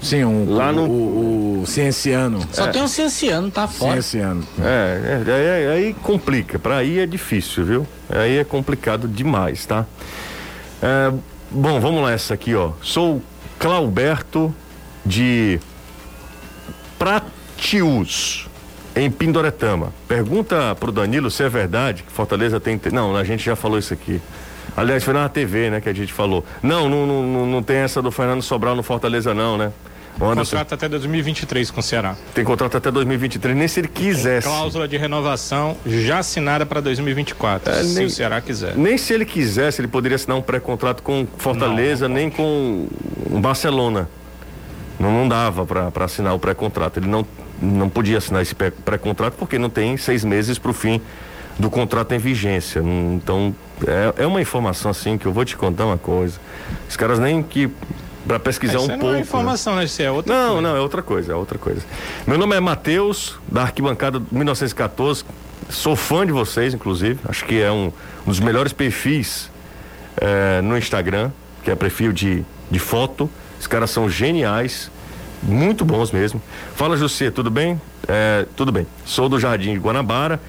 Sim, 0.00 0.24
um, 0.24 0.54
Lá 0.54 0.68
o, 0.70 0.72
no- 0.72 0.88
o, 0.88 1.62
o 1.62 1.66
Cienciano. 1.66 2.40
Só 2.52 2.68
tem 2.68 2.82
um 2.82 2.88
Cienciano, 2.88 3.50
tá 3.50 3.66
fora. 3.66 4.00
Cienciano. 4.02 4.46
É, 4.60 5.22
é, 5.26 5.64
é, 5.64 5.72
aí 5.72 5.94
complica. 5.94 6.58
Para 6.58 6.76
aí 6.76 6.98
é 6.98 7.06
difícil, 7.06 7.64
viu? 7.64 7.86
Aí 8.08 8.38
é 8.38 8.44
complicado 8.44 9.08
demais, 9.08 9.64
tá? 9.66 9.86
É, 10.82 11.12
bom, 11.50 11.80
vamos 11.80 12.02
lá 12.02 12.12
essa 12.12 12.34
aqui, 12.34 12.54
ó. 12.54 12.72
Sou 12.82 13.22
Clauberto 13.58 14.54
de 15.04 15.58
Pratius, 17.66 18.46
em 18.94 19.10
Pindoretama. 19.10 19.92
Pergunta 20.06 20.74
pro 20.78 20.92
Danilo 20.92 21.30
se 21.30 21.42
é 21.42 21.48
verdade 21.48 22.02
que 22.02 22.12
Fortaleza 22.12 22.60
tem. 22.60 22.78
Não, 22.92 23.16
a 23.16 23.24
gente 23.24 23.44
já 23.44 23.56
falou 23.56 23.78
isso 23.78 23.92
aqui. 23.94 24.20
Aliás, 24.76 25.02
foi 25.02 25.14
na 25.14 25.26
TV, 25.28 25.70
né, 25.70 25.80
que 25.80 25.88
a 25.88 25.92
gente 25.94 26.12
falou. 26.12 26.44
Não, 26.62 26.86
não, 26.88 27.06
não, 27.06 27.22
não- 27.22 27.46
não 27.46 27.62
tem 27.62 27.76
essa 27.78 28.02
do 28.02 28.10
Fernando 28.10 28.42
Sobral 28.42 28.76
no 28.76 28.82
Fortaleza, 28.82 29.32
não, 29.32 29.56
né? 29.56 29.72
O 30.20 30.24
Anderson 30.24 30.50
Contrato 30.56 30.74
até 30.74 30.88
2023 30.88 31.70
com 31.70 31.80
o 31.80 31.82
Ceará. 31.82 32.14
tem 32.34 32.42
contrato 32.44 32.76
até 32.76 32.90
2023, 32.90 33.54
nem 33.56 33.68
se 33.68 33.80
ele 33.80 33.88
quisesse. 33.88 34.46
Cláusula 34.46 34.86
de 34.88 34.96
renovação 34.96 35.76
já 35.86 36.18
assinada 36.20 36.64
para 36.64 36.80
2024, 36.80 37.72
É, 37.72 37.82
se 37.82 37.94
nem- 37.94 38.06
o 38.06 38.10
Ceará 38.10 38.40
quiser. 38.40 38.74
Nem 38.76 38.96
se 38.96 39.12
ele 39.12 39.24
quisesse, 39.26 39.80
ele 39.80 39.88
poderia 39.88 40.16
assinar 40.16 40.36
um 40.38 40.42
pré-contrato 40.42 41.02
com 41.02 41.26
Fortaleza, 41.38 42.08
nem 42.08 42.30
com 42.30 42.86
o 43.30 43.38
Barcelona. 43.40 44.08
Não, 44.98 45.12
não 45.12 45.28
dava 45.28 45.66
para 45.66 46.04
assinar 46.06 46.34
o 46.34 46.38
pré-contrato. 46.38 46.98
Ele 46.98 47.06
não, 47.08 47.26
não 47.60 47.88
podia 47.88 48.18
assinar 48.18 48.42
esse 48.42 48.54
pré- 48.54 48.70
pré-contrato 48.70 49.34
porque 49.38 49.58
não 49.58 49.70
tem 49.70 49.96
seis 49.96 50.24
meses 50.24 50.58
para 50.58 50.70
o 50.70 50.74
fim 50.74 51.00
do 51.58 51.70
contrato 51.70 52.12
em 52.12 52.18
vigência. 52.18 52.82
Não- 52.82 53.14
Então, 53.14 53.54
é, 53.86 54.22
é 54.24 54.26
uma 54.26 54.40
informação 54.40 54.90
assim 54.90 55.16
que 55.18 55.26
eu 55.26 55.32
vou 55.32 55.44
te 55.44 55.56
contar 55.56 55.86
uma 55.86 55.98
coisa. 55.98 56.38
Os 56.88 56.96
caras 56.96 57.18
nem 57.18 57.42
que. 57.42 57.70
para 58.26 58.38
pesquisar 58.40 58.78
Isso 58.78 58.86
um 58.86 58.88
não 58.88 58.98
pouco. 58.98 59.14
é 59.14 59.18
né? 59.18 59.22
informação, 59.22 59.76
né? 59.76 59.84
Isso 59.84 60.02
é 60.02 60.10
outra 60.10 60.34
Não, 60.34 60.46
coisa. 60.54 60.60
não, 60.68 60.76
é 60.76 60.80
outra 60.80 61.02
coisa, 61.02 61.32
é 61.32 61.36
outra 61.36 61.58
coisa. 61.58 61.80
Meu 62.26 62.36
nome 62.36 62.56
é 62.56 62.60
Matheus, 62.60 63.38
da 63.46 63.62
Arquibancada 63.62 64.20
1914. 64.32 65.24
Sou 65.70 65.94
fã 65.96 66.26
de 66.26 66.32
vocês, 66.32 66.74
inclusive. 66.74 67.18
Acho 67.28 67.44
que 67.44 67.60
é 67.60 67.70
um, 67.70 67.86
um 68.26 68.30
dos 68.30 68.40
melhores 68.40 68.72
perfis 68.72 69.48
eh, 70.20 70.60
no 70.62 70.76
Instagram, 70.76 71.30
que 71.64 71.70
é 71.70 71.74
perfil 71.76 72.12
de, 72.12 72.44
de 72.70 72.78
foto. 72.78 73.30
Os 73.60 73.66
caras 73.66 73.90
são 73.90 74.08
geniais, 74.10 74.90
muito 75.42 75.84
bons 75.84 76.10
mesmo. 76.10 76.40
Fala, 76.74 76.96
José, 76.96 77.30
tudo 77.30 77.50
bem? 77.50 77.80
Eh, 78.08 78.46
tudo 78.56 78.72
bem. 78.72 78.86
Sou 79.04 79.28
do 79.28 79.38
Jardim 79.38 79.72
de 79.74 79.78
Guanabara. 79.78 80.40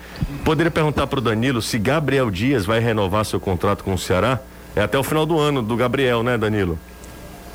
Poderia 0.43 0.71
perguntar 0.71 1.07
para 1.07 1.19
o 1.19 1.21
Danilo 1.21 1.61
se 1.61 1.77
Gabriel 1.77 2.31
Dias 2.31 2.65
vai 2.65 2.79
renovar 2.79 3.25
seu 3.25 3.39
contrato 3.39 3.83
com 3.83 3.93
o 3.93 3.97
Ceará? 3.97 4.39
É 4.75 4.81
até 4.81 4.97
o 4.97 5.03
final 5.03 5.25
do 5.25 5.39
ano 5.39 5.61
do 5.61 5.75
Gabriel, 5.75 6.23
né, 6.23 6.37
Danilo? 6.37 6.77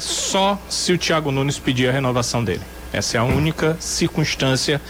só 0.03 0.59
se 0.68 0.92
o 0.92 0.99
Thiago 0.99 1.31
Nunes 1.31 1.59
pedir 1.59 1.88
a 1.88 1.92
renovação 1.92 2.42
dele. 2.42 2.62
Essa 2.92 3.16
é 3.16 3.21
a 3.21 3.25
única 3.25 3.77
circunstância 3.81 4.81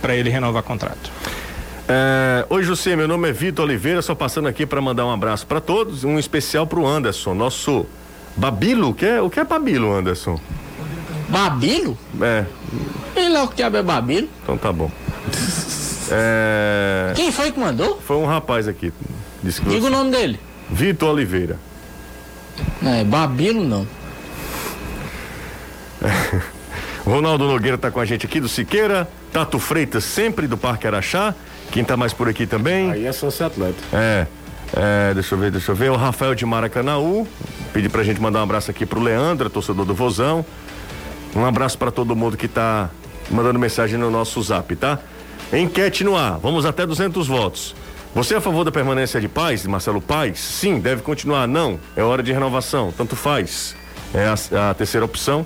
para 0.00 0.14
ele 0.14 0.30
renovar 0.30 0.62
contrato. 0.62 1.10
É, 1.88 2.44
Oi, 2.50 2.62
José, 2.62 2.94
meu 2.94 3.08
nome 3.08 3.28
é 3.30 3.32
Vitor 3.32 3.64
Oliveira, 3.64 4.02
só 4.02 4.14
passando 4.14 4.46
aqui 4.46 4.66
para 4.66 4.80
mandar 4.80 5.06
um 5.06 5.10
abraço 5.10 5.46
para 5.46 5.60
todos, 5.60 6.04
um 6.04 6.18
especial 6.18 6.66
para 6.66 6.78
o 6.78 6.86
Anderson, 6.86 7.34
nosso 7.34 7.86
Babilo, 8.36 8.94
que 8.94 9.06
é, 9.06 9.20
o 9.20 9.30
que 9.30 9.40
é 9.40 9.44
Babilo, 9.44 9.92
Anderson? 9.92 10.38
Babilo? 11.28 11.96
É, 12.20 12.44
Ele 13.16 13.34
é 13.36 13.42
o 13.42 13.48
que 13.48 13.56
diabo 13.56 13.76
é 13.76 13.82
Babilo? 13.82 14.28
então 14.42 14.56
tá 14.56 14.72
bom. 14.72 14.90
É, 16.10 17.12
Quem 17.14 17.30
foi 17.30 17.52
que 17.52 17.60
mandou? 17.60 18.00
foi 18.00 18.16
um 18.16 18.24
rapaz 18.24 18.66
aqui, 18.66 18.90
disse 19.42 19.60
que 19.60 19.66
Diga 19.68 19.80
o 19.80 19.82
você- 19.82 19.90
nome 19.90 20.10
dele. 20.10 20.40
Vitor 20.70 21.10
Oliveira. 21.10 21.58
Não, 22.80 22.94
é 22.94 23.04
Babilo 23.04 23.62
não. 23.62 23.86
Ronaldo 27.04 27.46
Nogueira 27.46 27.76
tá 27.76 27.90
com 27.90 28.00
a 28.00 28.04
gente 28.06 28.24
aqui 28.26 28.40
do 28.40 28.48
Siqueira, 28.48 29.06
Tato 29.32 29.58
Freitas 29.58 30.04
sempre 30.04 30.46
do 30.46 30.56
Parque 30.56 30.86
Araxá, 30.86 31.34
quem 31.70 31.84
tá 31.84 31.94
mais 31.96 32.14
por 32.14 32.26
aqui 32.28 32.46
também? 32.46 32.90
Aí 32.90 33.06
é 33.06 33.12
sócio 33.12 33.44
atleta. 33.44 33.76
É, 33.92 34.26
é, 34.74 35.14
deixa 35.14 35.34
eu 35.34 35.38
ver, 35.38 35.50
deixa 35.50 35.70
eu 35.72 35.76
ver. 35.76 35.90
O 35.90 35.96
Rafael 35.96 36.34
de 36.34 36.46
Maracanaú 36.46 37.26
pedi 37.72 37.88
pra 37.90 38.02
gente 38.02 38.20
mandar 38.20 38.40
um 38.40 38.44
abraço 38.44 38.70
aqui 38.70 38.86
pro 38.86 39.00
Leandro, 39.00 39.50
torcedor 39.50 39.84
do 39.84 39.94
Vozão. 39.94 40.44
Um 41.34 41.44
abraço 41.44 41.78
pra 41.78 41.90
todo 41.90 42.16
mundo 42.16 42.36
que 42.36 42.48
tá 42.48 42.90
mandando 43.30 43.58
mensagem 43.58 43.98
no 43.98 44.10
nosso 44.10 44.42
zap, 44.42 44.74
tá? 44.76 44.98
Enquete 45.52 46.04
no 46.04 46.16
ar, 46.16 46.38
vamos 46.38 46.64
até 46.64 46.86
200 46.86 47.26
votos. 47.26 47.74
Você 48.14 48.34
é 48.34 48.38
a 48.38 48.40
favor 48.40 48.64
da 48.64 48.72
permanência 48.72 49.20
de 49.20 49.28
Paz, 49.28 49.66
Marcelo 49.66 50.00
Paz? 50.00 50.40
Sim, 50.40 50.80
deve 50.80 51.02
continuar. 51.02 51.46
Não, 51.46 51.78
é 51.94 52.02
hora 52.02 52.22
de 52.22 52.32
renovação, 52.32 52.92
tanto 52.96 53.14
faz. 53.14 53.76
É 54.14 54.26
a, 54.26 54.70
a 54.70 54.74
terceira 54.74 55.04
opção 55.04 55.44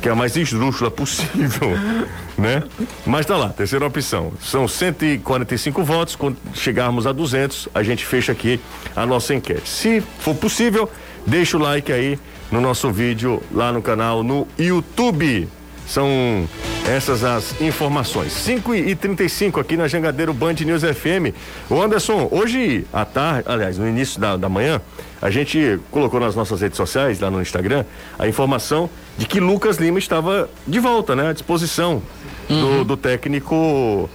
que 0.00 0.08
é 0.08 0.12
a 0.12 0.14
mais 0.14 0.36
esdrúxula 0.36 0.90
possível, 0.90 1.70
né? 2.38 2.62
Mas 3.04 3.26
tá 3.26 3.36
lá, 3.36 3.48
terceira 3.48 3.86
opção. 3.86 4.32
São 4.40 4.68
145 4.68 5.82
votos, 5.82 6.14
quando 6.14 6.36
chegarmos 6.54 7.06
a 7.06 7.12
200, 7.12 7.68
a 7.74 7.82
gente 7.82 8.04
fecha 8.06 8.32
aqui 8.32 8.60
a 8.94 9.04
nossa 9.04 9.34
enquete. 9.34 9.68
Se 9.68 10.00
for 10.20 10.34
possível, 10.34 10.90
deixa 11.26 11.56
o 11.56 11.60
like 11.60 11.92
aí 11.92 12.18
no 12.50 12.60
nosso 12.60 12.90
vídeo 12.90 13.42
lá 13.52 13.72
no 13.72 13.82
canal 13.82 14.22
no 14.22 14.46
YouTube. 14.58 15.48
São 15.86 16.46
essas 16.86 17.24
as 17.24 17.58
informações. 17.60 18.32
5 18.32 18.74
e 18.74 18.94
35 18.94 19.58
aqui 19.58 19.76
na 19.76 19.88
Jangadeiro 19.88 20.34
Band 20.34 20.54
News 20.60 20.82
FM. 20.82 21.34
O 21.70 21.80
Anderson, 21.80 22.28
hoje 22.30 22.86
à 22.92 23.04
tarde, 23.06 23.44
aliás, 23.46 23.78
no 23.78 23.88
início 23.88 24.20
da, 24.20 24.36
da 24.36 24.48
manhã, 24.48 24.82
a 25.20 25.30
gente 25.30 25.80
colocou 25.90 26.20
nas 26.20 26.34
nossas 26.34 26.60
redes 26.60 26.76
sociais, 26.76 27.20
lá 27.20 27.30
no 27.30 27.40
Instagram, 27.40 27.84
a 28.18 28.28
informação 28.28 28.90
de 29.16 29.26
que 29.26 29.40
Lucas 29.40 29.78
Lima 29.78 29.98
estava 29.98 30.48
de 30.66 30.78
volta, 30.78 31.16
né? 31.16 31.30
À 31.30 31.32
disposição 31.32 32.02
do, 32.48 32.84
do 32.84 32.96
técnico 32.96 34.08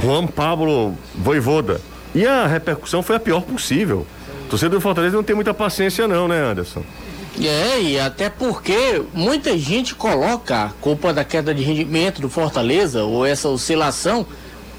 Juan 0.00 0.26
Pablo 0.26 0.94
Voivoda. 1.14 1.80
E 2.14 2.26
a 2.26 2.46
repercussão 2.46 3.02
foi 3.02 3.16
a 3.16 3.20
pior 3.20 3.42
possível. 3.42 4.06
Torcedor 4.48 4.78
do 4.78 4.82
Fortaleza 4.82 5.16
não 5.16 5.24
tem 5.24 5.34
muita 5.34 5.52
paciência, 5.52 6.06
não, 6.06 6.28
né, 6.28 6.40
Anderson? 6.40 6.82
É, 7.40 7.80
e 7.80 8.00
até 8.00 8.30
porque 8.30 9.02
muita 9.12 9.58
gente 9.58 9.94
coloca 9.94 10.64
a 10.64 10.68
culpa 10.80 11.12
da 11.12 11.24
queda 11.24 11.54
de 11.54 11.62
rendimento 11.62 12.20
do 12.20 12.30
Fortaleza 12.30 13.04
ou 13.04 13.26
essa 13.26 13.48
oscilação 13.48 14.24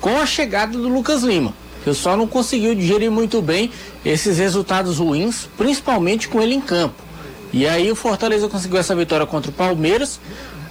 com 0.01 0.18
a 0.18 0.26
chegada 0.26 0.72
do 0.78 0.88
Lucas 0.88 1.22
Lima. 1.22 1.53
Que 1.84 1.93
só 1.93 2.18
não 2.18 2.28
conseguiu 2.28 2.74
digerir 2.74 3.11
muito 3.11 3.41
bem 3.41 3.72
esses 4.03 4.38
resultados 4.38 4.97
ruins, 4.97 5.47
principalmente 5.57 6.28
com 6.28 6.41
ele 6.41 6.55
em 6.55 6.61
campo. 6.61 7.01
E 7.53 7.68
aí 7.68 7.91
o 7.91 7.95
Fortaleza 7.95 8.49
conseguiu 8.49 8.80
essa 8.80 8.95
vitória 8.95 9.26
contra 9.26 9.51
o 9.51 9.53
Palmeiras, 9.53 10.20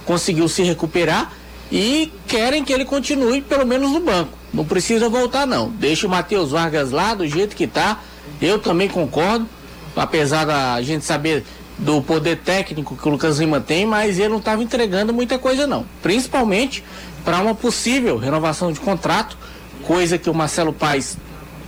conseguiu 0.05 0.47
se 0.47 0.61
recuperar 0.63 1.31
e 1.71 2.11
querem 2.27 2.63
que 2.63 2.71
ele 2.71 2.85
continue 2.85 3.41
pelo 3.41 3.65
menos 3.65 3.91
no 3.91 3.99
banco. 3.99 4.37
Não 4.53 4.65
precisa 4.65 5.09
voltar 5.09 5.47
não. 5.47 5.69
Deixa 5.69 6.05
o 6.05 6.09
Matheus 6.09 6.51
Vargas 6.51 6.91
lá 6.91 7.13
do 7.13 7.27
jeito 7.27 7.55
que 7.55 7.65
tá. 7.65 7.99
Eu 8.41 8.59
também 8.59 8.87
concordo, 8.87 9.47
apesar 9.95 10.45
da 10.45 10.81
gente 10.81 11.03
saber 11.03 11.43
do 11.77 12.01
poder 12.01 12.37
técnico 12.37 12.95
que 12.95 13.07
o 13.07 13.11
Lucas 13.11 13.39
Lima 13.39 13.59
tem, 13.59 13.85
mas 13.85 14.17
ele 14.17 14.29
não 14.29 14.37
estava 14.37 14.63
entregando 14.63 15.13
muita 15.13 15.37
coisa 15.37 15.67
não. 15.67 15.85
Principalmente 16.01 16.83
para 17.23 17.39
uma 17.39 17.53
possível 17.53 18.17
renovação 18.17 18.71
de 18.71 18.79
contrato, 18.79 19.37
coisa 19.83 20.17
que 20.17 20.29
o 20.29 20.33
Marcelo 20.33 20.73
Paes 20.73 21.17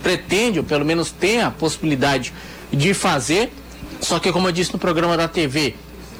pretende, 0.02 0.58
ou 0.58 0.64
pelo 0.64 0.84
menos 0.84 1.10
tem 1.10 1.42
a 1.42 1.50
possibilidade 1.50 2.32
de 2.72 2.94
fazer. 2.94 3.52
Só 4.00 4.18
que 4.18 4.32
como 4.32 4.48
eu 4.48 4.52
disse 4.52 4.72
no 4.72 4.78
programa 4.78 5.16
da 5.16 5.28
TV, 5.28 5.74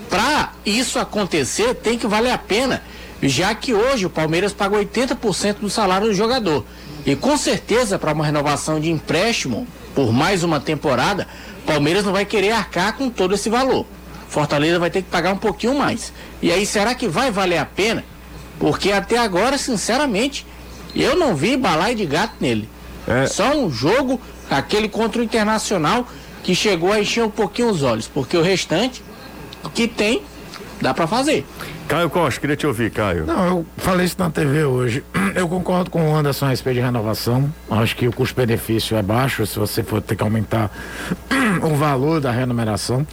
para 0.09 0.53
isso 0.65 0.99
acontecer 0.99 1.75
tem 1.75 1.99
que 1.99 2.07
valer 2.07 2.33
a 2.33 2.39
pena, 2.39 2.83
já 3.23 3.55
que 3.55 3.73
hoje 3.73 4.07
o 4.07 4.11
Palmeiras 4.11 4.53
paga 4.53 4.77
80% 4.77 5.57
do 5.61 5.71
salário 5.71 6.09
do 6.09 6.15
jogador. 6.15 6.65
E 7.07 7.17
com 7.17 7.37
certeza 7.37 7.99
para 7.99 8.13
uma 8.13 8.25
renovação 8.25 8.79
de 8.79 8.91
empréstimo 8.91 9.67
por 9.95 10.13
mais 10.13 10.43
uma 10.43 10.61
temporada, 10.61 11.27
Palmeiras 11.67 12.05
não 12.05 12.13
vai 12.13 12.25
querer 12.25 12.53
arcar 12.53 12.95
com 12.97 13.09
todo 13.11 13.35
esse 13.35 13.49
valor. 13.49 13.87
Fortaleza 14.29 14.79
vai 14.79 14.91
ter 14.91 15.03
que 15.03 15.11
pagar 15.11 15.33
um 15.33 15.39
pouquinho 15.39 15.77
mais. 15.77 16.13
E 16.41 16.53
aí 16.53 16.65
será 16.65 16.95
que 16.95 17.09
vai 17.09 17.31
valer 17.31 17.59
a 17.59 17.67
pena? 17.67 18.05
Porque 18.59 18.93
até 18.93 19.19
agora, 19.19 19.59
sinceramente, 19.59 20.47
eu 20.95 21.17
não 21.17 21.35
vi 21.35 21.57
balaio 21.57 21.97
de 21.97 22.07
gato 22.07 22.35
nele. 22.41 22.69
É. 23.09 23.27
Só 23.27 23.57
um 23.57 23.71
jogo, 23.71 24.21
aquele 24.49 24.89
contra 24.89 25.21
o 25.21 25.25
Internacional, 25.25 26.07
que 26.43 26.55
chegou 26.55 26.93
a 26.93 27.01
encher 27.01 27.25
um 27.25 27.31
pouquinho 27.31 27.71
os 27.71 27.83
olhos. 27.83 28.07
Porque 28.07 28.37
o 28.37 28.43
restante, 28.43 29.03
o 29.65 29.71
que 29.71 29.89
tem, 29.89 30.23
dá 30.81 30.95
para 30.95 31.07
fazer. 31.07 31.47
Caio 31.87 32.09
Costa, 32.09 32.41
queria 32.41 32.57
te 32.57 32.67
ouvir, 32.67 32.91
Caio. 32.91 33.27
Não, 33.27 33.47
eu 33.47 33.67
falei 33.77 34.07
isso 34.07 34.17
na 34.19 34.31
TV 34.31 34.65
hoje. 34.65 35.05
Eu 35.35 35.49
concordo 35.49 35.91
com 35.91 36.11
o 36.11 36.17
Anderson 36.17 36.47
a 36.47 36.49
respeito 36.49 36.77
de 36.77 36.83
renovação. 36.83 37.53
Acho 37.71 37.95
que 37.95 38.09
o 38.09 38.13
custo-benefício 38.13 38.97
é 38.97 39.03
baixo 39.03 39.47
se 39.47 39.59
você 39.59 39.83
for 39.83 40.03
ter 40.03 40.17
que 40.17 40.23
aumentar 40.23 40.71
o 41.63 41.77
valor 41.77 42.21
da 42.21 42.31
remuneração. 42.33 43.07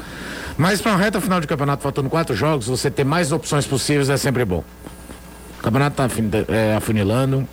Mas 0.57 0.81
para 0.81 0.93
uma 0.93 0.97
reta 0.97 1.21
final 1.21 1.39
de 1.39 1.45
campeonato, 1.45 1.83
faltando 1.83 2.09
quatro 2.09 2.35
jogos, 2.35 2.67
você 2.67 2.89
ter 2.89 3.03
mais 3.03 3.31
opções 3.31 3.67
possíveis 3.67 4.09
é 4.09 4.17
sempre 4.17 4.43
bom. 4.43 4.63
O 5.59 5.61
campeonato 5.61 6.01
está 6.01 6.35
afunilando, 6.75 7.47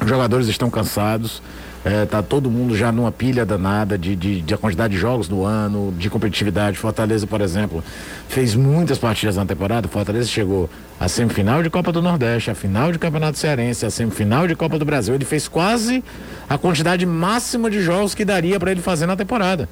os 0.00 0.08
jogadores 0.08 0.46
estão 0.46 0.70
cansados. 0.70 1.42
É, 1.86 2.04
tá 2.04 2.20
todo 2.20 2.50
mundo 2.50 2.76
já 2.76 2.90
numa 2.90 3.12
pilha 3.12 3.46
danada 3.46 3.96
de, 3.96 4.16
de, 4.16 4.42
de 4.42 4.56
quantidade 4.56 4.94
de 4.94 4.98
jogos 4.98 5.28
do 5.28 5.44
ano, 5.44 5.94
de 5.96 6.10
competitividade. 6.10 6.76
Fortaleza, 6.76 7.28
por 7.28 7.40
exemplo, 7.40 7.82
fez 8.28 8.56
muitas 8.56 8.98
partidas 8.98 9.36
na 9.36 9.46
temporada. 9.46 9.86
Fortaleza 9.86 10.26
chegou 10.26 10.68
à 10.98 11.06
semifinal 11.06 11.62
de 11.62 11.70
Copa 11.70 11.92
do 11.92 12.02
Nordeste, 12.02 12.50
à 12.50 12.56
final 12.56 12.90
de 12.90 12.98
Campeonato 12.98 13.38
Cearense, 13.38 13.86
à 13.86 13.90
semifinal 13.90 14.48
de 14.48 14.56
Copa 14.56 14.80
do 14.80 14.84
Brasil. 14.84 15.14
Ele 15.14 15.24
fez 15.24 15.46
quase 15.46 16.02
a 16.48 16.58
quantidade 16.58 17.06
máxima 17.06 17.70
de 17.70 17.80
jogos 17.80 18.16
que 18.16 18.24
daria 18.24 18.58
para 18.58 18.72
ele 18.72 18.82
fazer 18.82 19.06
na 19.06 19.14
temporada. 19.14 19.68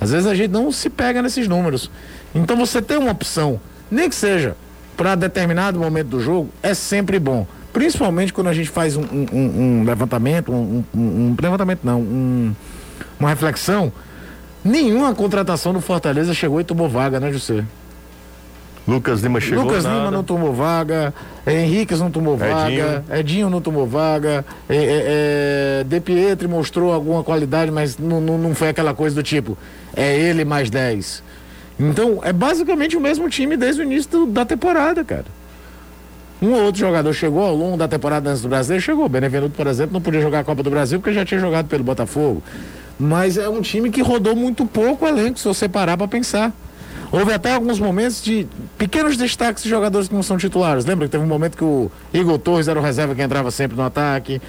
Às 0.00 0.12
vezes 0.12 0.28
a 0.28 0.36
gente 0.36 0.52
não 0.52 0.70
se 0.70 0.88
pega 0.88 1.20
nesses 1.22 1.48
números. 1.48 1.90
Então 2.32 2.56
você 2.56 2.80
ter 2.80 2.98
uma 2.98 3.10
opção, 3.10 3.60
nem 3.90 4.08
que 4.08 4.14
seja 4.14 4.54
para 4.96 5.16
determinado 5.16 5.76
momento 5.80 6.06
do 6.06 6.20
jogo, 6.20 6.50
é 6.62 6.72
sempre 6.72 7.18
bom. 7.18 7.44
Principalmente 7.72 8.32
quando 8.32 8.48
a 8.48 8.52
gente 8.52 8.68
faz 8.68 8.96
um, 8.96 9.02
um, 9.02 9.80
um 9.80 9.84
levantamento, 9.84 10.52
um, 10.52 10.84
um, 10.94 11.34
levantamento 11.40 11.80
não, 11.82 12.54
uma 13.18 13.28
reflexão. 13.28 13.92
Nenhuma 14.64 15.14
contratação 15.14 15.72
do 15.72 15.80
Fortaleza 15.80 16.34
chegou 16.34 16.60
e 16.60 16.64
tomou 16.64 16.88
vaga, 16.88 17.18
né, 17.18 17.32
José? 17.32 17.64
Lucas 18.86 19.20
Lima 19.20 19.40
chegou 19.40 19.64
Lucas 19.64 19.84
nada. 19.84 19.96
Lima 19.96 20.10
não 20.10 20.24
tomou 20.24 20.52
vaga, 20.52 21.14
Henriquez 21.46 22.00
não 22.00 22.10
tomou 22.10 22.34
Edinho. 22.34 22.50
vaga, 22.54 23.04
Edinho 23.18 23.48
não 23.50 23.60
tomou 23.60 23.86
vaga, 23.86 24.44
é, 24.68 24.76
é, 24.76 24.82
é, 25.80 25.84
De 25.84 26.00
Pietri 26.00 26.48
mostrou 26.48 26.92
alguma 26.92 27.22
qualidade, 27.22 27.70
mas 27.70 27.96
não, 27.96 28.20
não, 28.20 28.36
não 28.38 28.54
foi 28.54 28.68
aquela 28.68 28.92
coisa 28.92 29.14
do 29.14 29.22
tipo, 29.22 29.56
é 29.94 30.16
ele 30.18 30.44
mais 30.44 30.68
10. 30.68 31.22
Então, 31.78 32.20
é 32.22 32.32
basicamente 32.32 32.96
o 32.96 33.00
mesmo 33.00 33.28
time 33.30 33.56
desde 33.56 33.82
o 33.82 33.84
início 33.84 34.10
do- 34.10 34.26
da 34.26 34.44
temporada, 34.44 35.02
cara. 35.04 35.24
Um 36.42 36.54
ou 36.54 36.64
outro 36.64 36.80
jogador 36.80 37.12
chegou 37.12 37.44
ao 37.44 37.54
longo 37.54 37.76
da 37.76 37.86
temporada 37.86 38.28
antes 38.28 38.42
do 38.42 38.48
Brasileiro, 38.48 38.82
chegou. 38.82 39.08
Benevenuto, 39.08 39.54
por 39.54 39.68
exemplo, 39.68 39.92
não 39.92 40.00
podia 40.00 40.20
jogar 40.20 40.40
a 40.40 40.44
Copa 40.44 40.60
do 40.60 40.70
Brasil 40.70 40.98
porque 40.98 41.14
já 41.14 41.24
tinha 41.24 41.38
jogado 41.38 41.68
pelo 41.68 41.84
Botafogo. 41.84 42.42
Mas 42.98 43.38
é 43.38 43.48
um 43.48 43.60
time 43.60 43.90
que 43.90 44.02
rodou 44.02 44.34
muito 44.34 44.66
pouco 44.66 45.04
o 45.04 45.08
elenco, 45.08 45.38
se 45.38 45.46
você 45.46 45.68
parar 45.68 45.96
para 45.96 46.08
pensar. 46.08 46.52
Houve 47.12 47.32
até 47.32 47.52
alguns 47.52 47.78
momentos 47.78 48.22
de 48.24 48.48
pequenos 48.76 49.16
destaques 49.16 49.62
de 49.62 49.68
jogadores 49.68 50.08
que 50.08 50.14
não 50.14 50.22
são 50.22 50.36
titulares. 50.36 50.84
Lembra 50.84 51.06
que 51.06 51.12
teve 51.12 51.22
um 51.22 51.28
momento 51.28 51.56
que 51.56 51.62
o 51.62 51.90
Igor 52.12 52.38
Torres 52.38 52.66
era 52.68 52.80
o 52.80 52.82
reserva 52.82 53.14
que 53.14 53.22
entrava 53.22 53.50
sempre 53.50 53.76
no 53.76 53.82
ataque. 53.84 54.40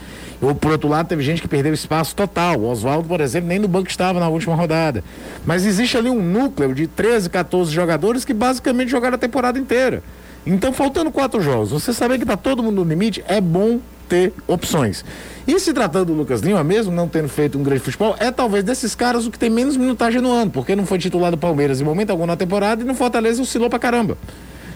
Ou, 0.42 0.56
por 0.56 0.72
outro 0.72 0.90
lado, 0.90 1.08
teve 1.08 1.22
gente 1.22 1.42
que 1.42 1.48
perdeu 1.48 1.74
espaço 1.74 2.16
total. 2.16 2.60
O 2.60 2.72
Oswaldo, 2.72 3.08
por 3.08 3.22
exemplo, 3.22 3.50
nem 3.50 3.60
no 3.60 3.68
banco 3.68 3.90
estava 3.90 4.20
na 4.20 4.30
última 4.30 4.56
rodada. 4.56 5.04
Mas 5.46 5.66
existe 5.66 5.98
ali 5.98 6.10
um 6.10 6.22
núcleo 6.22 6.74
de 6.74 6.88
13, 6.88 7.30
14 7.30 7.72
jogadores 7.72 8.26
que 8.26 8.34
basicamente 8.34 8.90
jogaram 8.90 9.16
a 9.16 9.20
temporada 9.20 9.60
inteira. 9.60 10.02
Então, 10.46 10.74
faltando 10.74 11.12
quatro 11.12 11.42
jogos, 11.42 11.72
você 11.72 11.94
saber 11.94 12.20
que 12.20 12.26
tá 12.26 12.36
todo 12.36 12.62
mundo 12.62 12.84
no 12.84 12.90
limite 12.90 13.24
é 13.28 13.40
bom 13.40 13.80
ter 14.10 14.34
opções. 14.48 15.06
E 15.48 15.58
se 15.60 15.74
tratando 15.74 16.08
do 16.08 16.14
Lucas 16.14 16.42
Lima, 16.42 16.64
mesmo 16.64 16.92
não 16.92 17.08
tendo 17.08 17.30
feito 17.30 17.58
um 17.58 17.64
grande 17.64 17.82
futebol, 17.82 18.16
é 18.20 18.30
talvez 18.32 18.64
desses 18.64 18.94
caras 18.94 19.26
o 19.26 19.32
que 19.32 19.40
tem 19.40 19.50
menos 19.50 19.78
minutagem 19.78 20.22
no 20.22 20.32
ano, 20.32 20.52
porque 20.52 20.76
não 20.76 20.86
foi 20.86 20.98
titular 20.98 21.32
do 21.32 21.38
Palmeiras 21.38 21.80
em 21.80 21.84
momento 21.84 22.10
algum 22.10 22.26
na 22.26 22.36
temporada 22.36 22.82
e 22.82 22.86
no 22.86 22.94
Fortaleza 22.94 23.42
oscilou 23.42 23.70
pra 23.70 23.80
caramba. 23.80 24.18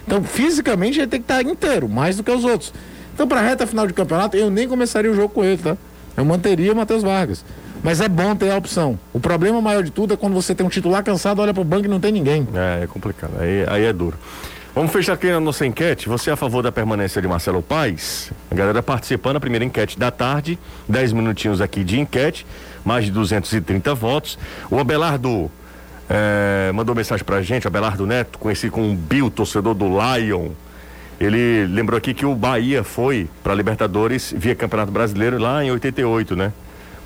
Então, 0.05 0.23
fisicamente, 0.23 0.99
ele 0.99 1.07
tem 1.07 1.21
que 1.21 1.25
estar 1.25 1.43
inteiro, 1.43 1.89
mais 1.89 2.15
do 2.15 2.23
que 2.23 2.31
os 2.31 2.45
outros. 2.45 2.73
Então, 3.13 3.27
pra 3.27 3.41
reta 3.41 3.67
final 3.67 3.85
de 3.85 3.93
campeonato, 3.93 4.37
eu 4.37 4.49
nem 4.49 4.67
começaria 4.67 5.11
o 5.11 5.15
jogo 5.15 5.29
com 5.29 5.43
ele, 5.43 5.57
tá? 5.57 5.75
Eu 6.15 6.23
manteria 6.23 6.71
o 6.71 6.75
Matheus 6.75 7.03
Vargas. 7.03 7.43
Mas 7.83 8.01
é 8.01 8.07
bom 8.07 8.35
ter 8.35 8.49
a 8.51 8.57
opção. 8.57 8.97
O 9.13 9.19
problema 9.19 9.61
maior 9.61 9.83
de 9.83 9.91
tudo 9.91 10.13
é 10.13 10.17
quando 10.17 10.33
você 10.33 10.55
tem 10.55 10.65
um 10.65 10.69
titular 10.69 11.03
cansado, 11.03 11.41
olha 11.41 11.53
pro 11.53 11.63
banco 11.63 11.85
e 11.85 11.87
não 11.87 11.99
tem 11.99 12.11
ninguém. 12.11 12.47
É, 12.53 12.83
é 12.83 12.87
complicado. 12.87 13.33
Aí, 13.39 13.65
aí 13.67 13.83
é 13.85 13.93
duro. 13.93 14.17
Vamos 14.77 14.91
fechar 14.91 15.13
aqui 15.13 15.27
a 15.27 15.39
nossa 15.39 15.65
enquete. 15.65 16.07
Você 16.07 16.29
é 16.29 16.33
a 16.33 16.35
favor 16.35 16.61
da 16.61 16.71
permanência 16.71 17.19
de 17.19 17.27
Marcelo 17.27 17.63
Paes? 17.63 18.31
A 18.51 18.53
galera 18.53 18.83
participando 18.83 19.33
da 19.33 19.39
primeira 19.39 19.65
enquete 19.65 19.97
da 19.97 20.11
tarde. 20.11 20.59
10 20.87 21.13
minutinhos 21.13 21.61
aqui 21.61 21.83
de 21.83 21.99
enquete. 21.99 22.45
Mais 22.85 23.03
de 23.03 23.09
230 23.09 23.95
votos. 23.95 24.37
O 24.69 24.77
Abelardo 24.77 25.49
é, 26.07 26.71
mandou 26.75 26.93
mensagem 26.93 27.25
pra 27.25 27.41
gente. 27.41 27.65
Abelardo 27.65 28.05
Neto, 28.05 28.37
conhecido 28.37 28.71
como 28.71 28.95
Bill, 28.95 29.31
torcedor 29.31 29.73
do 29.73 29.87
Lion. 29.87 30.49
Ele 31.19 31.65
lembrou 31.65 31.97
aqui 31.97 32.13
que 32.13 32.23
o 32.27 32.35
Bahia 32.35 32.83
foi 32.83 33.27
para 33.43 33.55
Libertadores 33.55 34.31
via 34.37 34.53
Campeonato 34.53 34.91
Brasileiro 34.91 35.39
lá 35.39 35.63
em 35.63 35.71
88, 35.71 36.35
né? 36.35 36.53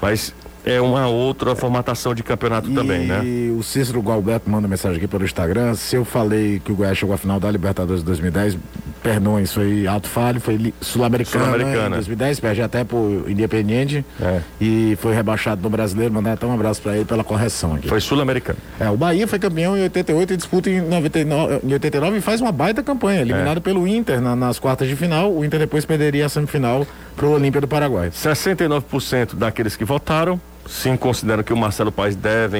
Mas 0.01 0.35
é 0.65 0.79
uma 0.81 1.07
outra 1.07 1.55
formatação 1.55 2.13
de 2.13 2.23
campeonato 2.23 2.69
e 2.69 2.73
também, 2.73 3.05
né? 3.07 3.21
E 3.23 3.55
o 3.57 3.63
Cícero 3.63 4.01
Galberto 4.01 4.49
manda 4.49 4.67
mensagem 4.67 4.97
aqui 4.97 5.07
pelo 5.07 5.23
Instagram. 5.25 5.73
Se 5.75 5.95
eu 5.95 6.05
falei 6.05 6.61
que 6.63 6.71
o 6.71 6.75
Goiás 6.75 6.97
chegou 6.97 7.15
à 7.15 7.17
final 7.17 7.39
da 7.39 7.49
Libertadores 7.49 8.01
de 8.01 8.05
2010, 8.05 8.57
perdão, 9.01 9.39
isso 9.39 9.55
foi 9.55 9.87
alto 9.87 10.07
falho, 10.07 10.39
foi 10.39 10.73
sul-americana 10.79 11.45
Sul-Americana. 11.45 11.87
em 11.87 11.91
2010, 11.91 12.39
perde 12.39 12.61
até 12.61 12.83
pro 12.83 13.25
Independiente 13.27 14.05
É. 14.21 14.41
e 14.59 14.97
foi 15.01 15.13
rebaixado 15.15 15.61
no 15.61 15.69
Brasileiro. 15.69 16.13
Mandar 16.13 16.33
até 16.33 16.45
um 16.45 16.53
abraço 16.53 16.81
para 16.81 16.95
ele 16.95 17.05
pela 17.05 17.23
correção 17.23 17.73
aqui. 17.75 17.87
Foi 17.87 17.99
sul-americano. 17.99 18.59
É, 18.79 18.89
o 18.89 18.97
Bahia 18.97 19.27
foi 19.27 19.39
campeão 19.39 19.75
em 19.77 19.81
88 19.83 20.33
e 20.33 20.37
disputa 20.37 20.69
em 20.69 20.81
99, 20.81 21.59
em 21.63 21.73
89 21.73 22.17
e 22.17 22.21
faz 22.21 22.39
uma 22.41 22.51
baita 22.51 22.83
campanha, 22.83 23.21
eliminado 23.21 23.57
É. 23.57 23.61
pelo 23.61 23.87
Inter 23.87 24.21
na- 24.21 24.35
nas 24.35 24.59
quartas 24.59 24.87
de 24.87 24.95
final. 24.95 25.31
O 25.33 25.43
Inter 25.43 25.59
depois 25.59 25.85
perderia 25.85 26.25
a 26.25 26.29
semifinal 26.29 26.85
pro 27.15 27.31
Olímpia 27.31 27.61
do 27.61 27.67
Paraguai. 27.67 28.11
69% 28.11 29.35
daqueles 29.35 29.75
que 29.75 29.83
votaram 29.85 30.39
sim 30.71 30.95
consideram 30.95 31.43
que 31.43 31.51
o 31.51 31.57
Marcelo 31.57 31.91
Paes 31.91 32.17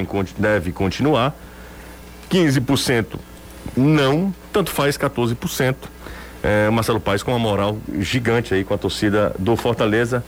conti- 0.08 0.36
deve 0.38 0.72
continuar. 0.74 1.34
15% 2.30 3.06
não, 3.76 4.34
tanto 4.52 4.70
faz 4.72 4.98
14%. 4.98 5.76
É, 6.44 6.68
o 6.70 6.74
Marcelo 6.74 7.00
Paes 7.00 7.22
com 7.24 7.32
uma 7.32 7.40
moral 7.40 7.78
gigante 8.00 8.54
aí 8.54 8.64
com 8.64 8.74
a 8.74 8.78
torcida 8.78 9.34
do 9.40 9.56
Fortaleza. 9.56 10.24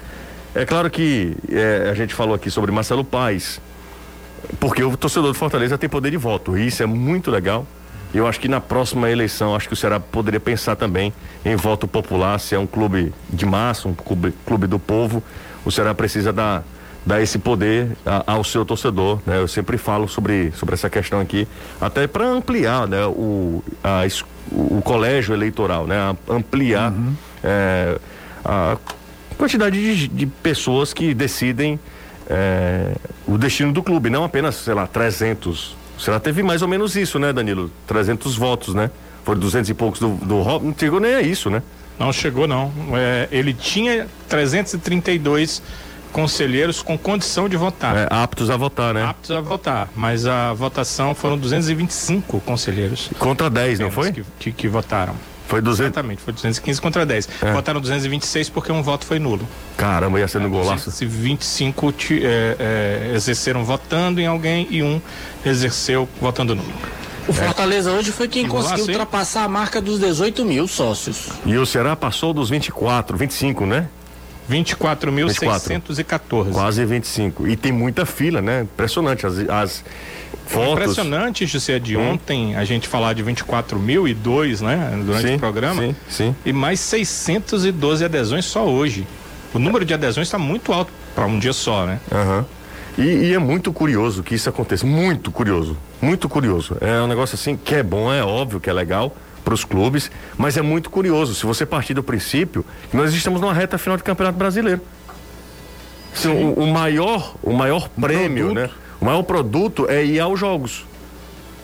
É 0.55 0.63
claro 0.65 0.89
que 0.89 1.35
é, 1.49 1.89
a 1.89 1.93
gente 1.95 2.13
falou 2.13 2.35
aqui 2.35 2.51
sobre 2.51 2.71
Marcelo 2.71 3.03
Paes, 3.03 3.59
porque 4.59 4.83
o 4.83 4.95
torcedor 4.95 5.31
do 5.31 5.37
Fortaleza 5.37 5.77
tem 5.77 5.89
poder 5.89 6.11
de 6.11 6.17
voto, 6.17 6.55
e 6.57 6.67
isso 6.67 6.83
é 6.83 6.85
muito 6.85 7.31
legal. 7.31 7.65
Eu 8.13 8.27
acho 8.27 8.39
que 8.39 8.47
na 8.47 8.61
próxima 8.61 9.09
eleição, 9.09 9.55
acho 9.55 9.67
que 9.67 9.73
o 9.73 9.77
Ceará 9.77 9.99
poderia 9.99 10.39
pensar 10.39 10.75
também 10.75 11.11
em 11.43 11.55
voto 11.55 11.87
popular, 11.87 12.39
se 12.39 12.53
é 12.53 12.59
um 12.59 12.67
clube 12.67 13.11
de 13.31 13.43
massa, 13.47 13.87
um 13.87 13.95
clube, 13.95 14.31
clube 14.45 14.67
do 14.67 14.77
povo, 14.77 15.23
o 15.65 15.71
Ceará 15.71 15.95
precisa 15.95 16.31
dar, 16.31 16.63
dar 17.05 17.21
esse 17.21 17.37
poder 17.37 17.97
a- 18.05 18.23
ao 18.33 18.43
seu 18.43 18.63
torcedor, 18.65 19.19
né? 19.25 19.39
Eu 19.39 19.47
sempre 19.47 19.77
falo 19.77 20.07
sobre, 20.07 20.51
sobre 20.55 20.73
essa 20.75 20.89
questão 20.89 21.19
aqui, 21.19 21.47
até 21.81 22.07
para 22.07 22.25
ampliar, 22.25 22.87
né? 22.87 23.05
O, 23.05 23.63
a 23.83 24.03
o 24.51 24.81
colégio 24.81 25.33
eleitoral, 25.33 25.87
né? 25.87 26.15
Ampliar 26.29 26.93
é, 27.43 27.97
a 28.45 28.77
quantidade 29.37 29.95
de, 29.95 30.07
de 30.07 30.25
pessoas 30.27 30.93
que 30.93 31.13
decidem 31.13 31.79
é, 32.29 32.93
o 33.27 33.37
destino 33.37 33.71
do 33.73 33.81
clube, 33.81 34.09
não 34.09 34.23
apenas, 34.23 34.55
sei 34.55 34.73
lá, 34.73 34.85
300. 34.85 35.75
O 35.97 36.01
Ceará 36.01 36.19
teve 36.19 36.43
mais 36.43 36.61
ou 36.61 36.67
menos 36.67 36.95
isso, 36.95 37.17
né, 37.19 37.31
Danilo? 37.33 37.71
300 37.87 38.35
votos, 38.35 38.73
né? 38.75 38.91
Foram 39.23 39.39
200 39.39 39.69
e 39.69 39.73
poucos 39.73 39.99
do, 39.99 40.09
do 40.09 40.41
Rob, 40.41 40.65
não 40.65 40.75
chegou 40.77 40.99
nem 40.99 41.15
a 41.15 41.21
isso, 41.21 41.49
né? 41.49 41.63
Não 41.97 42.11
chegou, 42.11 42.47
não. 42.47 42.71
É, 42.93 43.27
ele 43.31 43.53
tinha 43.53 44.07
332 44.27 45.61
conselheiros 46.13 46.81
com 46.81 46.97
condição 46.97 47.49
de 47.49 47.57
votar. 47.57 47.97
É, 47.97 48.07
aptos 48.09 48.49
a 48.49 48.55
votar, 48.55 48.93
né? 48.93 49.03
Aptos 49.03 49.31
a 49.31 49.41
votar, 49.41 49.89
mas 49.95 50.25
a 50.25 50.53
votação 50.53 51.13
foram 51.13 51.37
225 51.37 52.39
conselheiros 52.41 53.09
Contra 53.19 53.49
10, 53.49 53.79
não 53.79 53.91
foi? 53.91 54.11
que, 54.13 54.23
que, 54.39 54.51
que 54.51 54.67
votaram. 54.69 55.15
Foi 55.47 55.61
200. 55.61 55.87
Exatamente, 55.87 56.21
foi 56.21 56.33
215 56.33 56.79
contra 56.81 57.05
10. 57.05 57.29
É. 57.41 57.51
Votaram 57.51 57.81
226 57.81 58.49
porque 58.49 58.71
um 58.71 58.81
voto 58.81 59.05
foi 59.05 59.19
nulo. 59.19 59.47
Caramba, 59.75 60.19
ia 60.19 60.27
sendo 60.27 60.47
golaço. 60.49 60.85
225 60.85 61.91
ti- 61.91 62.21
é, 62.25 62.55
é, 63.11 63.11
exerceram 63.15 63.63
votando 63.65 64.21
em 64.21 64.25
alguém 64.25 64.67
e 64.71 64.81
um 64.81 65.01
exerceu 65.45 66.07
votando 66.21 66.55
nulo. 66.55 66.71
O 67.27 67.33
Fortaleza 67.33 67.91
hoje 67.91 68.11
foi 68.11 68.27
quem 68.27 68.43
Vamos 68.47 68.63
lá, 68.65 68.71
conseguiu 68.71 68.85
sim. 68.85 68.91
ultrapassar 68.91 69.43
a 69.43 69.47
marca 69.47 69.81
dos 69.81 69.99
18 69.99 70.43
mil 70.45 70.67
sócios. 70.67 71.29
E 71.45 71.55
o 71.57 71.65
Ceará 71.65 71.95
passou 71.95 72.33
dos 72.33 72.49
24, 72.49 73.15
25, 73.17 73.65
né? 73.65 73.87
24.614. 74.49 76.51
Quase 76.51 76.85
25. 76.85 77.47
E 77.47 77.55
tem 77.55 77.71
muita 77.71 78.05
fila, 78.05 78.41
né? 78.41 78.61
Impressionante. 78.61 79.25
As, 79.25 79.37
as 79.49 79.83
fotos. 80.45 80.73
Impressionante, 80.73 81.45
José, 81.45 81.79
de 81.79 81.97
ontem 81.97 82.55
a 82.55 82.65
gente 82.65 82.87
falar 82.87 83.13
de 83.13 83.23
24 83.23 83.79
mil 83.79 84.07
e 84.07 84.13
dois, 84.13 84.61
né? 84.61 85.01
Durante 85.05 85.27
Sim, 85.27 85.35
o 85.35 85.39
programa. 85.39 85.81
sim, 85.81 85.95
sim. 86.09 86.35
E 86.45 86.53
mais 86.53 86.79
612 86.79 88.05
adesões 88.05 88.45
só 88.45 88.65
hoje. 88.65 89.07
O 89.53 89.59
número 89.59 89.85
de 89.85 89.93
adesões 89.93 90.27
está 90.27 90.37
muito 90.37 90.73
alto 90.73 90.91
para 91.15 91.25
um 91.25 91.37
dia 91.37 91.53
só, 91.53 91.85
né? 91.85 91.99
Aham. 92.11 92.45
E, 92.97 93.01
e 93.01 93.33
é 93.33 93.39
muito 93.39 93.73
curioso 93.73 94.23
que 94.23 94.35
isso 94.35 94.49
aconteça. 94.49 94.85
Muito 94.85 95.31
curioso. 95.31 95.77
Muito 96.01 96.29
curioso. 96.29 96.77
É 96.79 97.01
um 97.01 97.07
negócio 97.07 97.35
assim 97.35 97.57
que 97.57 97.75
é 97.75 97.83
bom, 97.83 98.13
é 98.13 98.23
óbvio 98.23 98.59
que 98.59 98.69
é 98.69 98.73
legal 98.73 99.15
para 99.43 99.53
os 99.53 99.63
clubes, 99.65 100.09
mas 100.37 100.55
é 100.57 100.61
muito 100.61 100.89
curioso. 100.89 101.35
Se 101.35 101.45
você 101.45 101.65
partir 101.65 101.93
do 101.93 102.01
princípio 102.03 102.65
que 102.89 102.95
nós 102.97 103.13
estamos 103.13 103.41
numa 103.41 103.53
reta 103.53 103.77
final 103.77 103.97
de 103.97 104.03
Campeonato 104.03 104.37
Brasileiro. 104.37 104.81
O, 106.25 106.63
o 106.63 106.67
maior, 106.67 107.33
o 107.41 107.51
maior 107.53 107.89
prêmio, 107.89 108.45
produto. 108.53 108.61
né? 108.61 108.69
O 109.01 109.05
maior 109.05 109.23
produto 109.23 109.87
é 109.89 110.03
ir 110.05 110.19
aos 110.19 110.39
jogos. 110.39 110.85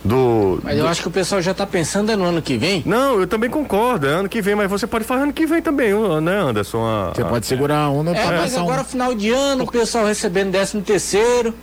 Do, 0.03 0.59
Mas 0.63 0.77
eu 0.77 0.87
acho 0.87 1.01
que 1.01 1.07
o 1.09 1.11
pessoal 1.11 1.41
já 1.41 1.53
tá 1.53 1.67
pensando 1.67 2.09
é 2.09 2.15
no 2.15 2.23
ano 2.23 2.41
que 2.41 2.57
vem. 2.57 2.81
Não, 2.85 3.19
eu 3.19 3.27
também 3.27 3.49
concordo. 3.49 4.07
É 4.07 4.11
ano 4.11 4.29
que 4.29 4.41
vem, 4.41 4.55
mas 4.55 4.69
você 4.69 4.87
pode 4.87 5.03
fazer 5.03 5.23
ano 5.23 5.33
que 5.33 5.45
vem 5.45 5.61
também, 5.61 5.93
né, 6.21 6.37
Anderson? 6.39 6.85
A- 6.85 7.11
Você 7.13 7.21
a- 7.21 7.25
pode 7.25 7.45
segurar 7.45 7.79
a 7.79 7.89
onda 7.89 8.11
É, 8.11 8.13
pra 8.13 8.37
mas 8.37 8.51
passar 8.51 8.61
um- 8.63 8.67
agora 8.67 8.83
final 8.85 9.13
de 9.13 9.29
ano, 9.29 9.65
o 9.65 9.71
pessoal 9.71 10.05
recebendo 10.05 10.51
13 10.51 10.81
terceiro. 10.81 11.53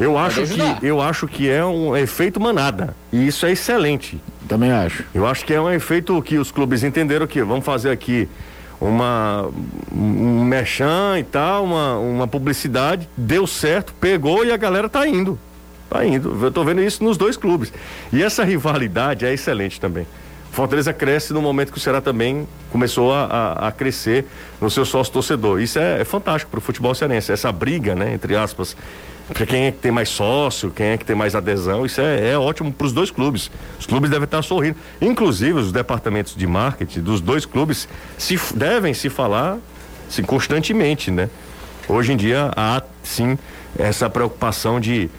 Eu 0.00 0.16
acho 0.16 0.42
que 0.42 0.86
eu 0.86 1.00
acho 1.02 1.28
que 1.28 1.50
é 1.50 1.62
um 1.64 1.94
efeito 1.96 2.40
manada. 2.40 2.96
E 3.12 3.26
isso 3.26 3.44
é 3.44 3.52
excelente. 3.52 4.18
Também 4.48 4.72
acho. 4.72 5.04
Eu 5.14 5.26
acho 5.26 5.44
que 5.44 5.52
é 5.52 5.60
um 5.60 5.70
efeito 5.70 6.20
que 6.22 6.38
os 6.38 6.50
clubes 6.50 6.82
entenderam 6.82 7.26
que 7.26 7.42
vamos 7.42 7.64
fazer 7.64 7.90
aqui 7.90 8.26
uma 8.80 9.50
um 9.92 10.44
mechan 10.44 11.18
e 11.18 11.24
tal, 11.24 11.64
uma, 11.64 11.98
uma 11.98 12.26
publicidade, 12.26 13.08
deu 13.16 13.46
certo, 13.46 13.92
pegou 13.94 14.44
e 14.44 14.52
a 14.52 14.56
galera 14.56 14.88
tá 14.88 15.06
indo. 15.06 15.38
Tá 15.90 16.04
indo. 16.04 16.38
Eu 16.42 16.50
tô 16.50 16.64
vendo 16.64 16.80
isso 16.80 17.04
nos 17.04 17.16
dois 17.16 17.36
clubes. 17.36 17.72
E 18.12 18.22
essa 18.22 18.42
rivalidade 18.42 19.26
é 19.26 19.32
excelente 19.32 19.80
também. 19.80 20.06
Fortaleza 20.50 20.92
cresce 20.92 21.32
no 21.32 21.42
momento 21.42 21.70
que 21.70 21.78
o 21.78 21.80
Ceará 21.80 22.00
também 22.00 22.48
começou 22.72 23.12
a, 23.12 23.24
a, 23.24 23.68
a 23.68 23.72
crescer 23.72 24.26
no 24.60 24.70
seu 24.70 24.84
sócio 24.84 25.12
torcedor. 25.12 25.60
Isso 25.60 25.78
é, 25.78 26.00
é 26.00 26.04
fantástico 26.04 26.50
para 26.50 26.58
o 26.58 26.60
futebol 26.60 26.94
cearense. 26.94 27.30
Essa 27.30 27.52
briga, 27.52 27.94
né, 27.94 28.14
entre 28.14 28.34
aspas, 28.34 28.76
para 29.32 29.44
quem 29.44 29.66
é 29.66 29.70
que 29.70 29.78
tem 29.78 29.92
mais 29.92 30.08
sócio, 30.08 30.70
quem 30.70 30.86
é 30.88 30.96
que 30.96 31.04
tem 31.04 31.14
mais 31.14 31.34
adesão, 31.34 31.84
isso 31.84 32.00
é, 32.00 32.30
é 32.30 32.38
ótimo 32.38 32.72
para 32.72 32.86
os 32.86 32.92
dois 32.92 33.10
clubes. 33.10 33.50
Os 33.78 33.86
clubes 33.86 34.10
devem 34.10 34.24
estar 34.24 34.42
sorrindo. 34.42 34.76
Inclusive, 35.00 35.58
os 35.58 35.70
departamentos 35.70 36.34
de 36.34 36.46
marketing 36.46 37.00
dos 37.00 37.20
dois 37.20 37.44
clubes 37.44 37.88
se, 38.16 38.38
devem 38.54 38.94
se 38.94 39.08
falar 39.10 39.58
assim, 40.08 40.22
constantemente, 40.22 41.10
né? 41.10 41.28
Hoje 41.88 42.12
em 42.12 42.16
dia 42.16 42.50
há 42.56 42.82
sim 43.02 43.38
essa 43.78 44.08
preocupação 44.08 44.80
de, 44.80 45.10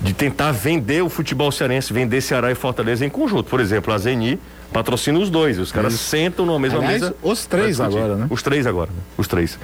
de 0.00 0.12
tentar 0.12 0.52
vender 0.52 1.02
o 1.02 1.08
futebol 1.08 1.50
cearense, 1.50 1.92
vender 1.92 2.20
Ceará 2.20 2.50
e 2.50 2.54
Fortaleza 2.54 3.04
em 3.04 3.08
conjunto. 3.08 3.50
Por 3.50 3.60
exemplo, 3.60 3.92
a 3.92 3.98
Zeni 3.98 4.38
patrocina 4.76 5.18
os 5.18 5.30
dois. 5.30 5.58
Os 5.58 5.72
caras 5.72 5.94
sentam 5.94 6.44
numa 6.44 6.58
mesma 6.58 6.80
Aliás, 6.80 7.00
mesa. 7.00 7.16
os 7.22 7.46
três 7.46 7.80
agora, 7.80 8.14
né? 8.14 8.26
Os 8.28 8.42
três 8.42 8.66
agora, 8.66 8.90
né? 8.90 9.02
Os 9.16 9.26
três. 9.26 9.58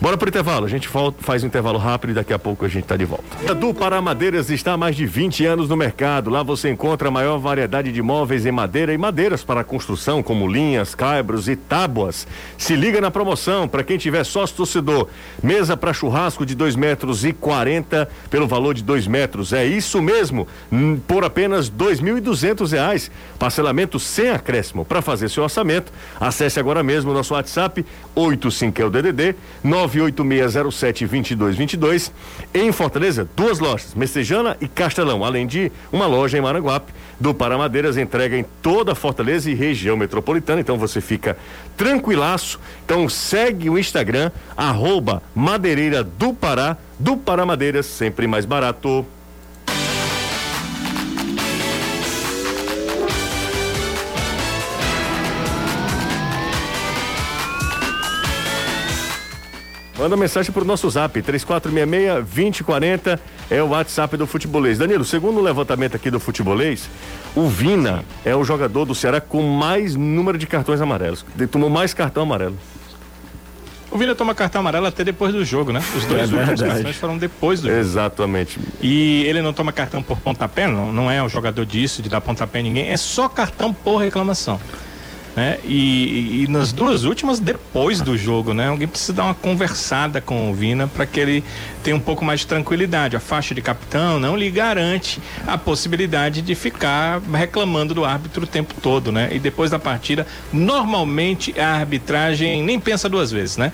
Bora 0.00 0.16
pro 0.16 0.28
intervalo. 0.28 0.66
A 0.66 0.68
gente 0.68 0.88
volta, 0.88 1.18
faz 1.20 1.42
um 1.42 1.48
intervalo 1.48 1.78
rápido 1.78 2.10
e 2.10 2.14
daqui 2.14 2.32
a 2.32 2.38
pouco 2.38 2.64
a 2.64 2.68
gente 2.68 2.84
tá 2.84 2.96
de 2.96 3.04
volta. 3.04 3.24
A 3.48 3.54
Du 3.54 3.74
Pará 3.74 4.00
Madeiras 4.00 4.50
está 4.50 4.72
há 4.72 4.76
mais 4.76 4.94
de 4.94 5.04
20 5.04 5.44
anos 5.46 5.68
no 5.68 5.76
mercado. 5.76 6.30
Lá 6.30 6.44
você 6.44 6.70
encontra 6.70 7.08
a 7.08 7.10
maior 7.10 7.38
variedade 7.38 7.90
de 7.90 8.02
móveis 8.02 8.46
em 8.46 8.52
madeira 8.52 8.92
e 8.92 8.98
madeiras 8.98 9.42
para 9.42 9.64
construção, 9.64 10.22
como 10.22 10.46
linhas, 10.46 10.94
caibros 10.94 11.48
e 11.48 11.56
tábuas. 11.56 12.26
Se 12.56 12.76
liga 12.76 13.00
na 13.00 13.10
promoção 13.10 13.66
para 13.66 13.82
quem 13.82 13.98
tiver 13.98 14.24
sócio 14.24 14.56
torcedor. 14.56 15.08
Mesa 15.42 15.76
para 15.76 15.92
churrasco 15.92 16.46
de 16.46 16.54
2 16.54 16.76
metros 16.76 17.24
e 17.24 17.32
40 17.32 18.08
pelo 18.30 18.46
valor 18.46 18.74
de 18.74 18.82
2 18.84 19.08
metros. 19.08 19.52
É 19.52 19.64
isso 19.64 20.00
mesmo, 20.00 20.46
hum, 20.70 21.00
por 21.06 21.24
apenas 21.24 21.68
2.200 21.68 22.70
reais. 22.70 23.10
Parcelamento 23.38 23.98
sem 23.98 24.30
acréscimo 24.30 24.51
acréscimo. 24.52 24.84
Para 24.84 25.00
fazer 25.00 25.30
seu 25.30 25.42
orçamento, 25.42 25.90
acesse 26.20 26.60
agora 26.60 26.82
mesmo 26.82 27.10
o 27.10 27.14
nosso 27.14 27.32
WhatsApp 27.32 27.86
85 28.14 28.82
é 28.82 28.84
o 28.84 28.90
DDD 28.90 29.34
986072222. 29.64 32.12
Em 32.52 32.70
Fortaleza, 32.70 33.26
duas 33.34 33.58
lojas, 33.58 33.94
Messejana 33.94 34.58
e 34.60 34.68
Castelão, 34.68 35.24
além 35.24 35.46
de 35.46 35.72
uma 35.90 36.06
loja 36.06 36.36
em 36.36 36.42
Maranguape. 36.42 36.92
Do 37.18 37.32
Paramadeiras 37.32 37.96
entrega 37.96 38.36
em 38.36 38.44
toda 38.60 38.94
Fortaleza 38.94 39.50
e 39.50 39.54
região 39.54 39.96
metropolitana, 39.96 40.60
então 40.60 40.76
você 40.76 41.00
fica 41.00 41.38
tranquilaço. 41.76 42.60
Então 42.84 43.08
segue 43.08 43.70
o 43.70 43.78
Instagram, 43.78 44.30
arroba 44.56 45.22
Madeireira 45.34 46.04
do 46.04 46.34
Pará, 46.34 46.76
do 46.98 47.16
Paramadeiras, 47.16 47.86
sempre 47.86 48.26
mais 48.26 48.44
barato. 48.44 49.06
Manda 60.02 60.16
mensagem 60.16 60.50
para 60.50 60.64
o 60.64 60.66
nosso 60.66 60.90
zap, 60.90 61.22
3466-2040 61.22 63.20
é 63.48 63.62
o 63.62 63.68
WhatsApp 63.68 64.16
do 64.16 64.26
futebolês. 64.26 64.76
Danilo, 64.76 65.04
segundo 65.04 65.38
o 65.38 65.40
levantamento 65.40 65.94
aqui 65.94 66.10
do 66.10 66.18
futebolês, 66.18 66.90
o 67.36 67.46
Vina 67.46 68.04
é 68.24 68.34
o 68.34 68.42
jogador 68.42 68.84
do 68.84 68.96
Ceará 68.96 69.20
com 69.20 69.44
mais 69.44 69.94
número 69.94 70.36
de 70.36 70.44
cartões 70.44 70.80
amarelos. 70.80 71.24
Ele 71.38 71.46
tomou 71.46 71.70
mais 71.70 71.94
cartão 71.94 72.24
amarelo. 72.24 72.58
O 73.92 73.96
Vina 73.96 74.12
toma 74.12 74.34
cartão 74.34 74.60
amarelo 74.60 74.86
até 74.86 75.04
depois 75.04 75.32
do 75.32 75.44
jogo, 75.44 75.70
né? 75.70 75.80
Os 75.96 76.04
dois 76.04 76.32
É 76.32 76.34
últimos 76.34 76.96
foram 76.96 77.16
depois 77.16 77.60
do 77.60 77.68
jogo. 77.68 77.78
Exatamente. 77.78 78.58
E 78.80 79.22
ele 79.26 79.40
não 79.40 79.52
toma 79.52 79.70
cartão 79.70 80.02
por 80.02 80.18
pontapé, 80.18 80.66
não, 80.66 80.92
não 80.92 81.08
é 81.08 81.22
um 81.22 81.28
jogador 81.28 81.64
disso, 81.64 82.02
de 82.02 82.08
dar 82.08 82.20
pontapé 82.20 82.58
em 82.58 82.64
ninguém, 82.64 82.88
é 82.90 82.96
só 82.96 83.28
cartão 83.28 83.72
por 83.72 83.98
reclamação. 83.98 84.58
Né? 85.34 85.58
E, 85.64 86.42
e 86.44 86.46
nas 86.48 86.72
duas 86.72 87.04
últimas, 87.04 87.40
depois 87.40 88.02
do 88.02 88.18
jogo, 88.18 88.52
né? 88.52 88.68
Alguém 88.68 88.86
precisa 88.86 89.14
dar 89.14 89.24
uma 89.24 89.34
conversada 89.34 90.20
com 90.20 90.50
o 90.50 90.54
Vina 90.54 90.86
para 90.86 91.06
que 91.06 91.18
ele 91.18 91.42
tenha 91.82 91.96
um 91.96 92.00
pouco 92.00 92.22
mais 92.22 92.40
de 92.40 92.46
tranquilidade. 92.46 93.16
A 93.16 93.20
faixa 93.20 93.54
de 93.54 93.62
capitão 93.62 94.20
não 94.20 94.36
lhe 94.36 94.50
garante 94.50 95.22
a 95.46 95.56
possibilidade 95.56 96.42
de 96.42 96.54
ficar 96.54 97.20
reclamando 97.32 97.94
do 97.94 98.04
árbitro 98.04 98.44
o 98.44 98.46
tempo 98.46 98.74
todo, 98.82 99.10
né? 99.10 99.30
E 99.32 99.38
depois 99.38 99.70
da 99.70 99.78
partida, 99.78 100.26
normalmente 100.52 101.58
a 101.58 101.76
arbitragem 101.76 102.62
nem 102.62 102.78
pensa 102.78 103.08
duas 103.08 103.30
vezes, 103.30 103.56
né? 103.56 103.72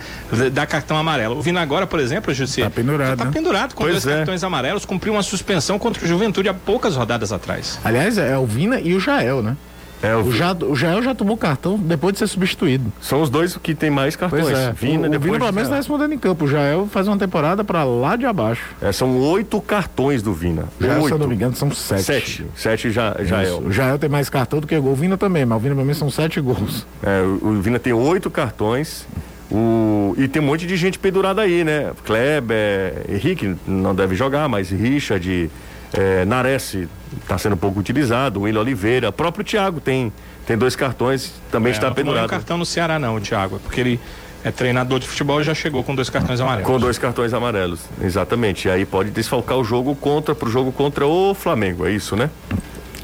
Dá 0.52 0.64
cartão 0.64 0.96
amarelo. 0.96 1.38
O 1.38 1.42
Vina 1.42 1.60
agora, 1.60 1.86
por 1.86 1.98
exemplo, 1.98 2.32
Jussi, 2.32 2.62
Tá 2.62 2.70
pendurado, 2.70 3.18
tá 3.18 3.24
né? 3.24 3.30
pendurado 3.32 3.74
com 3.74 3.82
Pois 3.82 4.04
dois 4.04 4.06
é. 4.06 4.16
cartões 4.18 4.44
amarelos, 4.44 4.84
cumpriu 4.84 5.12
uma 5.12 5.22
suspensão 5.22 5.78
contra 5.78 6.04
o 6.04 6.06
Juventude 6.08 6.48
há 6.48 6.54
poucas 6.54 6.94
rodadas 6.94 7.32
atrás. 7.32 7.78
Aliás, 7.84 8.16
é 8.16 8.38
o 8.38 8.46
Vina 8.46 8.80
e 8.80 8.94
o 8.94 9.00
Jael, 9.00 9.42
né? 9.42 9.56
É, 10.02 10.14
o, 10.14 10.20
O, 10.26 10.32
ja, 10.32 10.52
o 10.52 10.76
Jael 10.76 11.02
já 11.02 11.14
tomou 11.14 11.36
cartão 11.36 11.76
depois 11.78 12.12
de 12.12 12.18
ser 12.20 12.26
substituído. 12.28 12.92
São 13.00 13.20
os 13.20 13.28
dois 13.30 13.56
que 13.56 13.74
tem 13.74 13.90
mais 13.90 14.14
cartões. 14.16 14.44
Pois 14.44 14.58
é. 14.58 14.72
Vina, 14.72 15.08
o, 15.08 15.16
o 15.16 15.20
Vina 15.20 15.38
pelo 15.38 15.38
menos 15.38 15.54
tá 15.54 15.62
Ceará. 15.64 15.76
respondendo 15.76 16.12
em 16.12 16.18
campo. 16.18 16.44
O 16.44 16.48
Jael 16.48 16.86
faz 16.90 17.08
uma 17.08 17.16
temporada 17.18 17.64
pra 17.64 17.84
lá 17.84 18.16
de 18.16 18.24
abaixo. 18.26 18.62
É, 18.80 18.92
são 18.92 19.18
oito 19.18 19.60
cartões 19.60 20.22
do 20.22 20.32
Vina. 20.32 20.64
O 20.80 20.84
Jael, 20.84 21.04
se 21.04 21.10
eu 21.10 21.18
não 21.18 21.26
me 21.26 21.34
engano, 21.34 21.54
são 21.56 21.70
sete. 21.70 22.02
Sete. 22.02 22.46
Sete 22.54 22.90
já, 22.90 23.16
já. 23.20 23.42
Isso. 23.42 23.58
O 23.60 23.72
Jael 23.72 23.98
tem 23.98 24.08
mais 24.08 24.28
cartão 24.30 24.60
do 24.60 24.66
que 24.66 24.78
gol. 24.78 24.92
O 24.92 24.96
Vina 24.96 25.16
também, 25.16 25.44
mas 25.44 25.56
o 25.56 25.60
Vina 25.60 25.74
pelo 25.74 25.84
menos 25.86 25.98
são 25.98 26.10
sete 26.10 26.40
gols. 26.40 26.86
É, 27.02 27.20
o, 27.22 27.48
o 27.48 27.60
Vina 27.60 27.78
tem 27.78 27.92
oito 27.92 28.30
cartões. 28.30 29.06
O, 29.50 30.14
e 30.18 30.28
tem 30.28 30.42
um 30.42 30.44
monte 30.44 30.66
de 30.66 30.76
gente 30.76 30.98
pendurada 30.98 31.40
aí, 31.40 31.64
né? 31.64 31.92
Kleber, 32.04 33.04
Henrique 33.08 33.56
não 33.66 33.94
deve 33.94 34.14
jogar, 34.14 34.46
mas 34.48 34.70
Richard, 34.70 35.50
é, 35.92 36.24
Nares 36.24 36.76
está 37.22 37.38
sendo 37.38 37.56
pouco 37.56 37.80
utilizado, 37.80 38.42
William 38.42 38.60
Oliveira, 38.60 39.10
próprio 39.12 39.44
Thiago 39.44 39.80
tem, 39.80 40.12
tem 40.46 40.56
dois 40.58 40.76
cartões, 40.76 41.32
também 41.50 41.70
É, 41.72 41.74
está 41.74 41.88
não 41.88 41.94
tomou 41.94 42.12
nenhum 42.12 42.16
pendurado. 42.22 42.30
cartão 42.40 42.58
no 42.58 42.66
Ceará, 42.66 42.98
não, 42.98 43.16
o 43.16 43.20
Thiago, 43.20 43.56
é 43.56 43.58
porque 43.58 43.80
ele 43.80 44.00
é 44.44 44.50
treinador 44.50 44.98
de 45.00 45.08
futebol 45.08 45.40
e 45.40 45.44
já 45.44 45.54
chegou 45.54 45.82
com 45.82 45.94
dois 45.94 46.08
cartões 46.10 46.40
amarelos. 46.40 46.66
Com 46.66 46.78
dois 46.78 46.96
cartões 46.98 47.32
amarelos, 47.34 47.80
exatamente. 48.02 48.68
E 48.68 48.70
aí 48.70 48.84
pode 48.86 49.10
desfalcar 49.10 49.56
o 49.58 49.64
jogo 49.64 49.96
contra, 49.96 50.34
pro 50.34 50.48
jogo 50.50 50.70
contra 50.70 51.06
o 51.06 51.34
Flamengo, 51.34 51.86
é 51.86 51.90
isso, 51.90 52.14
né? 52.14 52.30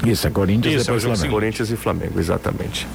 Isso, 0.05 0.27
é 0.27 0.31
Corinthians 0.31 0.75
Isso, 0.75 0.85
depois 0.85 1.03
é 1.03 1.07
o 1.07 1.09
jogo 1.09 1.17
Flamengo. 1.17 1.35
Corinthians 1.35 1.71
e 1.71 1.77
Flamengo, 1.77 2.21
exatamente. 2.21 2.87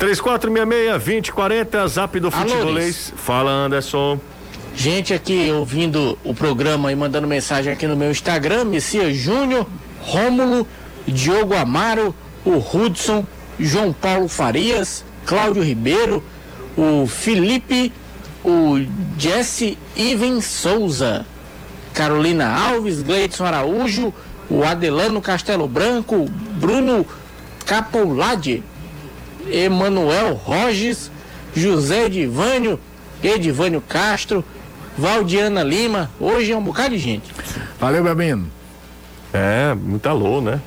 3466-2040, 0.00 1.88
zap 1.88 2.20
do 2.20 2.28
Alô, 2.28 2.36
futebolês. 2.48 3.12
Fala, 3.16 3.50
Anderson. 3.50 4.20
Gente 4.78 5.12
aqui 5.12 5.50
ouvindo 5.50 6.16
o 6.22 6.32
programa 6.32 6.92
e 6.92 6.94
mandando 6.94 7.26
mensagem 7.26 7.72
aqui 7.72 7.84
no 7.84 7.96
meu 7.96 8.12
Instagram, 8.12 8.62
Messias 8.62 9.16
Júnior, 9.16 9.66
Rômulo, 10.00 10.64
Diogo 11.04 11.56
Amaro, 11.56 12.14
o 12.44 12.58
Hudson, 12.58 13.26
João 13.58 13.92
Paulo 13.92 14.28
Farias, 14.28 15.04
Cláudio 15.26 15.64
Ribeiro, 15.64 16.22
o 16.76 17.08
Felipe, 17.08 17.92
o 18.44 18.76
Jesse 19.18 19.76
Iven 19.96 20.40
Souza, 20.40 21.26
Carolina 21.92 22.48
Alves, 22.48 23.02
Gleidson 23.02 23.46
Araújo, 23.46 24.14
o 24.48 24.62
Adelano 24.62 25.20
Castelo 25.20 25.66
Branco, 25.66 26.30
Bruno 26.52 27.04
Capoulade, 27.66 28.62
Emanuel 29.50 30.34
Roges, 30.34 31.10
José 31.52 32.04
Edivânio, 32.04 32.78
Edivânio 33.20 33.80
Castro, 33.80 34.44
Valdiana 34.98 35.62
Lima. 35.62 36.10
Hoje 36.18 36.52
é 36.52 36.56
um 36.56 36.62
bocado 36.62 36.90
de 36.90 36.98
gente. 36.98 37.32
Valeu, 37.80 38.02
Bebino. 38.02 38.46
É, 39.32 39.74
muita 39.74 40.12
lô, 40.12 40.40
né? 40.40 40.60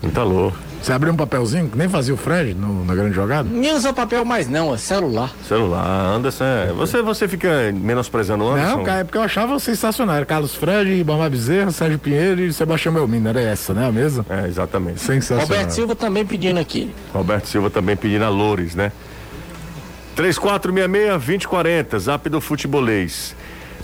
Muita 0.00 0.22
lô. 0.22 0.52
Você 0.80 0.92
abriu 0.92 1.12
um 1.12 1.16
papelzinho 1.16 1.68
que 1.68 1.78
nem 1.78 1.88
fazia 1.88 2.12
o 2.12 2.16
Fred 2.16 2.54
no- 2.54 2.84
na 2.84 2.92
grande 2.92 3.14
jogada? 3.14 3.48
Nem 3.48 3.72
usa 3.72 3.92
papel 3.92 4.24
mais 4.24 4.48
não, 4.48 4.74
é 4.74 4.76
celular. 4.76 5.30
Celular, 5.46 5.86
Anderson, 6.16 6.42
é. 6.44 6.72
Você, 6.72 7.00
você 7.00 7.28
fica 7.28 7.72
menosprezando 7.72 8.44
o 8.44 8.50
Anderson? 8.50 8.76
Não, 8.78 8.84
cara, 8.84 9.00
é 9.00 9.04
porque 9.04 9.16
eu 9.16 9.22
achava 9.22 9.56
sensacional. 9.60 10.24
Carlos 10.26 10.54
Fred, 10.56 10.92
Ribamar 10.92 11.30
Bezerra, 11.30 11.70
Sérgio 11.70 12.00
Pinheiro 12.00 12.40
e 12.40 12.52
Sebastião 12.52 12.92
Belmino. 12.92 13.28
Era 13.28 13.40
essa, 13.40 13.72
né? 13.72 13.86
A 13.86 13.92
mesa? 13.92 14.26
É, 14.28 14.48
exatamente. 14.48 15.00
Sensacional. 15.00 15.46
Roberto 15.46 15.70
Silva 15.70 15.94
também 15.94 16.26
pedindo 16.26 16.58
aqui. 16.58 16.92
Roberto 17.14 17.46
Silva 17.46 17.70
também 17.70 17.94
pedindo 17.96 18.24
a 18.24 18.28
Loures, 18.28 18.74
né? 18.74 18.90
3466-2040, 20.16 21.98
zap 21.98 22.28
do 22.28 22.40
futebolês. 22.40 23.34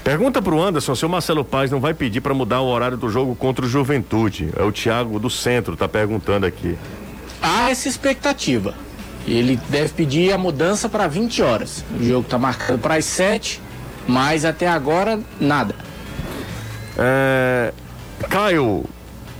Pergunta 0.04 0.40
pro 0.40 0.62
Anderson 0.62 0.94
se 0.94 1.04
o 1.04 1.08
Marcelo 1.08 1.44
Paz 1.44 1.70
não 1.70 1.80
vai 1.80 1.92
pedir 1.92 2.20
para 2.20 2.32
mudar 2.32 2.60
o 2.60 2.66
horário 2.66 2.96
do 2.96 3.10
jogo 3.10 3.34
contra 3.34 3.64
o 3.64 3.68
Juventude. 3.68 4.50
É 4.56 4.62
o 4.62 4.72
Thiago 4.72 5.18
do 5.18 5.28
Centro, 5.28 5.76
tá 5.76 5.88
perguntando 5.88 6.46
aqui. 6.46 6.78
Há 7.42 7.70
essa 7.70 7.88
expectativa. 7.88 8.74
Ele 9.26 9.60
deve 9.68 9.90
pedir 9.90 10.32
a 10.32 10.38
mudança 10.38 10.88
para 10.88 11.06
20 11.06 11.42
horas. 11.42 11.84
O 11.98 12.02
jogo 12.02 12.22
está 12.22 12.38
marcado 12.38 12.78
para 12.78 12.94
as 12.94 13.04
7, 13.04 13.60
mas 14.06 14.44
até 14.44 14.66
agora 14.66 15.20
nada. 15.38 15.74
É, 16.96 17.72
Caio, 18.30 18.84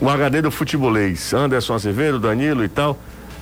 o 0.01 0.09
HD 0.09 0.43
do 0.43 0.51
futebolês, 0.51 1.32
Anderson 1.32 1.74
Azevedo, 1.74 2.18
Danilo 2.18 2.62
e 2.62 2.68
tal. 2.68 2.99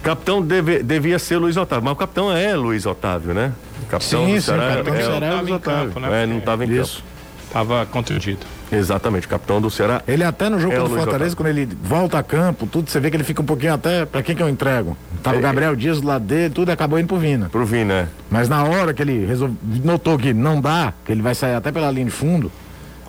Capitão 0.06 0.40
deve- 0.42 0.82
devia 0.82 1.18
ser 1.18 1.36
Luiz 1.36 1.56
Otávio, 1.56 1.84
mas 1.84 1.92
o 1.92 1.96
capitão 1.96 2.32
é 2.34 2.54
Luiz 2.54 2.86
Otávio, 2.86 3.34
né? 3.34 3.52
O 3.82 3.86
capitão 3.86 4.26
Sim, 4.26 4.34
do 4.34 4.40
sim, 4.40 4.40
Ceará 4.40 4.62
o 4.64 4.68
capitão 4.76 4.94
do 4.94 5.00
é, 5.00 5.02
Ceará. 5.04 5.20
Não 5.20 5.28
tava 5.30 5.42
Luiz 5.42 5.54
Otávio. 5.54 5.84
campo, 5.92 6.00
né? 6.00 6.22
é, 6.22 6.26
não 6.26 6.38
estava 6.38 6.64
em 6.64 6.72
Isso. 6.80 7.04
Tava 7.52 7.86
contundido. 7.86 8.38
campo. 8.40 8.56
Exatamente, 8.72 9.26
o 9.26 9.30
capitão 9.30 9.60
do 9.60 9.70
Ceará. 9.70 10.02
Ele 10.08 10.24
até 10.24 10.48
no 10.48 10.58
jogo 10.58 10.74
É 10.74 10.80
o 10.80 10.82
do 10.84 10.88
Luiz 10.90 11.02
Fortaleza, 11.04 11.34
Otávio. 11.34 11.36
quando 11.36 11.48
ele 11.70 11.78
volta 11.82 12.18
a 12.18 12.22
campo, 12.22 12.66
tudo, 12.66 12.90
você 12.90 12.98
vê 12.98 13.10
que 13.10 13.16
ele 13.16 13.22
fica 13.24 13.40
um 13.40 13.44
pouquinho 13.44 13.74
até. 13.74 14.04
Pra 14.04 14.22
quem 14.22 14.34
que 14.34 14.42
eu 14.42 14.48
entrego? 14.48 14.96
Tava 15.22 15.36
É. 15.36 15.38
o 15.38 15.42
Gabriel 15.42 15.76
Dias 15.76 16.00
do 16.00 16.06
lado 16.06 16.24
dele, 16.24 16.52
tudo 16.52 16.70
e 16.70 16.72
acabou 16.72 16.98
indo 16.98 17.06
pro 17.08 17.16
Vina. 17.18 17.48
Pro 17.48 17.64
Vina, 17.64 18.02
né? 18.02 18.08
Mas 18.30 18.48
na 18.48 18.64
hora 18.64 18.92
que 18.92 19.02
ele 19.02 19.24
resolve, 19.24 19.54
notou 19.84 20.18
que 20.18 20.32
não 20.34 20.60
dá, 20.60 20.92
que 21.04 21.12
ele 21.12 21.22
vai 21.22 21.34
sair 21.34 21.54
até 21.54 21.70
pela 21.70 21.90
linha 21.90 22.06
de 22.06 22.10
fundo, 22.10 22.50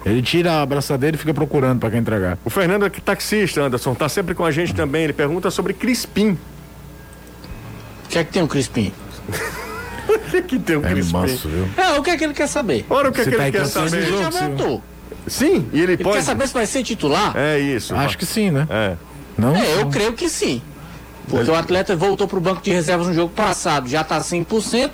ele 0.05 0.21
tira 0.21 0.51
a 0.53 0.61
abraçadeira 0.61 1.15
e 1.15 1.19
fica 1.19 1.33
procurando 1.33 1.79
pra 1.79 1.89
quem 1.89 1.99
entregar. 1.99 2.37
O 2.45 2.49
Fernando 2.51 2.85
é 2.85 2.89
taxista, 2.89 3.61
Anderson, 3.61 3.93
tá 3.95 4.07
sempre 4.07 4.33
com 4.35 4.45
a 4.45 4.51
gente 4.51 4.73
também. 4.75 5.03
Ele 5.03 5.13
pergunta 5.13 5.49
sobre 5.51 5.73
Crispim. 5.73 6.37
O 8.17 8.19
que 8.19 8.21
é 8.21 8.23
que 8.23 8.31
tem 8.33 8.41
o 8.41 8.47
Crispim? 8.47 8.91
O 10.09 10.19
que, 10.31 10.41
que 10.41 10.57
tem 10.59 10.75
o 10.77 10.85
É 10.85 10.89
Crispim? 10.89 11.13
manso, 11.13 11.47
viu? 11.47 11.67
É, 11.77 11.99
o 11.99 12.01
que 12.03 12.09
é 12.09 12.17
que 12.17 12.23
ele 12.23 12.33
quer 12.33 12.47
saber? 12.47 12.83
Ora, 12.89 13.09
o 13.09 13.11
que, 13.11 13.21
é 13.21 13.23
Se 13.25 13.29
que 13.29 13.37
tá 13.37 13.47
ele 13.47 13.57
quer 13.59 13.65
saber? 13.67 13.97
Ele 14.01 14.17
já 14.17 14.31
sim. 14.31 14.39
voltou. 14.55 14.83
Sim, 15.27 15.69
e 15.71 15.81
ele, 15.81 15.93
Ele 15.93 16.03
pode. 16.03 16.17
quer 16.17 16.23
saber 16.23 16.47
se 16.47 16.53
vai 16.53 16.65
ser 16.65 16.81
titular? 16.83 17.33
É 17.37 17.59
isso. 17.59 17.93
Acho 17.95 18.17
que 18.17 18.25
sim, 18.25 18.49
né? 18.49 18.65
É. 18.71 18.95
Não? 19.37 19.55
É, 19.55 19.81
eu 19.81 19.87
creio 19.89 20.13
que 20.13 20.27
sim. 20.29 20.61
Porque 21.29 21.51
o 21.51 21.53
atleta 21.55 21.95
voltou 21.95 22.27
pro 22.27 22.39
banco 22.41 22.61
de 22.61 22.71
reservas 22.71 23.05
no 23.07 23.13
jogo 23.13 23.31
passado, 23.33 23.87
já 23.89 24.03
tá 24.03 24.19
100%, 24.19 24.93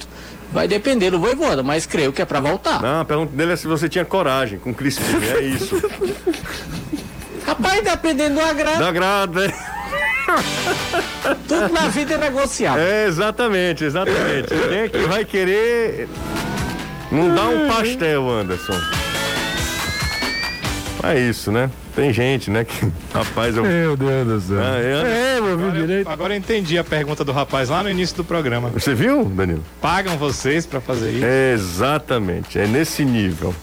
vai 0.51 0.67
depender 0.67 1.11
do 1.11 1.19
Voivoda, 1.19 1.61
mas 1.63 1.85
creio 1.85 2.11
que 2.11 2.21
é 2.21 2.25
pra 2.25 2.39
voltar. 2.41 2.81
Não, 2.81 3.01
a 3.01 3.05
pergunta 3.05 3.33
dele 3.35 3.53
é 3.53 3.55
se 3.55 3.67
você 3.67 3.87
tinha 3.87 4.03
coragem 4.03 4.57
com 4.59 4.73
Crispim. 4.73 5.05
É 5.37 5.41
isso. 5.41 5.81
Rapaz, 7.45 7.83
dependendo 7.83 8.35
do 8.35 8.41
agrado, 8.41 8.79
Dá 8.79 8.91
grada, 8.91 9.47
né? 9.47 9.53
tudo 11.47 11.69
na 11.73 11.87
vida 11.89 12.15
é 12.15 12.17
negociável. 12.17 12.83
É, 12.83 13.05
exatamente, 13.07 13.83
exatamente. 13.83 14.47
Quem 14.69 14.77
é 14.79 14.89
que 14.89 14.97
vai 15.07 15.25
querer. 15.25 16.07
Não 17.11 17.33
dá 17.33 17.43
um 17.47 17.67
pastel, 17.67 18.29
Anderson. 18.29 18.73
É 21.03 21.19
isso, 21.19 21.51
né? 21.51 21.69
Tem 21.95 22.11
gente, 22.13 22.49
né? 22.49 22.63
Que, 22.63 22.91
rapaz, 23.13 23.55
eu. 23.57 23.63
Meu 23.63 23.95
Deus 23.97 24.25
do 24.25 24.41
céu. 24.55 24.63
Ah, 24.63 24.77
é? 24.79 25.35
É, 25.35 25.39
eu 25.39 25.43
vi 25.45 25.51
Agora, 25.65 25.71
direito. 25.81 26.09
agora 26.09 26.33
eu 26.33 26.37
entendi 26.37 26.77
a 26.77 26.83
pergunta 26.83 27.23
do 27.25 27.31
rapaz 27.33 27.69
lá 27.69 27.83
no 27.83 27.89
início 27.89 28.15
do 28.15 28.23
programa. 28.23 28.69
Você 28.69 28.95
viu, 28.95 29.25
Danilo? 29.25 29.63
Pagam 29.81 30.17
vocês 30.17 30.65
pra 30.65 30.79
fazer 30.79 31.11
isso? 31.11 31.25
Exatamente, 31.25 32.57
é 32.57 32.65
nesse 32.65 33.03
nível. 33.03 33.53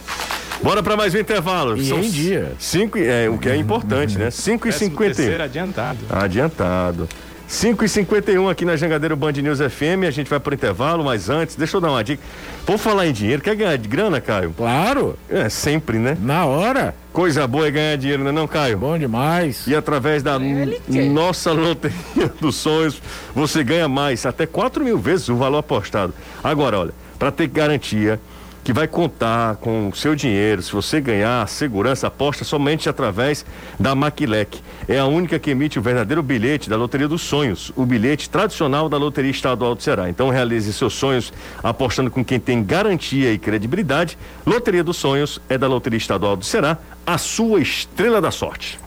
Bora 0.62 0.82
para 0.82 0.96
mais 0.96 1.14
um 1.14 1.18
intervalo. 1.18 1.76
E 1.76 1.90
em 1.90 2.11
dia. 2.11 2.52
Cinco, 2.58 2.98
é, 2.98 3.28
o 3.30 3.38
que 3.38 3.48
é 3.48 3.56
importante, 3.56 4.18
né? 4.18 4.30
5 4.30 4.68
e 4.68 4.70
Décimo 4.70 4.90
51 4.90 5.14
terceiro 5.14 5.42
adiantado. 5.42 5.98
Adiantado. 6.11 7.08
5 7.48 7.84
e 7.84 7.88
51 7.88 8.48
aqui 8.48 8.64
na 8.64 8.76
Jangadeiro 8.76 9.16
Band 9.16 9.32
News 9.32 9.58
FM. 9.58 10.04
A 10.06 10.11
gente 10.11 10.28
vai 10.28 10.38
pro 10.38 10.54
intervalo, 10.54 11.02
mas 11.02 11.28
antes, 11.30 11.56
deixa 11.56 11.76
eu 11.78 11.80
dar 11.80 11.90
uma 11.90 12.04
dica. 12.04 12.22
Por 12.66 12.78
falar 12.78 13.06
em 13.08 13.12
dinheiro, 13.12 13.42
quer 13.42 13.56
ganhar 13.56 13.76
de 13.76 13.88
grana, 13.88 14.20
Caio? 14.20 14.52
Claro, 14.56 15.18
É, 15.28 15.48
sempre, 15.48 15.98
né? 15.98 16.16
na 16.20 16.44
hora. 16.44 16.94
Coisa 17.12 17.46
boa 17.48 17.66
é 17.66 17.70
ganhar 17.70 17.96
dinheiro, 17.96 18.22
não 18.22 18.30
é 18.30 18.32
não, 18.32 18.46
Caio? 18.46 18.78
Bom 18.78 18.96
demais. 18.96 19.66
E 19.66 19.74
através 19.74 20.22
da 20.22 20.38
quer. 20.38 21.06
nossa 21.06 21.50
loteria 21.52 22.30
dos 22.40 22.54
sonhos, 22.54 23.02
você 23.34 23.64
ganha 23.64 23.88
mais, 23.88 24.24
até 24.26 24.46
4 24.46 24.84
mil 24.84 24.98
vezes 24.98 25.28
o 25.28 25.34
valor 25.36 25.58
apostado. 25.58 26.14
Agora, 26.44 26.78
olha, 26.78 26.92
para 27.18 27.32
ter 27.32 27.48
garantia 27.48 28.20
que 28.62 28.72
vai 28.72 28.86
contar 28.86 29.56
com 29.56 29.88
o 29.88 29.96
seu 29.96 30.14
dinheiro, 30.14 30.62
se 30.62 30.72
você 30.72 31.00
ganhar, 31.00 31.46
segurança, 31.48 32.06
aposta 32.06 32.44
somente 32.44 32.88
através 32.88 33.44
da 33.78 33.94
Maquilec. 33.94 34.61
É 34.88 34.98
a 34.98 35.06
única 35.06 35.38
que 35.38 35.50
emite 35.50 35.78
o 35.78 35.82
verdadeiro 35.82 36.22
bilhete 36.22 36.68
da 36.68 36.76
Loteria 36.76 37.08
dos 37.08 37.22
Sonhos, 37.22 37.72
o 37.76 37.86
bilhete 37.86 38.28
tradicional 38.28 38.88
da 38.88 38.96
Loteria 38.96 39.30
Estadual 39.30 39.74
do 39.74 39.82
Ceará. 39.82 40.08
Então 40.08 40.30
realize 40.30 40.72
seus 40.72 40.94
sonhos 40.94 41.32
apostando 41.62 42.11
com 42.11 42.24
quem 42.24 42.38
tem 42.38 42.62
garantia 42.62 43.32
e 43.32 43.38
credibilidade. 43.38 44.18
Loteria 44.44 44.84
dos 44.84 44.96
Sonhos 44.96 45.40
é 45.48 45.56
da 45.56 45.66
Loteria 45.66 45.96
Estadual 45.98 46.36
do 46.36 46.44
Ceará, 46.44 46.78
a 47.06 47.18
sua 47.18 47.61
estrela 47.61 48.20
da 48.20 48.30
sorte. 48.30 48.78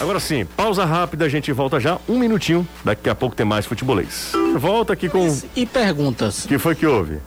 Agora 0.00 0.20
sim, 0.20 0.44
pausa 0.44 0.84
rápida, 0.84 1.24
a 1.24 1.28
gente 1.28 1.50
volta 1.52 1.80
já, 1.80 1.98
um 2.08 2.18
minutinho, 2.18 2.66
daqui 2.84 3.08
a 3.08 3.14
pouco 3.14 3.34
tem 3.34 3.46
mais 3.46 3.64
futebolês. 3.64 4.32
Volta 4.56 4.92
aqui 4.92 5.08
com. 5.08 5.34
E 5.56 5.64
perguntas. 5.64 6.44
que 6.46 6.58
foi 6.58 6.74
que 6.74 6.86
houve? 6.86 7.20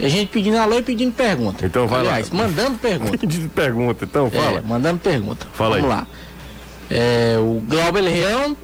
A 0.00 0.08
gente 0.08 0.28
pedindo 0.28 0.56
alô 0.56 0.78
e 0.78 0.82
pedindo 0.82 1.12
pergunta. 1.12 1.66
Então 1.66 1.86
vai 1.88 2.02
lá. 2.02 2.10
Aliás, 2.10 2.30
mandando 2.30 2.78
pergunta. 2.78 3.18
De 3.26 3.48
pergunta, 3.48 4.04
então 4.04 4.30
fala. 4.30 4.58
É, 4.58 4.60
mandando 4.60 5.00
pergunta. 5.00 5.46
Fala 5.52 5.76
Vamos 5.76 5.90
aí. 5.90 5.96
lá. 5.96 6.06
É, 6.90 7.36
o 7.38 7.60
Glauber 7.66 8.00
Leão, 8.00 8.56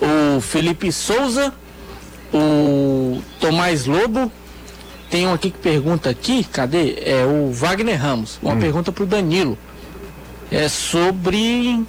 o 0.00 0.40
Felipe 0.40 0.92
Souza, 0.92 1.52
o 2.32 3.20
Tomás 3.40 3.86
Lobo. 3.86 4.30
Tem 5.10 5.26
um 5.26 5.32
aqui 5.32 5.50
que 5.50 5.58
pergunta 5.58 6.10
aqui, 6.10 6.44
cadê? 6.44 6.98
É 7.04 7.24
o 7.24 7.52
Wagner 7.52 8.00
Ramos. 8.00 8.38
Hum. 8.42 8.48
Uma 8.48 8.56
pergunta 8.56 8.92
pro 8.92 9.06
Danilo. 9.06 9.56
É 10.50 10.68
sobre. 10.68 11.84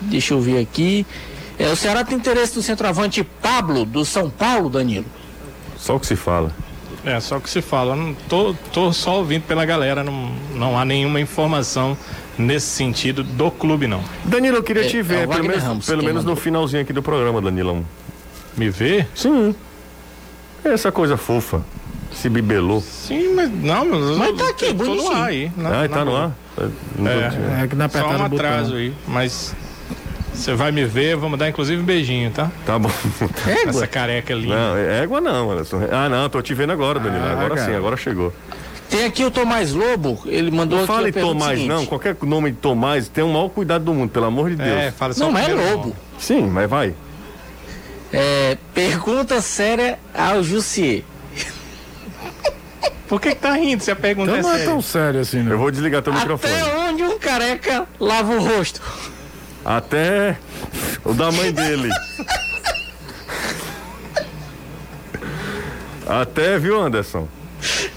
Deixa 0.00 0.34
eu 0.34 0.40
ver 0.40 0.60
aqui. 0.60 1.06
É, 1.58 1.68
o 1.68 1.76
Ceará 1.76 2.04
tem 2.04 2.16
interesse 2.16 2.56
no 2.56 2.62
centroavante 2.62 3.22
Pablo, 3.42 3.84
do 3.84 4.04
São 4.04 4.28
Paulo, 4.30 4.68
Danilo? 4.68 5.06
Só 5.76 5.96
o 5.96 6.00
que 6.00 6.06
se 6.06 6.16
fala. 6.16 6.52
É, 7.04 7.20
só 7.20 7.38
que 7.38 7.50
se 7.50 7.60
fala. 7.60 7.92
Eu 7.92 7.96
Não 7.96 8.14
tô, 8.28 8.54
tô 8.72 8.92
só 8.92 9.18
ouvindo 9.18 9.42
pela 9.42 9.64
galera, 9.64 10.02
não, 10.02 10.30
não 10.54 10.78
há 10.78 10.84
nenhuma 10.84 11.20
informação 11.20 11.96
nesse 12.38 12.66
sentido 12.66 13.22
do 13.22 13.50
clube, 13.50 13.86
não. 13.86 14.02
Danilo, 14.24 14.56
eu 14.56 14.62
queria 14.62 14.84
É, 14.84 14.88
te 14.88 14.98
é 14.98 15.02
ver, 15.02 15.26
o 15.26 15.30
pelo 15.30 15.44
menos, 15.44 15.62
Ramos 15.62 15.86
pelo 15.86 16.02
menos 16.02 16.24
no 16.24 16.34
finalzinho 16.34 16.82
aqui 16.82 16.92
do 16.92 17.02
programa, 17.02 17.40
Danilão. 17.40 17.84
Me 18.56 18.70
vê? 18.70 19.06
Sim. 19.14 19.54
Essa 20.64 20.90
coisa 20.90 21.16
fofa. 21.16 21.62
Se 22.12 22.28
bibelou. 22.28 22.80
Sim, 22.80 23.34
mas 23.34 23.50
não, 23.50 23.84
mas, 23.84 24.16
Mas 24.16 24.38
tá 24.38 24.48
aqui, 24.48 24.66
eu 24.66 24.74
tô 24.76 24.94
no 24.94 25.10
ar 25.10 25.24
aí. 25.28 25.50
na- 25.56 25.68
ah, 25.68 25.82
na 25.82 25.88
tá 25.88 26.04
no 26.04 26.16
ar? 26.16 26.32
Tô- 26.54 26.62
É, 26.62 27.64
É 27.64 27.66
que 27.66 27.74
na 27.74 27.88
só 27.88 27.98
apertada 27.98 28.24
um 28.24 28.28
do 28.28 28.30
botão. 28.30 28.46
atraso 28.46 28.76
aí, 28.76 28.94
mas 29.08 29.54
você 30.34 30.54
vai 30.54 30.70
me 30.72 30.84
ver, 30.84 31.16
vamos 31.16 31.38
dar 31.38 31.48
inclusive 31.48 31.80
um 31.80 31.84
beijinho, 31.84 32.30
tá? 32.30 32.50
Tá 32.66 32.78
bom. 32.78 32.90
Essa 33.66 33.86
careca 33.86 34.34
linda. 34.34 34.54
Não, 34.56 34.76
é 34.76 35.02
égua 35.02 35.20
não, 35.20 35.50
Anderson. 35.50 35.80
Ah, 35.90 36.08
não, 36.08 36.28
tô 36.28 36.42
te 36.42 36.52
vendo 36.54 36.72
agora, 36.72 36.98
Danilo. 37.00 37.24
Ah, 37.24 37.32
agora 37.32 37.56
sim, 37.56 37.66
cara. 37.66 37.76
agora 37.78 37.96
chegou. 37.96 38.32
Tem 38.90 39.04
aqui 39.06 39.24
o 39.24 39.30
Tomás 39.30 39.72
Lobo, 39.72 40.20
ele 40.26 40.50
mandou 40.50 40.80
Não 40.80 40.86
fale 40.86 41.10
Tomás, 41.10 41.52
seguinte. 41.58 41.68
não. 41.68 41.86
Qualquer 41.86 42.16
nome 42.22 42.50
de 42.52 42.58
Tomás, 42.58 43.08
tem 43.08 43.24
o 43.24 43.28
maior 43.28 43.48
cuidado 43.48 43.84
do 43.84 43.94
mundo, 43.94 44.10
pelo 44.10 44.26
amor 44.26 44.50
de 44.50 44.56
Deus. 44.56 44.68
É, 44.78 44.90
fala 44.92 45.14
só 45.14 45.24
Não, 45.24 45.32
mas 45.32 45.48
é 45.48 45.54
Lobo. 45.54 45.78
nome. 45.88 45.94
Sim, 46.18 46.42
mas 46.42 46.68
vai. 46.68 46.94
É, 48.12 48.56
pergunta 48.74 49.40
séria 49.40 49.98
ao 50.14 50.42
Jussier. 50.44 51.02
Por 53.08 53.20
que, 53.20 53.30
que 53.30 53.36
tá 53.40 53.52
rindo 53.52 53.82
se 53.82 53.90
a 53.90 53.96
pergunta 53.96 54.30
Então 54.30 54.38
é 54.38 54.42
não 54.42 54.50
é 54.50 54.52
séria? 54.58 54.66
tão 54.72 54.82
sério 54.82 55.20
assim, 55.20 55.38
Eu 55.38 55.44
não. 55.44 55.58
vou 55.58 55.70
desligar 55.70 56.00
teu 56.02 56.12
microfone. 56.12 56.52
Até 56.54 56.74
onde 56.78 57.02
um 57.02 57.18
careca 57.18 57.86
lava 58.00 58.32
o 58.34 58.38
rosto? 58.40 58.80
Até 59.64 60.36
o 61.04 61.12
da 61.14 61.32
mãe 61.32 61.50
dele. 61.52 61.88
Até, 66.06 66.58
viu, 66.58 66.78
Anderson? 66.80 67.26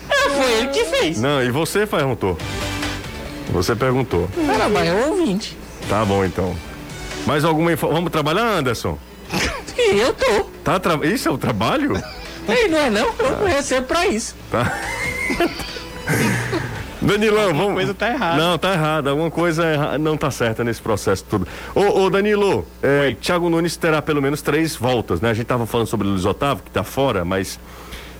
É, 0.09 0.30
foi 0.30 0.51
ele 0.53 0.68
que 0.70 0.86
fez. 0.86 1.20
Não, 1.20 1.43
e 1.43 1.51
você 1.51 1.86
perguntou? 1.86 2.38
Você 3.49 3.76
perguntou. 3.76 4.30
Era 4.38 4.70
mais 4.70 4.89
um 4.89 5.09
ouvinte. 5.09 5.57
Tá 5.89 6.05
bom, 6.05 6.24
então. 6.24 6.55
Mais 7.26 7.43
alguma 7.43 7.74
info... 7.74 7.89
Vamos 7.89 8.11
trabalhar, 8.11 8.45
Anderson? 8.45 8.97
Eu 9.78 10.13
tô. 10.13 10.43
Tá 10.63 10.80
tra... 10.80 10.95
Isso 11.05 11.28
é 11.28 11.32
o 11.32 11.38
trabalho? 11.38 12.01
Ei, 12.47 12.70
não 12.70 12.78
é 12.78 12.89
não? 12.89 13.13
Eu 13.20 13.32
não 13.39 13.47
recebo 13.47 13.88
pra 13.88 14.07
isso. 14.07 14.36
Danilão, 17.08 17.53
vamos. 17.53 17.74
coisa 17.74 17.93
tá 17.93 18.10
errada. 18.10 18.38
Não, 18.38 18.58
tá 18.58 18.74
errada. 18.74 19.10
Alguma 19.12 19.32
coisa 19.32 19.66
erra- 19.66 19.97
não 19.97 20.18
tá 20.18 20.30
certa 20.32 20.64
nesse 20.64 20.82
processo 20.82 21.24
todo. 21.30 21.47
Ô, 21.74 22.01
ô 22.03 22.10
Danilo, 22.10 22.66
é, 22.82 23.16
Thiago 23.20 23.49
Nunes 23.49 23.76
terá 23.78 24.01
pelo 24.01 24.22
menos 24.22 24.41
três 24.41 24.76
voltas, 24.76 25.22
né? 25.22 25.30
A 25.30 25.34
gente 25.34 25.45
tava 25.47 25.66
falando 25.66 25.88
sobre 25.88 26.08
o 26.08 26.12
Luiz 26.12 26.26
Otávio, 26.26 26.64
que 26.64 26.72
tá 26.72 26.84
fora, 26.84 27.24
mas 27.26 27.60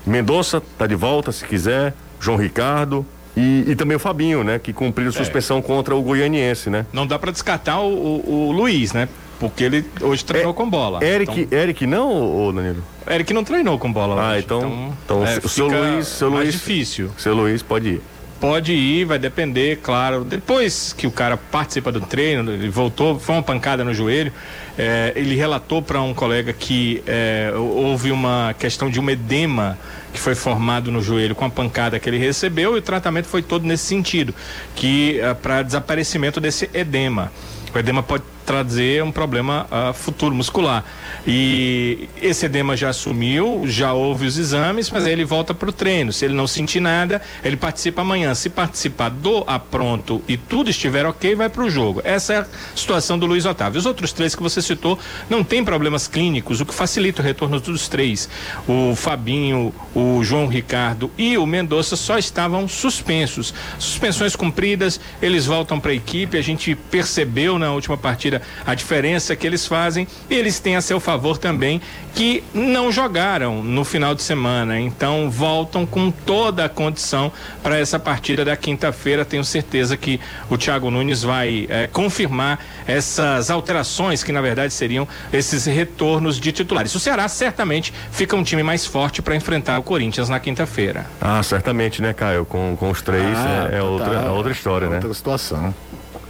Mendonça 0.06 0.62
tá 0.78 0.88
de 0.88 0.96
volta, 0.96 1.32
se 1.32 1.46
quiser. 1.46 1.94
João 2.20 2.38
Ricardo. 2.38 3.06
E, 3.36 3.66
e 3.68 3.76
também 3.76 3.96
o 3.96 4.00
Fabinho, 4.00 4.44
né? 4.44 4.58
Que 4.58 4.74
cumpriu 4.74 5.12
suspensão 5.12 5.62
contra 5.62 5.96
o 5.96 6.02
Goianiense, 6.02 6.72
né? 6.72 6.88
Não 6.92 7.06
dá 7.06 7.20
pra 7.20 7.30
descartar 7.32 7.80
o, 7.82 7.94
o- 7.94 8.48
o 8.50 8.52
Luiz, 8.52 8.94
né? 8.94 9.08
Porque 9.40 9.64
ele 9.64 9.86
hoje 10.02 10.26
treinou 10.26 10.52
com 10.56 10.68
bola. 10.68 11.04
Eric, 11.06 11.42
Então, 11.42 11.60
Eric 11.60 11.86
não, 11.86 12.48
ô 12.48 12.52
Danilo? 12.52 12.84
Eric 13.08 13.32
não 13.34 13.44
treinou 13.44 13.78
com 13.78 13.94
bola 13.94 14.20
Ah, 14.20 14.32
hoje. 14.32 14.44
então- 14.46 14.94
então 15.06 15.24
é, 15.28 15.38
o 15.44 15.48
seu 15.48 15.68
Luiz- 15.68 16.08
seu 16.08 16.32
mais 16.32 16.46
Luiz- 16.46 16.54
difícil. 16.56 17.12
Seu 17.16 17.36
Luiz 17.36 17.62
pode 17.62 17.88
ir. 17.90 18.02
Pode 18.40 18.72
ir, 18.72 19.06
vai 19.06 19.18
depender, 19.18 19.78
claro. 19.78 20.24
Depois 20.24 20.94
que 20.94 21.08
o 21.08 21.12
cara 21.12 21.36
participa 21.38 21.92
do 21.92 22.02
treino, 22.02 22.52
ele 22.52 22.70
voltou, 22.70 23.20
foi 23.20 23.36
uma 23.36 23.44
pancada 23.44 23.84
no 23.84 23.94
joelho. 23.94 24.32
é, 24.78 25.12
ele 25.16 25.36
relatou 25.36 25.82
para 25.82 26.00
um 26.02 26.14
colega 26.14 26.54
que 26.54 27.02
é, 27.08 27.52
houve 27.56 28.12
uma 28.12 28.56
questão 28.60 28.92
de 28.92 29.00
um 29.00 29.10
edema 29.10 29.78
que 30.14 30.20
foi 30.20 30.36
formado 30.36 30.92
no 30.92 31.02
joelho 31.02 31.34
com 31.34 31.46
a 31.46 31.50
pancada 31.50 32.00
que 32.00 32.08
ele 32.08 32.20
recebeu 32.20 32.76
e 32.76 32.80
o 32.80 32.82
tratamento 32.82 33.26
foi 33.26 33.42
todo 33.42 33.66
nesse 33.66 33.86
sentido, 33.86 34.34
que 34.76 35.20
para 35.42 35.64
desaparecimento 35.64 36.40
desse 36.40 36.70
edema. 36.74 37.32
O 37.74 37.78
edema 37.78 38.04
pode 38.04 38.24
trazer 38.48 39.04
um 39.04 39.12
problema 39.12 39.68
ah, 39.70 39.92
futuro 39.92 40.34
muscular. 40.34 40.86
E 41.28 42.08
esse 42.22 42.46
edema 42.46 42.78
já 42.78 42.94
sumiu, 42.94 43.64
já 43.66 43.92
houve 43.92 44.26
os 44.26 44.38
exames, 44.38 44.90
mas 44.90 45.06
aí 45.06 45.12
ele 45.12 45.26
volta 45.26 45.54
para 45.54 45.70
o 45.70 45.74
treino. 45.74 46.14
Se 46.14 46.24
ele 46.24 46.34
não 46.34 46.48
sentir 46.48 46.80
nada, 46.80 47.22
ele 47.44 47.58
participa 47.58 48.02
amanhã. 48.02 48.34
Se 48.34 48.50
participar 48.50 49.10
do 49.10 49.44
apronto 49.46 50.24
e 50.30 50.38
tudo 50.38 50.70
estiver 50.70 51.06
ok, 51.06 51.36
vai 51.36 51.50
para 51.50 51.62
o 51.62 51.70
jogo. 51.70 52.02
Essa 52.06 52.34
é 52.34 52.38
a 52.38 52.46
situação 52.74 53.20
do 53.20 53.26
Luiz 53.26 53.46
Otávio. 53.46 53.78
Os 53.78 53.86
outros 53.86 54.14
três 54.14 54.34
que 54.34 54.42
você 54.42 54.62
citou 54.62 54.98
não 55.30 55.44
tem 55.44 55.66
problemas 55.66 56.08
clínicos, 56.08 56.62
o 56.62 56.66
que 56.66 56.74
facilita 56.74 57.22
o 57.22 57.26
retorno 57.26 57.60
dos 57.60 57.90
três. 57.90 58.30
O 58.66 58.96
Fabinho, 58.96 59.74
o 59.94 60.24
João 60.24 60.48
Ricardo 60.48 61.12
e 61.18 61.38
o 61.38 61.46
Mendonça 61.46 61.98
só 61.98 62.18
estavam 62.18 62.66
suspensos. 62.66 63.54
Suspensões 63.78 64.38
cumpridas, 64.38 65.02
eles 65.22 65.46
voltam 65.46 65.82
para 65.82 65.92
a 65.92 65.96
equipe. 65.96 66.38
A 66.38 66.42
gente 66.42 66.74
percebeu 66.76 67.60
na 67.60 67.74
última 67.74 67.98
partida 67.98 68.37
a 68.66 68.74
diferença 68.76 69.36
que 69.36 69.46
eles 69.46 69.66
fazem 69.66 70.08
e 70.30 70.36
eles 70.36 70.60
têm 70.60 70.76
a 70.76 70.82
seu 70.82 71.00
favor 71.00 71.38
também 71.38 71.82
que 72.14 72.44
não 72.54 72.92
jogaram 72.92 73.62
no 73.64 73.84
final 73.84 74.16
de 74.16 74.24
semana. 74.24 74.80
Então 74.80 75.30
voltam 75.30 75.86
com 75.86 76.10
toda 76.10 76.66
a 76.66 76.70
condição 76.70 77.32
para 77.62 77.78
essa 77.78 78.00
partida 78.00 78.44
da 78.44 78.56
quinta-feira. 78.58 79.24
Tenho 79.24 79.44
certeza 79.44 79.96
que 79.96 80.20
o 80.50 80.58
Thiago 80.58 80.90
Nunes 80.90 81.22
vai 81.22 81.68
eh, 81.70 81.88
confirmar 81.94 82.60
essas 82.88 83.52
alterações 83.52 84.24
que 84.24 84.32
na 84.32 84.42
verdade 84.42 84.74
seriam 84.74 85.08
esses 85.32 85.66
retornos 85.66 86.40
de 86.40 86.52
titulares. 86.52 86.94
O 86.96 87.00
Ceará 87.00 87.28
certamente 87.28 87.94
fica 88.12 88.36
um 88.36 88.44
time 88.44 88.64
mais 88.64 88.86
forte 88.86 89.22
para 89.22 89.36
enfrentar 89.36 89.78
o 89.78 89.84
Corinthians 89.84 90.28
na 90.30 90.40
quinta-feira. 90.40 91.06
Ah, 91.22 91.44
certamente, 91.44 92.02
né, 92.02 92.14
Caio? 92.14 92.46
Com, 92.46 92.76
com 92.76 92.90
os 92.90 93.02
três 93.02 93.38
Ah, 93.38 93.70
é, 93.72 93.78
é 93.78 93.84
outra, 93.84 94.10
tá. 94.22 94.26
é 94.28 94.30
outra 94.30 94.52
história, 94.52 94.88
né? 94.90 94.96
Outra 94.96 95.14
situação. 95.14 95.74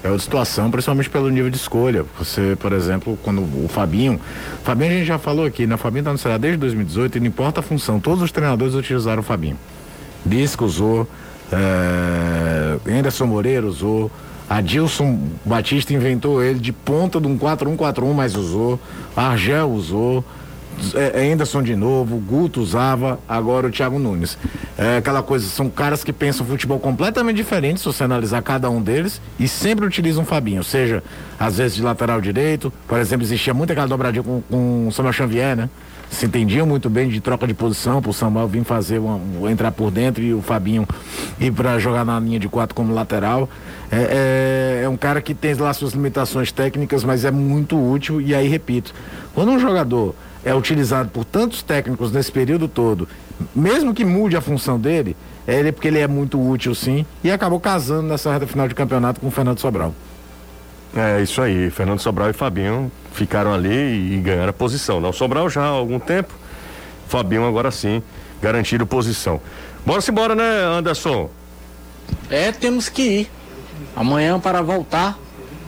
É 0.07 0.09
outra 0.09 0.23
situação, 0.23 0.71
principalmente 0.71 1.09
pelo 1.09 1.29
nível 1.29 1.49
de 1.49 1.57
escolha. 1.57 2.05
Você, 2.17 2.57
por 2.59 2.71
exemplo, 2.71 3.19
quando 3.21 3.41
o 3.41 3.67
Fabinho. 3.67 4.19
Fabinho 4.63 4.91
a 4.91 4.93
gente 4.93 5.05
já 5.05 5.19
falou 5.19 5.45
aqui, 5.45 5.67
né? 5.67 5.75
O 5.75 5.77
Fabinho 5.77 6.05
tá 6.05 6.13
no 6.13 6.17
Ceará 6.17 6.37
desde 6.37 6.57
2018 6.59 7.17
e 7.17 7.19
não 7.19 7.27
importa 7.27 7.59
a 7.59 7.63
função, 7.63 7.99
todos 7.99 8.23
os 8.23 8.31
treinadores 8.31 8.73
utilizaram 8.73 9.19
o 9.19 9.23
Fabinho. 9.23 9.57
Lisca 10.25 10.63
usou, 10.63 11.07
É, 11.51 12.77
Anderson 12.89 13.25
Moreira 13.25 13.65
usou. 13.67 14.09
Adilson 14.49 15.19
Batista 15.43 15.93
inventou 15.93 16.41
ele 16.41 16.59
de 16.59 16.71
ponta 16.71 17.19
de 17.19 17.27
um 17.27 17.37
4-1-4-1, 17.37 18.13
mas 18.13 18.35
usou. 18.35 18.79
Argel 19.15 19.69
usou. 19.71 20.23
É, 20.93 21.31
Anderson 21.31 21.63
de 21.63 21.75
novo, 21.75 22.17
Guto 22.17 22.61
usava, 22.61 23.19
agora 23.27 23.67
o 23.67 23.71
Thiago 23.71 23.97
Nunes. 23.97 24.37
É 24.77 24.97
aquela 24.97 25.23
coisa, 25.23 25.47
são 25.47 25.69
caras 25.69 26.03
que 26.03 26.13
pensam 26.13 26.45
futebol 26.45 26.79
completamente 26.79 27.37
diferente, 27.37 27.79
se 27.79 27.85
você 27.85 28.03
analisar 28.03 28.41
cada 28.41 28.69
um 28.69 28.81
deles, 28.81 29.21
e 29.39 29.47
sempre 29.47 29.85
utilizam 29.85 30.23
o 30.23 30.25
Fabinho, 30.25 30.63
seja 30.63 31.03
às 31.39 31.57
vezes 31.57 31.77
de 31.77 31.83
lateral 31.83 32.21
direito, 32.21 32.71
por 32.87 32.99
exemplo, 32.99 33.25
existia 33.25 33.53
muito 33.53 33.71
aquela 33.71 33.87
dobradinha 33.87 34.23
com, 34.23 34.41
com 34.41 34.87
o 34.87 34.91
Samuel 34.91 35.13
Xavier, 35.13 35.55
né? 35.55 35.69
Se 36.09 36.25
entendiam 36.25 36.65
muito 36.65 36.89
bem 36.89 37.09
de 37.09 37.19
troca 37.19 37.45
de 37.45 37.53
posição, 37.53 38.01
para 38.01 38.11
o 38.11 38.13
Samuel 38.13 38.47
vir 38.47 38.63
fazer 38.63 39.01
entrar 39.51 39.71
por 39.71 39.91
dentro 39.91 40.23
e 40.23 40.33
o 40.33 40.41
Fabinho 40.41 40.87
ir 41.39 41.51
para 41.51 41.77
jogar 41.79 42.05
na 42.05 42.17
linha 42.17 42.39
de 42.39 42.47
quatro 42.47 42.73
como 42.73 42.93
lateral. 42.93 43.49
É, 43.91 44.79
é, 44.79 44.83
é 44.85 44.89
um 44.89 44.95
cara 44.95 45.21
que 45.21 45.33
tem 45.33 45.53
lá 45.55 45.73
suas 45.73 45.91
limitações 45.93 46.51
técnicas, 46.51 47.03
mas 47.03 47.25
é 47.25 47.31
muito 47.31 47.77
útil. 47.77 48.21
E 48.21 48.33
aí, 48.33 48.47
repito, 48.47 48.93
quando 49.35 49.51
um 49.51 49.59
jogador 49.59 50.15
é 50.47 50.55
utilizado 50.55 51.09
por 51.09 51.25
tantos 51.25 51.61
técnicos 51.61 52.09
nesse 52.09 52.31
período 52.31 52.69
todo, 52.69 53.05
mesmo 53.53 53.93
que 53.93 54.05
mude 54.05 54.37
a 54.37 54.41
função 54.41 54.79
dele, 54.79 55.13
é 55.45 55.55
ele 55.55 55.73
porque 55.73 55.89
ele 55.89 55.99
é 55.99 56.07
muito 56.07 56.39
útil 56.39 56.73
sim 56.73 57.05
e 57.21 57.29
acabou 57.29 57.59
casando 57.59 58.07
nessa 58.07 58.31
reta 58.31 58.47
final 58.47 58.65
de 58.65 58.73
campeonato 58.73 59.19
com 59.19 59.27
o 59.27 59.31
Fernando 59.31 59.59
Sobral. 59.59 59.93
É 60.95 61.21
isso 61.21 61.41
aí, 61.41 61.69
Fernando 61.69 61.99
Sobral 61.99 62.29
e 62.29 62.33
Fabinho 62.33 62.89
ficaram 63.11 63.53
ali 63.53 64.13
e 64.13 64.21
ganharam 64.21 64.51
a 64.51 64.53
posição. 64.53 65.01
Não, 65.01 65.11
Sobral 65.11 65.49
já 65.49 65.63
há 65.63 65.67
algum 65.67 65.99
tempo, 65.99 66.33
Fabinho 67.09 67.45
agora 67.45 67.69
sim, 67.69 68.01
garantido 68.41 68.87
posição. 68.87 69.41
Bora 69.85 69.99
se 69.99 70.11
embora, 70.11 70.33
né, 70.33 70.63
Anderson? 70.63 71.29
É, 72.29 72.53
temos 72.53 72.87
que 72.87 73.01
ir. 73.01 73.31
Amanhã 73.93 74.39
para 74.39 74.61
voltar 74.61 75.19